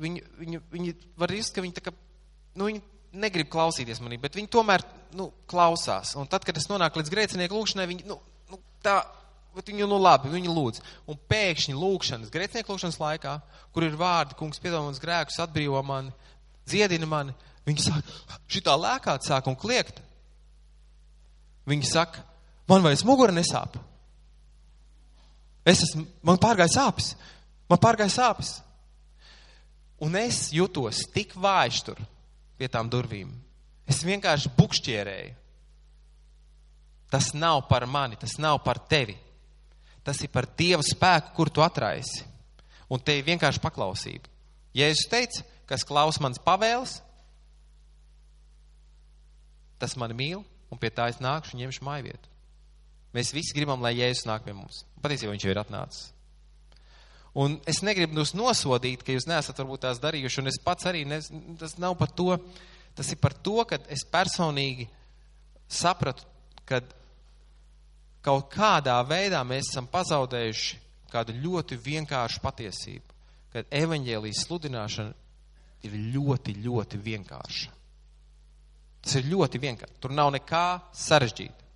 viņa, 0.00 0.24
viņa, 0.40 0.62
viņa 0.72 0.96
var 1.20 1.34
just, 1.34 1.54
ka 1.56 1.64
viņa 1.64 1.78
tā 1.78 1.84
kā, 1.88 1.94
nu, 2.60 2.68
viņa 2.68 2.82
negrib 3.20 3.50
klausīties 3.50 4.00
manī, 4.02 4.18
bet 4.22 4.36
viņa 4.38 4.50
tomēr, 4.52 4.84
nu, 5.18 5.30
klausās. 5.50 6.14
Un 6.18 6.28
tad, 6.30 6.44
kad 6.46 6.58
es 6.58 6.68
nonāku 6.70 7.00
līdz 7.00 7.12
grēcinieku 7.12 7.56
lūkšanai, 7.56 7.88
viņa, 7.90 8.06
nu, 8.10 8.18
nu 8.52 8.60
tā, 8.84 9.00
bet 9.56 9.70
viņa, 9.70 9.88
nu, 9.90 9.98
labi, 10.02 10.30
viņa 10.32 10.54
lūdz. 10.54 10.82
Un 11.10 11.18
pēkšņi 11.30 11.76
lūkšanas, 11.78 12.32
grēcinieku 12.34 12.74
lūkšanas 12.74 13.00
laikā, 13.02 13.36
kur 13.74 13.86
ir 13.86 13.98
vārdi, 13.98 14.38
kungs 14.38 14.62
piedod 14.62 14.84
manas 14.86 15.02
grēkus, 15.02 15.40
atbrīvo 15.42 15.82
mani, 15.86 16.14
dziedina 16.70 17.08
mani, 17.10 17.34
viņa 17.66 17.86
saka, 17.88 18.38
šitā 18.50 18.76
lēkāt 18.78 19.26
sāk 19.26 19.50
un 19.50 19.58
kliegt. 19.58 20.00
Viņa 21.70 21.90
saka, 21.90 22.24
man 22.70 22.86
vairs 22.86 23.04
mugura 23.06 23.34
nesāp. 23.34 23.76
Es 25.68 25.82
esmu, 25.84 26.06
man 26.26 26.38
pārgāja 26.40 26.72
sāpes, 26.78 27.12
man 27.70 27.78
pārgāja 27.82 28.12
sāpes. 28.14 28.58
Un 30.00 30.16
es 30.16 30.48
jutos 30.54 31.02
tik 31.12 31.34
vājš 31.36 31.82
tur 31.84 32.00
pie 32.58 32.68
tām 32.72 32.88
durvīm. 32.92 33.32
Es 33.88 34.02
vienkārši 34.06 34.52
bukšķierēju. 34.56 35.36
Tas 37.10 37.32
nav 37.34 37.64
par 37.68 37.88
mani, 37.90 38.16
tas 38.16 38.36
nav 38.38 38.60
par 38.64 38.78
tevi. 38.88 39.16
Tas 40.06 40.20
ir 40.22 40.30
par 40.32 40.46
Dieva 40.56 40.84
spēku, 40.86 41.34
kur 41.36 41.50
tu 41.50 41.64
atraisi. 41.64 42.22
Un 42.90 43.02
te 43.02 43.16
ir 43.18 43.26
vienkārši 43.26 43.62
paklausība. 43.62 44.30
Jēzus 44.74 45.10
teica, 45.10 45.44
kas 45.66 45.84
klaus 45.86 46.20
mans 46.22 46.38
pavēles, 46.42 47.00
tas 49.82 49.96
mani 49.98 50.16
mīl, 50.16 50.44
un 50.70 50.78
pie 50.78 50.90
tā 50.94 51.08
es 51.10 51.18
nākšu 51.22 51.56
un 51.56 51.64
ņemšu 51.64 51.86
māju 51.86 52.06
vietu. 52.06 52.30
Mēs 53.16 53.34
visi 53.34 53.56
gribam, 53.56 53.82
lai 53.82 53.96
Jēzus 53.98 54.28
nāk 54.30 54.46
pie 54.46 54.54
mums. 54.54 54.84
Patiesībā 55.02 55.34
viņš 55.34 55.46
jau 55.46 55.54
ir 55.54 55.62
atnācis. 55.64 56.10
Un 57.38 57.60
es 57.70 57.82
negribu 57.86 58.18
jūs 58.18 58.32
nosodīt, 58.34 59.04
ka 59.06 59.14
jūs 59.14 59.28
neesat 59.30 59.60
varbūt 59.62 59.84
tās 59.84 60.00
darījuši, 60.02 60.40
un 60.42 60.50
es 60.50 60.58
pats 60.64 60.88
arī, 60.90 61.04
ne, 61.06 61.20
tas 61.60 61.76
nav 61.78 61.94
par 61.98 62.10
to, 62.10 62.34
tas 62.98 63.12
ir 63.12 63.20
par 63.22 63.36
to, 63.38 63.60
ka 63.70 63.78
es 63.92 64.02
personīgi 64.02 64.88
sapratu, 65.70 66.26
ka 66.66 66.82
kaut 68.26 68.50
kādā 68.52 68.98
veidā 69.06 69.44
mēs 69.46 69.70
esam 69.70 69.86
pazaudējuši 69.90 70.80
kādu 71.10 71.34
ļoti 71.38 71.78
vienkāršu 71.80 72.42
patiesību, 72.42 73.16
ka 73.54 73.64
evaņģēlijas 73.78 74.44
sludināšana 74.46 75.14
ir 75.86 75.96
ļoti, 76.14 76.54
ļoti 76.66 77.00
vienkārša. 77.02 77.78
Tas 79.00 79.16
ir 79.16 79.30
ļoti 79.30 79.60
vienkārši. 79.62 79.96
Tur 80.02 80.12
nav 80.12 80.30
nekā 80.34 80.66
sarežģīta. 80.92 81.68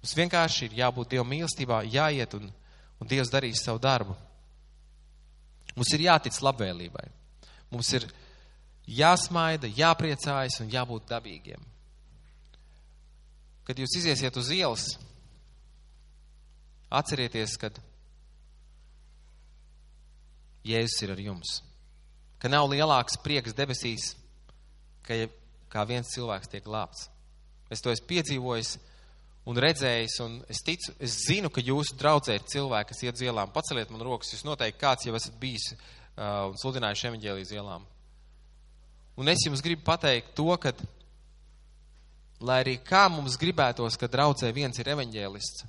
Mums 0.00 0.16
vienkārši 0.16 0.68
ir 0.68 0.76
jābūt 0.78 1.10
Dieva 1.12 1.26
mīlestībā, 1.28 1.82
jāiet 1.92 2.36
un, 2.38 2.46
un 3.00 3.10
Dievs 3.10 3.32
darīs 3.32 3.64
savu 3.64 3.82
darbu. 3.82 4.14
Mums 5.76 5.92
ir 5.94 6.06
jātic 6.06 6.36
labvēlībai. 6.42 7.06
Mums 7.70 7.92
ir 7.98 8.06
jāsmaida, 8.90 9.70
jāpriecājas 9.70 10.60
un 10.64 10.72
jābūt 10.72 11.06
dabīgiem. 11.10 11.62
Kad 13.66 13.78
jūs 13.78 13.94
iziesiet 14.00 14.36
uz 14.40 14.50
ielas, 14.50 14.86
atcerieties, 16.90 17.54
kad 17.60 17.78
Jēzus 20.66 20.98
ir 21.06 21.12
ar 21.14 21.20
jums. 21.22 21.60
Ka 22.40 22.50
nav 22.50 22.66
lielāks 22.68 23.16
prieks 23.24 23.54
debesīs, 23.56 24.10
ka 25.06 25.16
kā 25.72 25.84
viens 25.88 26.10
cilvēks 26.12 26.50
tiek 26.52 26.64
glābts. 26.66 27.06
Es 27.72 27.80
to 27.80 27.92
esmu 27.92 28.08
piedzīvojis 28.10 28.74
un 29.50 29.58
redzējis, 29.58 30.16
un 30.24 30.36
es 30.52 30.62
ticu, 30.62 30.92
es 31.02 31.16
zinu, 31.26 31.50
ka 31.50 31.62
jūsu 31.64 31.96
draudzē 31.98 32.36
ir 32.38 32.46
cilvēki, 32.52 32.92
kas 32.92 33.02
iet 33.06 33.22
ielām. 33.26 33.50
Paceliet 33.54 33.90
man 33.90 34.04
rokas, 34.06 34.30
jūs 34.34 34.46
noteikti 34.46 34.80
kāds 34.80 35.08
jau 35.08 35.16
esat 35.18 35.34
bijis 35.40 35.72
uh, 35.72 36.50
un 36.50 36.56
sludinājuši 36.60 37.10
evaņģēlijas 37.10 37.52
ielām. 37.56 37.86
Un 39.20 39.28
es 39.28 39.42
jums 39.44 39.62
gribu 39.64 39.82
pateikt 39.84 40.32
to, 40.38 40.48
ka, 40.62 40.72
lai 42.46 42.60
arī 42.62 42.78
kā 42.86 43.04
mums 43.12 43.36
gribētos, 43.40 43.98
ka 44.00 44.08
draudzē 44.08 44.52
viens 44.56 44.78
ir 44.80 44.92
evaņģēlists, 44.94 45.66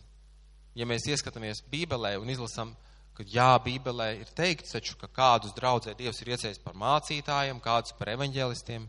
ja 0.78 0.88
mēs 0.88 1.10
ieskatāmies 1.12 1.66
Bībelē 1.72 2.16
un 2.22 2.32
izlasām, 2.32 2.76
ka 3.18 3.26
jā, 3.28 3.50
Bībelē 3.66 4.12
ir 4.22 4.32
teikts 4.38 4.78
taču, 4.78 4.96
ka 5.02 5.10
kādus 5.12 5.56
draudzē 5.58 5.98
Dievs 6.00 6.22
ir 6.24 6.36
iecējis 6.36 6.62
par 6.64 6.78
mācītājiem, 6.80 7.60
kādus 7.64 7.98
par 7.98 8.14
evaņģēlistiem, 8.14 8.88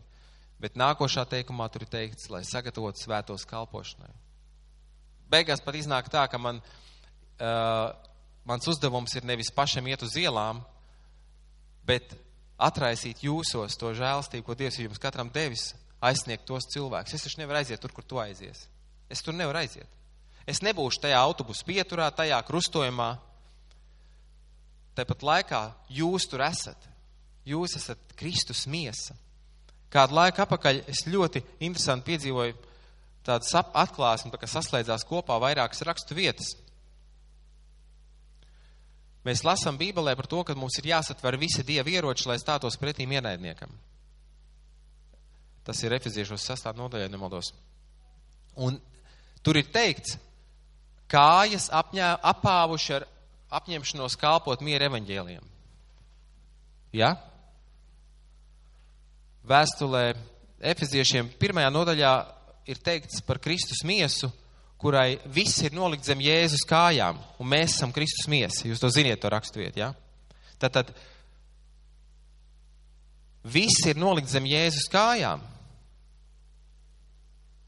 bet 0.63 0.79
nākošā 0.79 1.25
teikumā 1.33 1.67
tur 1.73 1.83
ir 1.83 1.91
teikts, 1.97 2.29
lai 2.31 2.45
sagatavotu 2.47 3.03
svētos 3.03 3.43
kalpošanai. 3.49 4.22
Beigās 5.33 5.63
pat 5.65 5.77
iznāk 5.79 6.11
tā, 6.13 6.27
ka 6.29 6.37
man, 6.37 6.59
uh, 7.41 7.87
mans 8.45 8.69
uzdevums 8.69 9.15
ir 9.17 9.25
nevis 9.25 9.49
pašam 9.55 9.87
iet 9.89 10.05
uz 10.05 10.13
ielām, 10.19 10.61
bet 11.87 12.13
atraisīt 12.61 13.23
jūsos 13.25 13.77
to 13.79 13.91
žēlstību, 13.97 14.45
ko 14.45 14.57
Dievs 14.57 14.77
ir 14.77 14.87
jums 14.87 15.01
katram 15.01 15.31
devis, 15.33 15.71
aizsniegt 16.03 16.45
tos 16.47 16.67
cilvēkus. 16.73 17.15
Es 17.15 17.25
taču 17.25 17.41
nevaru 17.41 17.61
aiziet 17.61 17.81
tur, 17.81 17.91
kur 17.95 18.05
tu 18.05 18.19
aizies. 18.21 18.67
Es 19.11 19.23
tur 19.23 19.35
nevaru 19.35 19.63
aiziet. 19.63 19.89
Es 20.47 20.59
nebūšu 20.63 21.05
tajā 21.05 21.19
autobusu 21.23 21.65
pieturā, 21.67 22.09
tajā 22.11 22.39
krustojumā. 22.47 23.13
Tāpat 24.97 25.23
laikā 25.23 25.61
jūs 25.97 26.27
tur 26.29 26.43
esat. 26.45 26.89
Jūs 27.47 27.77
esat 27.79 28.15
Kristus 28.19 28.65
miesa. 28.67 29.15
Kādu 29.93 30.17
laiku 30.17 30.43
apakaļ 30.43 30.83
es 30.89 31.03
ļoti 31.07 31.43
interesanti 31.63 32.11
piedzīvoju 32.11 32.55
tādas 33.25 33.53
atklāsmes, 33.55 34.33
tā 34.33 34.39
kā 34.41 34.49
saslēdzās 34.49 35.05
kopā 35.07 35.37
vairākas 35.41 35.83
rakstu 35.87 36.17
vietas. 36.17 36.53
Mēs 39.23 39.45
lasām 39.47 39.77
Bībelē 39.79 40.17
par 40.19 40.27
to, 40.27 40.41
ka 40.43 40.55
mums 40.59 40.75
ir 40.81 40.89
jāsatver 40.91 41.37
visi 41.39 41.63
dievi 41.63 41.95
ieroči, 41.95 42.27
lai 42.27 42.35
stātos 42.41 42.75
pretīm 42.79 43.13
ienaidniekam. 43.15 43.71
Tas 45.63 45.79
ir 45.85 45.95
Efeziešos 45.95 46.43
sastāv 46.43 46.75
nodaļā, 46.75 47.07
nemaldos. 47.07 47.53
Un 48.59 48.75
tur 49.39 49.55
ir 49.61 49.69
teikts, 49.71 50.17
kājas 51.07 51.69
apņē, 51.71 52.09
apāvuši 52.33 52.97
ar 52.97 53.07
apņemšanos 53.61 54.17
kalpot 54.19 54.63
mieru 54.65 54.89
evaņģēliem. 54.89 55.47
Ja? 56.99 57.13
Vēstulē 59.47 60.03
Efeziešiem 60.73 61.31
pirmajā 61.39 61.71
nodaļā 61.71 62.11
ir 62.69 62.79
teikts 62.83 63.21
par 63.25 63.39
Kristus 63.43 63.83
miesu, 63.87 64.29
kurai 64.79 65.17
viss 65.31 65.61
ir 65.63 65.75
nolikt 65.75 66.07
zem 66.07 66.21
Jēzus 66.23 66.65
kājām, 66.67 67.19
un 67.39 67.49
mēs 67.49 67.77
esam 67.77 67.93
Kristus 67.95 68.27
miesa. 68.31 68.65
Jūs 68.67 68.81
to 68.83 68.91
ziniet, 68.91 69.21
to 69.23 69.31
raksturiet, 69.31 69.77
ja? 69.79 69.93
Tātad 70.59 70.91
viss 73.43 73.83
ir 73.87 73.99
nolikt 73.99 74.31
zem 74.31 74.47
Jēzus 74.47 74.89
kājām, 74.91 75.43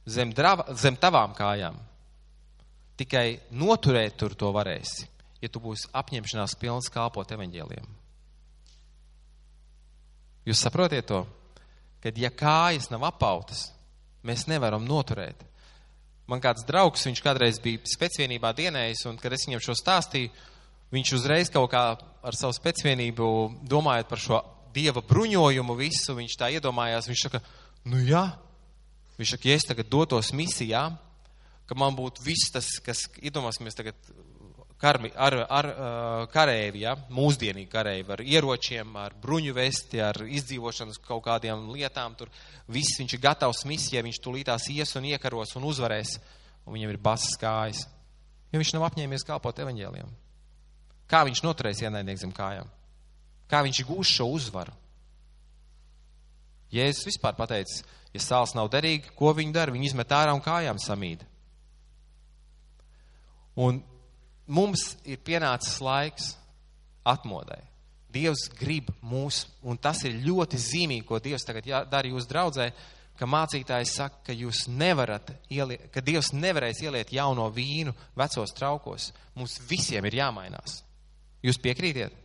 zem, 0.06 0.32
drava, 0.36 0.68
zem 0.80 1.00
tavām 1.00 1.36
kājām. 1.38 1.80
Tikai 2.96 3.28
noturēt 3.52 4.16
tur 4.20 4.36
to 4.40 4.52
varēsi, 4.56 5.08
ja 5.44 5.52
tu 5.52 5.60
būsi 5.64 5.90
apņemšanās 5.96 6.56
pilns 6.60 6.92
kalpot 6.92 7.32
evaņģēliem. 7.36 7.88
Jūs 10.46 10.62
saprotiet 10.62 11.08
to? 11.10 11.24
Kad 12.04 12.20
ja 12.22 12.30
kājas 12.30 12.92
nav 12.92 13.04
apautas, 13.08 13.66
mēs 14.26 14.48
nevaram 14.50 14.86
noturēt. 14.88 15.44
Man 16.30 16.42
kāds 16.42 16.66
draugs, 16.66 17.06
viņš 17.06 17.22
kādreiz 17.22 17.60
bija 17.62 17.84
specvienībā 17.86 18.52
dienējis, 18.58 19.06
un 19.12 19.20
kad 19.22 19.34
es 19.36 19.46
viņam 19.46 19.62
šo 19.62 19.76
stāstīju, 19.78 20.32
viņš 20.96 21.14
uzreiz 21.18 21.52
kaut 21.54 21.70
kā 21.74 21.84
ar 21.96 22.38
savu 22.38 22.56
specvienību 22.58 23.28
domājot 23.70 24.10
par 24.10 24.22
šo 24.22 24.42
dieva 24.76 25.04
bruņojumu 25.06 25.78
visu, 25.78 26.18
viņš 26.18 26.38
tā 26.40 26.50
iedomājās, 26.58 27.10
viņš 27.10 27.26
saka, 27.28 27.42
nu 27.92 28.02
jā, 28.04 28.26
viņš 29.20 29.36
saka, 29.36 29.50
ja 29.50 29.60
es 29.60 29.68
tagad 29.70 29.92
dotos 29.92 30.34
misijā, 30.36 30.88
ka 31.66 31.78
man 31.78 31.96
būtu 31.98 32.26
viss 32.26 32.52
tas, 32.54 32.68
kas, 32.86 33.06
iedomāsimies 33.22 33.78
tagad 33.78 33.98
karmi, 34.86 35.10
ar, 35.18 35.38
ar 35.50 35.68
karēvi, 36.34 36.84
ja, 36.86 36.94
mūsdienīgi 37.14 37.70
karēvi, 37.72 38.14
ar 38.14 38.22
ieročiem, 38.22 38.94
ar 39.02 39.16
bruņu 39.22 39.56
vesti, 39.58 40.02
ar 40.04 40.20
izdzīvošanas 40.26 41.02
kaut 41.06 41.24
kādiem 41.26 41.68
lietām. 41.74 42.14
Tur 42.20 42.30
viss 42.72 43.00
viņš 43.02 43.18
ir 43.18 43.24
gatavs 43.24 43.66
misijai, 43.70 44.06
viņš 44.06 44.22
tulītās 44.22 44.70
ies 44.76 44.94
un 45.00 45.10
iekaros 45.10 45.56
un 45.58 45.66
uzvarēs, 45.72 46.18
un 46.66 46.78
viņam 46.78 46.94
ir 46.94 47.02
basas 47.02 47.38
kājas. 47.42 47.86
Jo 48.54 48.62
viņš 48.62 48.76
nav 48.76 48.88
apņēmies 48.92 49.26
kalpot 49.28 49.58
evaņģēliem. 49.66 50.14
Kā 51.10 51.22
viņš 51.26 51.44
noturēs 51.46 51.82
ienaidnieku 51.86 52.22
zem 52.22 52.34
kājām? 52.34 52.70
Kā 53.50 53.62
viņš 53.66 53.82
gūs 53.90 54.14
šo 54.18 54.30
uzvaru? 54.38 54.74
Jēzus 56.74 57.06
vispār 57.12 57.36
pateicis, 57.38 57.84
ja 58.14 58.22
sāls 58.22 58.56
nav 58.58 58.72
derīga, 58.74 59.12
ko 59.18 59.32
viņi 59.38 59.54
dara? 59.54 59.74
Viņi 59.74 59.92
izmet 59.92 60.14
ārā 60.14 60.34
un 60.36 60.42
kājām 60.44 60.82
samīd. 60.82 61.22
Un 63.56 63.78
mums 64.48 64.96
ir 65.06 65.22
pienācis 65.26 65.80
laiks 65.84 66.34
atmodai. 67.06 67.62
Dievs 68.16 68.48
grib 68.56 68.92
mūs, 69.04 69.44
un 69.66 69.78
tas 69.78 70.04
ir 70.08 70.16
ļoti 70.24 70.60
zīmīgi, 70.62 71.06
ko 71.08 71.20
Dievs 71.20 71.44
tagad 71.48 71.68
dara 71.92 72.08
jūsu 72.08 72.30
draudzē, 72.30 72.70
ka 73.20 73.28
mācītājs 73.28 73.96
saka, 73.98 74.22
ka 74.28 74.36
jūs 74.36 74.66
nevarat, 74.72 75.34
ieliet, 75.52 75.90
ka 75.92 76.04
Dievs 76.04 76.32
nevarēs 76.36 76.82
ieliet 76.84 77.12
jauno 77.16 77.48
vīnu 77.52 77.94
vecos 78.16 78.54
traukos. 78.56 79.10
Mums 79.36 79.58
visiem 79.68 80.06
ir 80.08 80.20
jāmainās. 80.22 80.82
Jūs 81.44 81.60
piekrītiet? 81.64 82.16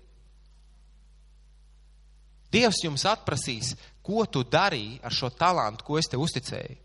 Dievs 2.51 2.83
jums 2.83 3.05
atprasīs, 3.07 3.77
ko 4.03 4.25
tu 4.27 4.43
darīji 4.43 4.99
ar 5.07 5.15
šo 5.15 5.31
talantu, 5.31 5.87
ko 5.87 5.99
es 6.01 6.11
tev 6.11 6.23
uzticēju. 6.25 6.79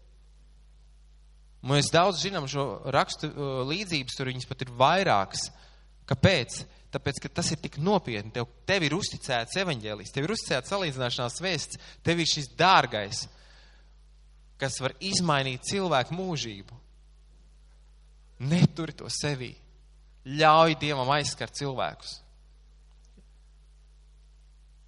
Mēs 1.65 1.89
daudz 1.93 2.21
zinām 2.21 2.45
šo 2.49 2.65
rakstu 2.93 3.31
uh, 3.31 3.61
līdzības, 3.65 4.17
tur 4.17 4.29
viņas 4.29 4.49
pat 4.49 4.61
ir 4.65 4.73
vairākas. 4.77 5.47
Kāpēc? 6.05 6.59
Tāpēc, 6.93 7.19
ka 7.23 7.31
tas 7.41 7.49
ir 7.51 7.59
tik 7.59 7.79
nopietni. 7.83 8.31
Tev, 8.35 8.47
tev 8.69 8.85
ir 8.85 8.93
uzticēts 8.95 9.57
evaņģēlijs, 9.63 10.13
tev 10.15 10.27
ir 10.27 10.35
uzticēts 10.35 10.71
salīdzināšanās 10.71 11.41
vēsts, 11.43 11.81
tev 12.05 12.21
ir 12.21 12.29
šis 12.29 12.51
dārgais, 12.55 13.25
kas 14.61 14.77
var 14.79 14.95
izmainīt 15.03 15.65
cilvēku 15.67 16.15
mūžību. 16.15 16.77
Neturi 18.45 18.95
to 18.95 19.09
sevī. 19.11 19.51
Ļauj 20.25 20.77
Dievam 20.81 21.11
aizskart 21.17 21.57
cilvēkus. 21.57 22.19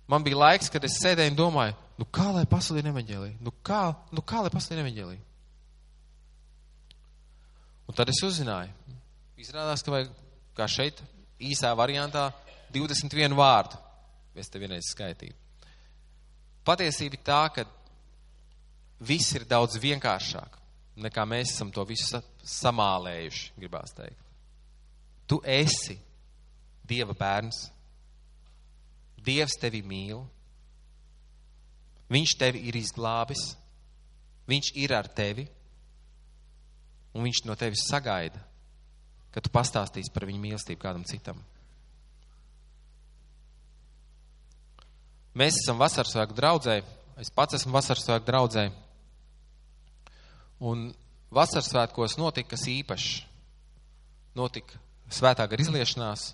Man 0.08 0.24
bija 0.24 0.40
laiks, 0.40 0.72
kad 0.72 0.86
es 0.88 0.96
sēdēju 1.02 1.34
un 1.34 1.38
domāju, 1.42 1.76
nu 2.00 2.08
kā 2.08 2.30
lai 2.32 2.46
pasludina 2.48 2.94
evaņģēliju? 2.94 3.40
Nu 3.44 3.52
kā, 3.66 3.90
nu 4.16 4.24
kā 4.24 4.46
lai 4.46 4.52
pasludina 4.54 4.86
evaņģēliju? 4.86 5.27
Un 7.88 7.96
tad 7.96 8.10
es 8.12 8.20
uzzināju, 8.26 8.74
izrādās, 9.40 9.84
ka 9.84 9.94
vajag, 9.94 10.12
kā 10.58 10.68
šeit, 10.72 11.02
īsā 11.40 11.72
variantā, 11.78 12.30
21 12.76 13.36
vārdu. 13.38 13.80
Es 14.38 14.52
te 14.52 14.60
vienreiz 14.62 14.92
skaitīju. 14.92 15.34
Patiesība 16.68 17.20
tā, 17.24 17.42
ka 17.56 17.64
viss 19.08 19.34
ir 19.38 19.48
daudz 19.48 19.80
vienkāršāk, 19.82 20.58
nekā 21.00 21.24
mēs 21.30 21.56
esam 21.56 21.72
to 21.72 21.86
visu 21.88 22.10
sa 22.12 22.22
samālējuši, 22.44 23.54
gribās 23.58 23.96
teikt. 23.96 24.28
Tu 25.28 25.40
esi 25.44 25.98
Dieva 26.88 27.14
bērns. 27.18 27.66
Dievs 29.20 29.58
tevi 29.60 29.82
mīl. 29.84 30.22
Viņš 32.08 32.36
tevi 32.40 32.64
ir 32.70 32.78
izglābis. 32.80 33.50
Viņš 34.48 34.72
ir 34.80 34.94
ar 34.96 35.10
tevi. 35.12 35.48
Un 37.16 37.24
viņš 37.26 37.44
no 37.48 37.56
tevis 37.60 37.86
sagaida, 37.88 38.42
ka 39.32 39.44
tu 39.44 39.52
pastāstīsi 39.54 40.12
par 40.14 40.26
viņu 40.28 40.42
mīlestību 40.44 40.82
kādam 40.82 41.06
citam. 41.08 41.40
Mēs 45.38 45.60
esam 45.62 45.78
vasarsvēku 45.78 46.34
draudzē. 46.38 46.82
Es 47.22 47.30
pats 47.34 47.58
esmu 47.60 47.76
vasarsvēku 47.76 48.26
draudzē. 48.26 48.68
Un 50.66 50.90
vasarsvētkos 51.34 52.18
notika 52.18 52.56
kas 52.56 52.66
īpašs. 52.72 53.22
Notika 54.38 54.78
svētā 55.14 55.46
gar 55.50 55.62
izliešanās, 55.62 56.32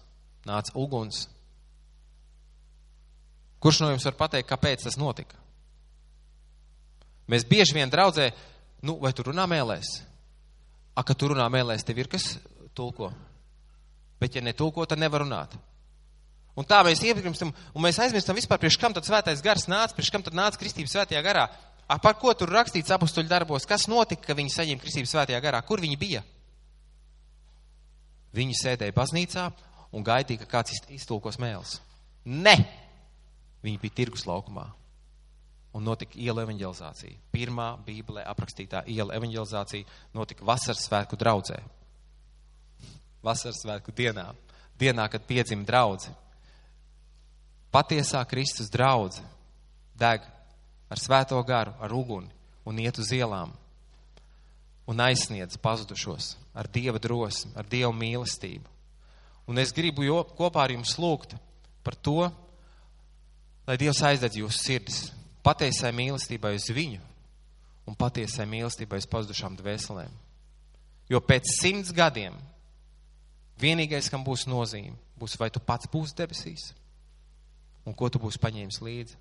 nāca 0.48 0.74
uguns. 0.80 1.28
Kurš 3.64 3.84
no 3.84 3.92
jums 3.94 4.08
var 4.10 4.18
pateikt, 4.20 4.50
kāpēc 4.50 4.84
tas 4.84 4.98
notika? 5.00 5.38
Mēs 7.32 7.46
bieži 7.48 7.78
vien 7.78 7.92
draudzē, 7.92 8.32
nu, 8.84 8.98
vai 9.00 9.14
tu 9.16 9.24
runā 9.24 9.46
mēlēs? 9.48 10.02
A, 10.94 11.02
ka 11.02 11.16
tu 11.18 11.32
runā 11.32 11.46
mēlēs, 11.50 11.86
tev 11.86 12.02
ir 12.04 12.10
kas 12.12 12.36
tulko. 12.78 13.10
Bet, 14.22 14.38
ja 14.38 14.44
netulko, 14.46 14.86
tad 14.90 15.02
nevar 15.02 15.26
runāt. 15.26 15.56
Un 16.54 16.68
tā 16.70 16.84
mēs 16.86 17.02
iepirkstam, 17.02 17.50
un 17.50 17.82
mēs 17.82 17.98
aizmirstam 18.04 18.38
vispār, 18.38 18.60
priekš 18.62 18.78
kam 18.82 18.94
tad 18.94 19.08
svētais 19.08 19.42
gars 19.42 19.66
nāca, 19.66 19.96
priekš 19.98 20.12
kam 20.14 20.26
tad 20.26 20.38
nāca 20.38 20.60
kristības 20.62 20.94
svētajā 20.94 21.24
garā. 21.26 21.48
A, 21.90 21.98
par 22.00 22.14
ko 22.22 22.32
tur 22.38 22.54
rakstīts 22.54 22.94
apustuļu 22.94 23.28
darbos? 23.32 23.66
Kas 23.70 23.88
notika, 23.92 24.30
ka 24.30 24.38
viņi 24.38 24.54
saņēma 24.54 24.84
kristības 24.84 25.16
svētajā 25.16 25.42
garā? 25.44 25.64
Kur 25.66 25.82
viņi 25.84 25.98
bija? 26.00 26.22
Viņi 28.38 28.56
sēdēja 28.62 28.96
baznīcā 28.96 29.50
un 29.94 30.06
gaidīja, 30.06 30.46
ka 30.46 30.60
kāds 30.60 30.78
iztulkos 30.94 31.42
mēls. 31.42 31.80
Ne! 32.26 32.56
Viņi 33.66 33.82
bija 33.82 33.98
tirgus 34.02 34.26
laukumā. 34.30 34.70
Un 35.74 35.88
notika 35.88 36.20
iela 36.22 36.44
evanģelizācija. 36.46 37.18
Pirmā 37.34 37.72
Bībelē 37.86 38.26
aprakstītā 38.30 38.84
iela 38.94 39.16
evanģelizācija 39.18 40.14
notika 40.14 40.46
vasaras 40.46 40.84
svētku 40.86 41.18
draudzē. 41.18 41.58
Vasaras 43.26 43.64
svētku 43.64 43.94
dienā. 43.96 44.28
Dienā, 44.78 45.08
kad 45.10 45.26
piedzima 45.26 45.66
draudze. 45.66 46.14
Patiesā 47.74 48.22
Kristus 48.30 48.70
draudze 48.70 49.24
deg 49.98 50.22
ar 50.94 51.02
svēto 51.02 51.40
garu, 51.48 51.74
ar 51.82 51.94
uguni 51.94 52.30
un 52.70 52.78
iet 52.80 53.00
uz 53.02 53.10
ielām 53.16 53.54
un 54.86 55.00
aizsniedz 55.00 55.58
pazudušos 55.58 56.36
ar 56.54 56.68
Dieva 56.68 57.00
drosmi, 57.02 57.54
ar 57.56 57.66
Dieva 57.66 57.92
mīlestību. 57.96 58.70
Un 59.48 59.60
es 59.60 59.74
gribu 59.76 60.06
jo, 60.06 60.22
kopā 60.38 60.68
ar 60.68 60.74
jums 60.76 60.96
lūgt 61.00 61.36
par 61.84 61.96
to, 61.96 62.30
lai 63.68 63.80
Dievs 63.80 64.04
aizdedz 64.06 64.38
jūsu 64.40 64.60
sirdis 64.60 65.02
patiesai 65.44 65.92
mīlestībai 65.96 66.54
uz 66.58 66.70
viņu 66.74 67.02
un 67.90 67.98
patiesai 68.00 68.48
mīlestībai 68.50 69.02
uz 69.02 69.08
pazudušām 69.12 69.58
dvēselēm. 69.60 70.12
Jo 71.12 71.20
pēc 71.20 71.52
simts 71.60 71.92
gadiem 71.96 72.36
vienīgais, 73.60 74.10
kam 74.10 74.24
būs 74.24 74.48
nozīme, 74.48 74.96
būs 75.20 75.36
vai 75.40 75.52
tu 75.54 75.60
pats 75.60 75.90
būsi 75.92 76.16
debesīs 76.18 76.72
un 77.84 77.96
ko 77.96 78.08
tu 78.10 78.22
būsi 78.24 78.40
paņēmis 78.40 78.80
līdzi. 78.84 79.20